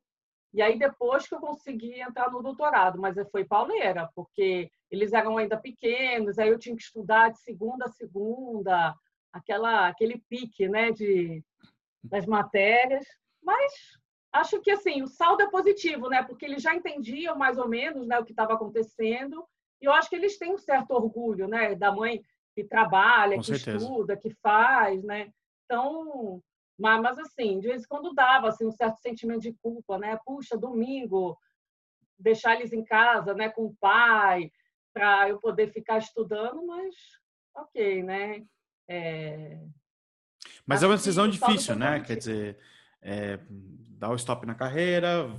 E 0.54 0.62
aí 0.62 0.78
depois 0.78 1.28
que 1.28 1.34
eu 1.34 1.40
consegui 1.40 2.00
entrar 2.00 2.30
no 2.30 2.44
doutorado, 2.44 3.02
mas 3.02 3.16
foi 3.32 3.44
pauleira, 3.44 4.08
porque 4.14 4.70
eles 4.92 5.12
eram 5.12 5.40
ainda 5.40 5.58
pequenos, 5.58 6.38
aí 6.38 6.50
eu 6.50 6.60
tinha 6.60 6.76
que 6.76 6.84
estudar 6.84 7.32
de 7.32 7.40
segunda 7.40 7.86
a 7.86 7.90
segunda, 7.90 8.94
aquela 9.34 9.88
aquele 9.88 10.20
pique, 10.30 10.70
né, 10.70 10.92
de 10.92 11.44
das 12.04 12.28
matérias, 12.28 13.08
mas 13.42 13.74
acho 14.32 14.62
que 14.62 14.70
assim 14.70 15.02
o 15.02 15.08
saldo 15.08 15.42
é 15.42 15.50
positivo, 15.50 16.10
né? 16.10 16.22
Porque 16.22 16.46
eles 16.46 16.62
já 16.62 16.76
entendiam 16.76 17.36
mais 17.36 17.58
ou 17.58 17.68
menos, 17.68 18.06
né, 18.06 18.20
o 18.20 18.26
que 18.26 18.34
estava 18.34 18.54
acontecendo 18.54 19.44
e 19.82 19.86
eu 19.86 19.94
acho 19.94 20.10
que 20.12 20.16
eles 20.16 20.38
têm 20.38 20.54
um 20.54 20.60
certo 20.60 20.92
orgulho, 20.92 21.48
né, 21.48 21.74
da 21.74 21.92
mãe 21.92 22.24
que 22.54 22.64
trabalha, 22.64 23.36
Com 23.36 23.42
que 23.42 23.48
certeza. 23.48 23.78
estuda, 23.78 24.18
que 24.18 24.34
faz, 24.42 25.04
né? 25.04 25.32
Então, 25.66 26.42
mas, 26.78 27.02
mas 27.02 27.20
assim, 27.20 27.60
de 27.60 27.68
vez 27.68 27.84
em 27.84 27.88
quando 27.88 28.14
dava 28.14 28.50
assim 28.50 28.66
um 28.66 28.72
certo 28.72 28.98
sentimento 28.98 29.42
de 29.42 29.54
culpa, 29.54 29.98
né? 29.98 30.18
Puxa, 30.26 30.58
domingo 30.58 31.38
deixar 32.20 32.56
eles 32.56 32.72
em 32.72 32.84
casa, 32.84 33.34
né, 33.34 33.50
com 33.50 33.66
o 33.66 33.76
pai, 33.80 34.52
para 34.94 35.28
eu 35.28 35.40
poder 35.40 35.74
ficar 35.74 35.98
estudando, 35.98 36.64
mas 36.68 36.96
ok, 37.56 38.04
né? 38.04 38.46
É, 38.88 39.60
mas 40.66 40.84
é 40.84 40.88
uma 40.88 40.96
decisão 40.96 41.28
difícil, 41.28 41.76
né? 41.76 42.00
Quer 42.00 42.18
dizer, 42.18 42.58
é, 43.02 43.40
dá 43.98 44.10
o 44.10 44.16
stop 44.16 44.46
na 44.46 44.56
carreira, 44.56 45.36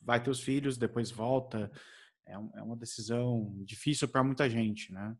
vai 0.00 0.22
ter 0.22 0.30
os 0.30 0.40
filhos, 0.40 0.76
depois 0.76 1.10
volta. 1.10 1.70
É, 2.26 2.34
é 2.34 2.62
uma 2.62 2.76
decisão 2.76 3.52
difícil 3.64 4.08
para 4.08 4.24
muita 4.24 4.48
gente, 4.48 4.92
né? 4.92 5.16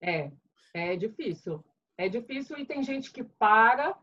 É, 0.00 0.30
é 0.74 0.96
difícil. 0.96 1.64
É 1.96 2.08
difícil 2.08 2.56
e 2.58 2.66
tem 2.66 2.82
gente 2.82 3.12
que 3.12 3.24
para, 3.24 3.98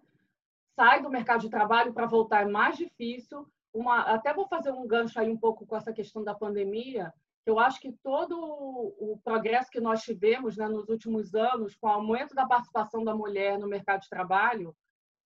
sai 0.75 1.01
do 1.01 1.09
mercado 1.09 1.41
de 1.41 1.49
trabalho 1.49 1.93
para 1.93 2.05
voltar 2.05 2.41
é 2.41 2.45
mais 2.45 2.77
difícil. 2.77 3.47
Uma, 3.73 4.01
até 4.01 4.33
vou 4.33 4.47
fazer 4.47 4.71
um 4.71 4.87
gancho 4.87 5.19
aí 5.19 5.29
um 5.29 5.37
pouco 5.37 5.65
com 5.65 5.75
essa 5.75 5.93
questão 5.93 6.23
da 6.23 6.33
pandemia 6.33 7.13
eu 7.45 7.59
acho 7.59 7.79
que 7.79 7.91
todo 8.03 8.35
o 8.39 9.19
progresso 9.23 9.69
que 9.69 9.79
nós 9.79 10.01
tivemos 10.01 10.57
né, 10.57 10.67
nos 10.67 10.89
últimos 10.89 11.35
anos, 11.35 11.75
com 11.75 11.87
o 11.87 11.91
aumento 11.91 12.33
da 12.33 12.47
participação 12.47 13.03
da 13.03 13.13
mulher 13.13 13.59
no 13.59 13.67
mercado 13.67 14.01
de 14.01 14.09
trabalho, 14.09 14.75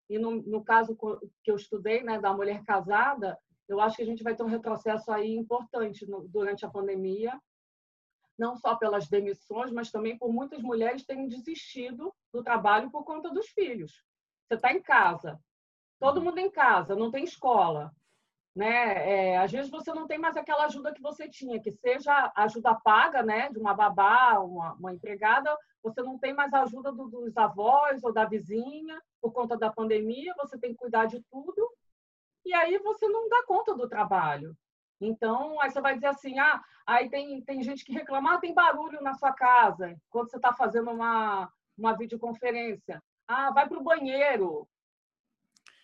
e 0.09 0.19
no, 0.19 0.41
no 0.41 0.63
caso 0.63 0.97
que 1.43 1.49
eu 1.49 1.55
estudei, 1.55 2.03
né, 2.03 2.19
da 2.19 2.33
mulher 2.33 2.61
casada, 2.65 3.37
eu 3.69 3.79
acho 3.79 3.95
que 3.95 4.01
a 4.01 4.05
gente 4.05 4.23
vai 4.23 4.35
ter 4.35 4.43
um 4.43 4.47
retrocesso 4.47 5.09
aí 5.11 5.33
importante 5.33 6.05
no, 6.07 6.27
durante 6.27 6.65
a 6.65 6.69
pandemia, 6.69 7.39
não 8.39 8.55
só 8.55 8.75
pelas 8.75 9.07
demissões, 9.07 9.71
mas 9.71 9.91
também 9.91 10.17
por 10.17 10.31
muitas 10.31 10.61
mulheres 10.61 11.05
terem 11.05 11.27
desistido 11.27 12.13
do 12.33 12.41
trabalho 12.41 12.89
por 12.89 13.03
conta 13.03 13.29
dos 13.29 13.47
filhos. 13.49 14.03
Você 14.47 14.55
está 14.55 14.71
em 14.71 14.81
casa, 14.81 15.39
todo 15.99 16.17
uhum. 16.17 16.25
mundo 16.25 16.39
em 16.39 16.49
casa, 16.49 16.95
não 16.95 17.11
tem 17.11 17.23
escola 17.23 17.93
né? 18.55 19.31
É, 19.31 19.37
às 19.37 19.51
vezes 19.51 19.69
você 19.69 19.93
não 19.93 20.07
tem 20.07 20.17
mais 20.17 20.35
aquela 20.35 20.65
ajuda 20.65 20.93
que 20.93 21.01
você 21.01 21.29
tinha, 21.29 21.61
que 21.61 21.71
seja 21.71 22.31
ajuda 22.35 22.75
paga, 22.75 23.23
né? 23.23 23.49
De 23.49 23.59
uma 23.59 23.73
babá, 23.73 24.39
uma, 24.39 24.73
uma 24.73 24.93
empregada, 24.93 25.55
você 25.81 26.01
não 26.01 26.17
tem 26.17 26.33
mais 26.33 26.53
a 26.53 26.63
ajuda 26.63 26.91
do, 26.91 27.07
dos 27.07 27.37
avós 27.37 28.03
ou 28.03 28.11
da 28.11 28.25
vizinha 28.25 29.01
por 29.21 29.31
conta 29.31 29.57
da 29.57 29.71
pandemia, 29.71 30.33
você 30.37 30.57
tem 30.57 30.71
que 30.71 30.77
cuidar 30.77 31.05
de 31.05 31.23
tudo 31.31 31.69
e 32.45 32.53
aí 32.53 32.77
você 32.79 33.07
não 33.07 33.29
dá 33.29 33.43
conta 33.45 33.75
do 33.75 33.87
trabalho. 33.87 34.55
Então, 35.01 35.59
aí 35.61 35.69
você 35.69 35.79
vai 35.81 35.95
dizer 35.95 36.07
assim, 36.07 36.37
ah, 36.39 36.61
aí 36.85 37.09
tem, 37.09 37.41
tem 37.41 37.63
gente 37.63 37.85
que 37.85 37.93
reclama, 37.93 38.33
ah, 38.33 38.37
tem 38.39 38.53
barulho 38.53 39.01
na 39.01 39.13
sua 39.13 39.31
casa, 39.31 39.95
quando 40.09 40.29
você 40.29 40.35
está 40.35 40.53
fazendo 40.53 40.91
uma, 40.91 41.49
uma 41.77 41.93
videoconferência. 41.93 43.01
Ah, 43.27 43.51
vai 43.51 43.67
para 43.67 43.77
o 43.77 43.83
banheiro. 43.83 44.67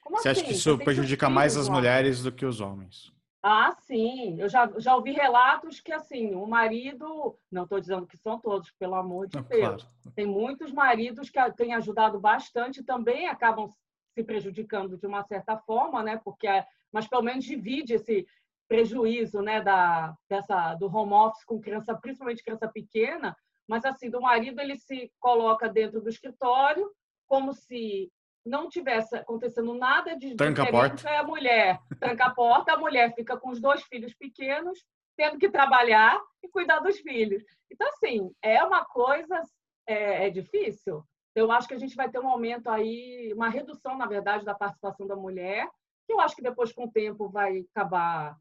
Como 0.02 0.18
Você 0.18 0.30
assim? 0.30 0.42
acha 0.42 0.50
que 0.50 0.56
isso 0.56 0.78
prejudica 0.80 1.30
mais 1.30 1.56
as 1.56 1.70
mulheres 1.70 2.22
do 2.22 2.32
que 2.32 2.46
os 2.46 2.60
homens? 2.60 3.14
Ah, 3.42 3.72
sim. 3.80 4.40
Eu 4.40 4.50
já, 4.50 4.68
já 4.78 4.96
ouvi 4.96 5.12
relatos 5.12 5.80
que, 5.80 5.92
assim, 5.92 6.34
o 6.34 6.48
marido... 6.48 7.38
Não 7.52 7.64
estou 7.64 7.80
dizendo 7.80 8.08
que 8.08 8.18
são 8.18 8.40
todos, 8.40 8.72
pelo 8.72 8.96
amor 8.96 9.28
de 9.28 9.38
não, 9.38 9.44
Deus. 9.44 9.84
Claro. 9.84 10.14
Tem 10.16 10.26
muitos 10.26 10.72
maridos 10.72 11.30
que 11.30 11.40
têm 11.54 11.74
ajudado 11.76 12.20
bastante 12.20 12.84
também 12.84 13.28
acabam 13.28 13.70
se 14.16 14.24
prejudicando 14.24 14.98
de 14.98 15.06
uma 15.06 15.24
certa 15.24 15.58
forma, 15.58 16.02
né? 16.02 16.20
Porque, 16.24 16.48
é, 16.48 16.66
mas 16.92 17.08
pelo 17.08 17.22
menos 17.22 17.46
divide 17.46 17.94
esse, 17.94 18.28
prejuízo 18.68 19.42
né, 19.42 19.62
da, 19.62 20.14
dessa, 20.30 20.76
do 20.76 20.88
home 20.88 21.14
office 21.14 21.44
com 21.46 21.62
criança, 21.62 21.96
principalmente 21.96 22.44
criança 22.44 22.68
pequena, 22.68 23.36
mas 23.68 23.86
assim, 23.86 24.10
do 24.10 24.22
marido 24.22 24.60
ele 24.60 24.76
se 24.76 25.12
coloca 25.20 25.70
dentro 25.70 26.02
do 26.02 26.10
escritório 26.10 26.90
como 27.28 27.54
se 27.54 28.12
não 28.46 28.70
tivesse 28.70 29.16
acontecendo 29.16 29.74
nada 29.74 30.16
de 30.16 30.36
tranca 30.36 30.64
a 30.64 30.72
porta. 30.72 31.10
a 31.10 31.24
mulher 31.24 31.80
tranca 32.00 32.26
a 32.26 32.30
porta, 32.30 32.74
a 32.74 32.78
mulher 32.78 33.14
fica 33.16 33.38
com 33.38 33.50
os 33.50 33.60
dois 33.60 33.82
filhos 33.84 34.14
pequenos, 34.14 34.86
tendo 35.18 35.40
que 35.40 35.50
trabalhar 35.50 36.22
e 36.44 36.50
cuidar 36.50 36.80
dos 36.80 37.00
filhos. 37.00 37.44
Então, 37.72 37.88
assim, 37.88 38.32
é 38.44 38.64
uma 38.64 38.86
coisa 38.86 39.42
é, 39.88 40.28
é 40.28 40.30
difícil. 40.30 41.04
Eu 41.34 41.52
acho 41.52 41.68
que 41.68 41.74
a 41.74 41.80
gente 41.80 41.96
vai 41.96 42.10
ter 42.10 42.20
um 42.20 42.30
aumento 42.30 42.70
aí, 42.70 43.34
uma 43.34 43.50
redução, 43.50 43.98
na 43.98 44.06
verdade, 44.06 44.46
da 44.46 44.54
participação 44.54 45.08
da 45.08 45.16
mulher, 45.16 45.68
que 46.06 46.14
eu 46.14 46.20
acho 46.20 46.36
que 46.36 46.42
depois, 46.42 46.72
com 46.72 46.86
o 46.86 46.92
tempo, 46.92 47.28
vai 47.30 47.66
acabar 47.72 48.38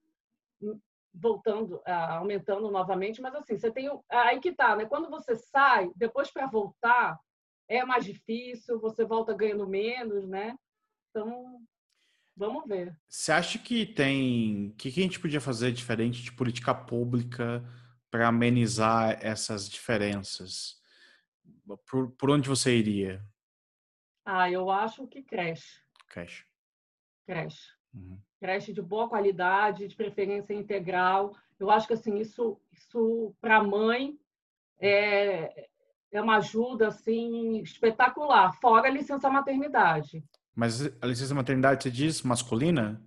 voltando, 1.12 1.80
aumentando 1.86 2.70
novamente. 2.70 3.20
Mas, 3.20 3.34
assim, 3.34 3.56
você 3.56 3.70
tem. 3.70 3.88
Aí 4.10 4.40
que 4.40 4.52
tá, 4.52 4.74
né? 4.76 4.84
Quando 4.86 5.08
você 5.08 5.36
sai, 5.36 5.90
depois 5.96 6.30
para 6.30 6.46
voltar, 6.46 7.18
é 7.68 7.84
mais 7.84 8.04
difícil, 8.04 8.80
você 8.80 9.04
volta 9.04 9.32
ganhando 9.34 9.66
menos, 9.66 10.26
né? 10.26 10.56
Então, 11.10 11.60
vamos 12.36 12.66
ver. 12.66 12.96
Você 13.08 13.32
acha 13.32 13.58
que 13.58 13.86
tem. 13.86 14.68
O 14.70 14.74
que, 14.74 14.90
que 14.90 15.00
a 15.00 15.02
gente 15.02 15.20
podia 15.20 15.40
fazer 15.40 15.72
diferente 15.72 16.22
de 16.22 16.32
política 16.32 16.74
pública 16.74 17.64
para 18.10 18.28
amenizar 18.28 19.18
essas 19.24 19.68
diferenças? 19.68 20.82
Por, 21.88 22.10
por 22.12 22.30
onde 22.30 22.48
você 22.48 22.76
iria? 22.76 23.24
Ah, 24.24 24.50
eu 24.50 24.70
acho 24.70 25.06
que 25.06 25.22
creche. 25.22 25.80
Creche. 26.08 26.44
Creche. 27.26 27.72
Uhum. 27.92 28.20
Creche 28.45 28.74
de 28.74 28.82
boa 28.82 29.09
qualidade, 29.09 29.88
de 29.88 29.97
preferência 29.97 30.53
integral. 30.53 31.34
Eu 31.59 31.70
acho 31.70 31.86
que 31.86 31.95
assim 31.95 32.18
isso, 32.18 32.61
isso 32.70 33.34
para 33.40 33.57
a 33.57 33.64
mãe 33.64 34.18
é, 34.78 35.66
é 36.12 36.20
uma 36.20 36.36
ajuda 36.36 36.88
assim 36.88 37.62
espetacular, 37.62 38.53
fora 38.61 38.88
a 38.88 38.90
licença 38.90 39.30
maternidade. 39.30 40.22
Mas 40.55 40.84
a 41.01 41.07
licença 41.07 41.34
maternidade 41.34 41.84
você 41.84 41.90
diz 41.90 42.20
masculina? 42.20 43.03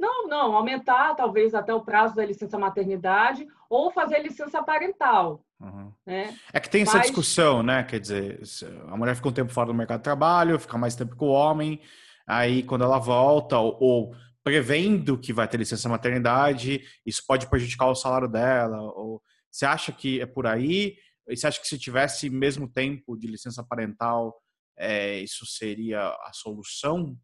Não, 0.00 0.26
não, 0.26 0.56
aumentar 0.56 1.14
talvez 1.14 1.54
até 1.54 1.74
o 1.74 1.82
prazo 1.82 2.16
da 2.16 2.24
licença 2.24 2.58
maternidade 2.58 3.46
ou 3.68 3.90
fazer 3.90 4.22
licença 4.22 4.62
parental. 4.62 5.44
Uhum. 5.60 5.92
Né? 6.06 6.34
É 6.50 6.58
que 6.58 6.70
tem 6.70 6.80
essa 6.80 6.96
Mas... 6.96 7.08
discussão, 7.08 7.62
né? 7.62 7.82
Quer 7.82 8.00
dizer, 8.00 8.40
a 8.88 8.96
mulher 8.96 9.16
fica 9.16 9.28
um 9.28 9.32
tempo 9.32 9.52
fora 9.52 9.66
do 9.66 9.74
mercado 9.74 9.98
de 9.98 10.04
trabalho, 10.04 10.58
fica 10.58 10.78
mais 10.78 10.96
tempo 10.96 11.14
com 11.14 11.26
o 11.26 11.32
homem, 11.32 11.78
aí 12.26 12.62
quando 12.62 12.84
ela 12.84 12.98
volta, 12.98 13.58
ou, 13.58 13.76
ou 13.78 14.16
prevendo 14.46 15.18
que 15.18 15.32
vai 15.32 15.48
ter 15.48 15.56
licença 15.56 15.88
maternidade, 15.88 16.80
isso 17.04 17.20
pode 17.26 17.50
prejudicar 17.50 17.88
o 17.88 17.96
salário 17.96 18.28
dela. 18.28 18.80
Ou 18.80 19.20
você 19.50 19.66
acha 19.66 19.90
que 19.90 20.20
é 20.20 20.26
por 20.26 20.46
aí? 20.46 20.96
E 21.28 21.36
você 21.36 21.48
acha 21.48 21.60
que 21.60 21.66
se 21.66 21.76
tivesse 21.76 22.30
mesmo 22.30 22.68
tempo 22.68 23.16
de 23.16 23.26
licença 23.26 23.64
parental, 23.64 24.40
é, 24.78 25.18
isso 25.18 25.44
seria 25.44 26.10
a 26.22 26.30
solução 26.32 27.18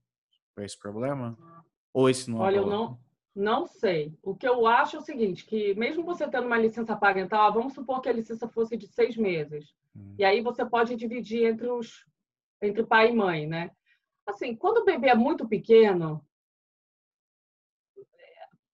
para 0.53 0.64
esse 0.64 0.77
problema? 0.77 1.39
Ou 1.95 2.11
esse 2.11 2.29
não 2.29 2.39
é 2.39 2.47
Olha, 2.47 2.57
eu 2.57 2.66
não, 2.66 2.99
não 3.33 3.68
sei. 3.68 4.12
O 4.20 4.35
que 4.35 4.49
eu 4.49 4.66
acho 4.66 4.97
é 4.97 4.99
o 4.99 5.05
seguinte, 5.05 5.47
que 5.47 5.75
mesmo 5.75 6.03
você 6.03 6.29
tendo 6.29 6.49
uma 6.49 6.59
licença 6.59 6.97
parental, 6.97 7.53
vamos 7.55 7.73
supor 7.73 8.01
que 8.01 8.09
a 8.09 8.12
licença 8.12 8.49
fosse 8.49 8.77
de 8.77 8.89
seis 8.89 9.16
meses. 9.16 9.73
Hum. 9.95 10.16
E 10.18 10.25
aí 10.25 10.41
você 10.41 10.66
pode 10.66 10.97
dividir 10.97 11.45
entre 11.45 11.68
os 11.68 12.05
entre 12.61 12.85
pai 12.85 13.11
e 13.11 13.14
mãe, 13.14 13.47
né? 13.47 13.70
Assim, 14.27 14.57
quando 14.57 14.79
o 14.79 14.85
bebê 14.85 15.11
é 15.11 15.14
muito 15.14 15.47
pequeno, 15.47 16.20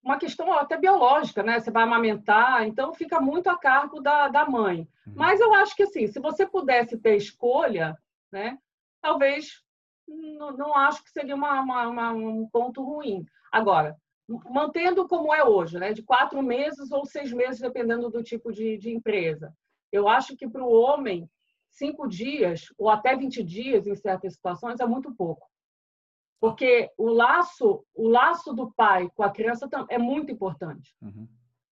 uma 0.02 0.18
questão 0.18 0.52
até 0.52 0.76
biológica, 0.76 1.42
né? 1.42 1.58
Você 1.58 1.70
vai 1.70 1.82
amamentar, 1.82 2.66
então 2.66 2.94
fica 2.94 3.20
muito 3.20 3.48
a 3.48 3.58
cargo 3.58 4.00
da, 4.00 4.28
da 4.28 4.46
mãe. 4.46 4.88
Uhum. 5.06 5.14
Mas 5.16 5.40
eu 5.40 5.52
acho 5.54 5.74
que 5.74 5.82
assim, 5.82 6.06
se 6.06 6.20
você 6.20 6.46
pudesse 6.46 6.96
ter 6.98 7.16
escolha, 7.16 7.96
né? 8.32 8.58
Talvez 9.00 9.62
não, 10.06 10.52
não 10.56 10.74
acho 10.74 11.02
que 11.04 11.10
seria 11.10 11.34
uma, 11.34 11.60
uma, 11.60 11.88
uma, 11.88 12.10
um 12.12 12.48
ponto 12.48 12.82
ruim. 12.82 13.24
Agora, 13.52 13.96
mantendo 14.50 15.06
como 15.08 15.34
é 15.34 15.44
hoje, 15.44 15.78
né? 15.78 15.92
De 15.92 16.02
quatro 16.02 16.42
meses 16.42 16.90
ou 16.90 17.04
seis 17.04 17.32
meses, 17.32 17.60
dependendo 17.60 18.10
do 18.10 18.22
tipo 18.22 18.52
de, 18.52 18.76
de 18.78 18.90
empresa. 18.90 19.52
Eu 19.90 20.08
acho 20.08 20.36
que 20.36 20.48
para 20.48 20.62
o 20.62 20.72
homem, 20.72 21.28
cinco 21.70 22.06
dias 22.06 22.66
ou 22.76 22.90
até 22.90 23.16
20 23.16 23.42
dias, 23.42 23.86
em 23.86 23.94
certas 23.94 24.34
situações, 24.34 24.80
é 24.80 24.86
muito 24.86 25.14
pouco. 25.14 25.47
Porque 26.40 26.90
o 26.96 27.08
laço, 27.08 27.84
o 27.94 28.08
laço 28.08 28.52
do 28.52 28.70
pai 28.72 29.10
com 29.14 29.22
a 29.22 29.30
criança 29.30 29.68
é 29.88 29.98
muito 29.98 30.30
importante. 30.30 30.94
Uhum. 31.02 31.28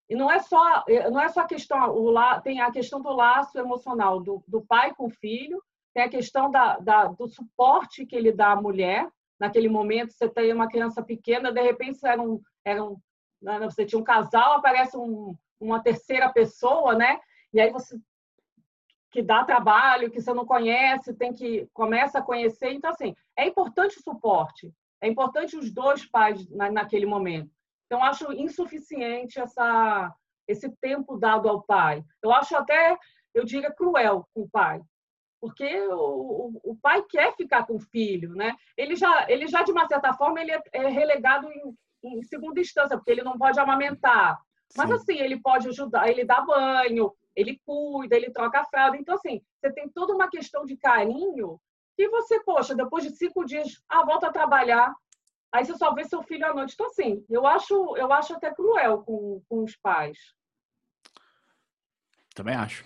E 0.08 0.14
não 0.14 0.30
é 0.30 0.38
só, 0.38 0.84
não 1.10 1.20
é 1.20 1.28
só 1.28 1.40
a 1.40 1.46
questão, 1.46 1.90
o 1.90 2.10
la, 2.10 2.40
tem 2.40 2.60
a 2.60 2.70
questão 2.70 3.00
do 3.00 3.10
laço 3.10 3.58
emocional 3.58 4.20
do, 4.20 4.42
do 4.46 4.60
pai 4.62 4.94
com 4.94 5.06
o 5.06 5.10
filho, 5.10 5.62
tem 5.92 6.04
a 6.04 6.08
questão 6.08 6.50
da, 6.50 6.78
da, 6.78 7.06
do 7.06 7.26
suporte 7.26 8.06
que 8.06 8.14
ele 8.14 8.30
dá 8.30 8.52
à 8.52 8.60
mulher. 8.60 9.08
Naquele 9.38 9.68
momento, 9.68 10.12
você 10.12 10.28
tem 10.28 10.52
uma 10.52 10.68
criança 10.68 11.02
pequena, 11.02 11.52
de 11.52 11.60
repente 11.60 11.98
era 12.04 12.22
um, 12.22 12.40
era 12.64 12.82
um, 12.82 12.96
né, 13.42 13.58
você 13.60 13.84
tinha 13.84 14.00
um 14.00 14.04
casal, 14.04 14.54
aparece 14.54 14.96
um, 14.96 15.36
uma 15.60 15.80
terceira 15.80 16.28
pessoa, 16.32 16.94
né? 16.94 17.18
E 17.52 17.60
aí 17.60 17.70
você 17.70 17.98
que 19.16 19.22
dá 19.22 19.42
trabalho, 19.42 20.10
que 20.10 20.20
você 20.20 20.34
não 20.34 20.44
conhece, 20.44 21.14
tem 21.14 21.32
que 21.32 21.66
começa 21.72 22.18
a 22.18 22.22
conhecer. 22.22 22.72
Então, 22.72 22.90
assim, 22.90 23.16
é 23.34 23.46
importante 23.46 23.98
o 23.98 24.02
suporte, 24.02 24.70
é 25.00 25.08
importante 25.08 25.56
os 25.56 25.72
dois 25.72 26.04
pais 26.04 26.46
na, 26.50 26.70
naquele 26.70 27.06
momento. 27.06 27.50
Então, 27.86 28.04
acho 28.04 28.30
insuficiente 28.30 29.40
essa, 29.40 30.14
esse 30.46 30.68
tempo 30.82 31.16
dado 31.16 31.48
ao 31.48 31.62
pai. 31.62 32.04
Eu 32.22 32.30
acho 32.30 32.54
até, 32.54 32.94
eu 33.32 33.42
diria, 33.42 33.72
cruel 33.72 34.28
com 34.34 34.42
o 34.42 34.50
pai, 34.50 34.82
porque 35.40 35.66
o, 35.88 36.52
o, 36.62 36.76
pai 36.76 37.02
quer 37.08 37.34
ficar 37.34 37.66
com 37.66 37.76
o 37.76 37.80
filho, 37.80 38.34
né? 38.34 38.54
Ele 38.76 38.96
já, 38.96 39.24
ele 39.30 39.46
já 39.46 39.62
de 39.62 39.72
uma 39.72 39.86
certa 39.86 40.12
forma, 40.12 40.42
ele 40.42 40.52
é, 40.52 40.60
é 40.72 40.88
relegado 40.88 41.48
em, 41.50 41.74
em 42.04 42.22
segunda 42.22 42.60
instância, 42.60 42.98
porque 42.98 43.12
ele 43.12 43.22
não 43.22 43.38
pode 43.38 43.58
amamentar. 43.58 44.38
Mas 44.76 44.88
Sim. 44.88 44.94
assim, 44.94 45.18
ele 45.20 45.40
pode 45.40 45.68
ajudar, 45.68 46.06
ele 46.06 46.22
dá 46.22 46.42
banho, 46.42 47.14
ele 47.36 47.60
cuida, 47.64 48.16
ele 48.16 48.30
troca 48.30 48.60
a 48.60 48.64
fralda. 48.64 48.96
Então, 48.96 49.14
assim, 49.14 49.42
você 49.60 49.70
tem 49.70 49.88
toda 49.90 50.14
uma 50.14 50.28
questão 50.28 50.64
de 50.64 50.76
carinho 50.76 51.60
que 51.94 52.08
você, 52.08 52.42
poxa, 52.42 52.74
depois 52.74 53.04
de 53.04 53.14
cinco 53.14 53.44
dias, 53.44 53.82
ah, 53.88 54.04
volta 54.04 54.28
a 54.28 54.32
trabalhar, 54.32 54.94
aí 55.52 55.64
você 55.64 55.76
só 55.76 55.92
vê 55.94 56.04
seu 56.04 56.22
filho 56.22 56.46
à 56.46 56.54
noite. 56.54 56.72
Então, 56.74 56.86
assim, 56.86 57.24
eu 57.28 57.46
acho, 57.46 57.96
eu 57.96 58.10
acho 58.12 58.34
até 58.34 58.52
cruel 58.52 59.02
com, 59.02 59.42
com 59.48 59.62
os 59.62 59.76
pais. 59.76 60.18
Também 62.34 62.54
acho. 62.54 62.84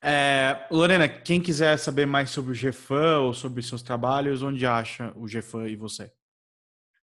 É, 0.00 0.66
Lorena, 0.70 1.08
quem 1.08 1.42
quiser 1.42 1.78
saber 1.78 2.06
mais 2.06 2.30
sobre 2.30 2.52
o 2.52 2.54
GFAN 2.54 3.20
ou 3.20 3.34
sobre 3.34 3.62
seus 3.62 3.82
trabalhos, 3.82 4.42
onde 4.42 4.66
acha 4.66 5.12
o 5.16 5.24
GFAN 5.24 5.68
e 5.68 5.76
você? 5.76 6.12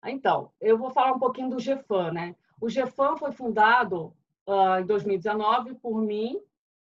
Então, 0.06 0.52
eu 0.60 0.78
vou 0.78 0.92
falar 0.92 1.14
um 1.14 1.20
pouquinho 1.20 1.50
do 1.50 1.58
GFAN, 1.58 2.12
né? 2.12 2.36
O 2.60 2.68
GFAN 2.68 3.18
foi 3.18 3.32
fundado 3.32 4.14
uh, 4.48 4.80
em 4.80 4.86
2019 4.86 5.76
por 5.76 6.02
mim 6.02 6.39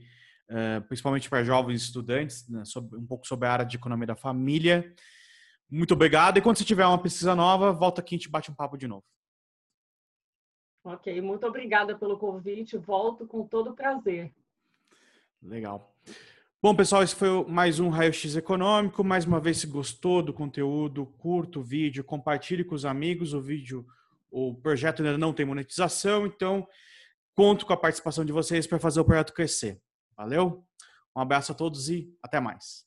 uh, 0.49 0.81
principalmente 0.87 1.29
para 1.29 1.43
jovens 1.43 1.83
estudantes, 1.83 2.47
né, 2.49 2.63
um 2.93 3.05
pouco 3.05 3.27
sobre 3.27 3.47
a 3.47 3.51
área 3.51 3.65
de 3.65 3.77
economia 3.77 4.07
da 4.07 4.15
família. 4.15 4.93
Muito 5.69 5.93
obrigado. 5.93 6.37
E 6.37 6.41
quando 6.41 6.57
você 6.57 6.63
tiver 6.63 6.85
uma 6.85 7.01
pesquisa 7.01 7.35
nova, 7.35 7.71
volta 7.71 8.01
aqui 8.01 8.13
e 8.13 8.15
a 8.15 8.19
gente 8.19 8.29
bate 8.29 8.49
um 8.49 8.55
papo 8.55 8.77
de 8.77 8.87
novo. 8.87 9.03
Ok, 10.85 11.21
muito 11.21 11.47
obrigada 11.47 11.97
pelo 11.97 12.17
convite. 12.17 12.77
Volto 12.77 13.27
com 13.27 13.47
todo 13.47 13.73
prazer. 13.73 14.33
Legal. 15.43 15.93
Bom, 16.61 16.73
pessoal, 16.73 17.03
esse 17.03 17.13
foi 17.13 17.43
mais 17.45 17.77
um 17.79 17.89
Raio 17.89 18.13
X 18.13 18.37
Econômico. 18.37 19.03
Mais 19.03 19.25
uma 19.25 19.39
vez, 19.39 19.57
se 19.57 19.67
gostou 19.67 20.23
do 20.23 20.33
conteúdo, 20.33 21.05
curta 21.17 21.59
o 21.59 21.63
vídeo, 21.63 22.03
compartilhe 22.03 22.63
com 22.63 22.73
os 22.73 22.85
amigos. 22.85 23.33
O 23.33 23.41
vídeo, 23.41 23.85
o 24.31 24.55
projeto 24.55 25.03
ainda 25.03 25.17
não 25.17 25.33
tem 25.33 25.45
monetização, 25.45 26.25
então 26.25 26.65
conto 27.35 27.65
com 27.65 27.73
a 27.73 27.77
participação 27.77 28.23
de 28.23 28.31
vocês 28.31 28.65
para 28.65 28.79
fazer 28.79 29.01
o 29.01 29.05
projeto 29.05 29.33
crescer. 29.33 29.81
Valeu? 30.15 30.63
Um 31.13 31.19
abraço 31.19 31.51
a 31.51 31.55
todos 31.55 31.89
e 31.89 32.15
até 32.23 32.39
mais. 32.39 32.85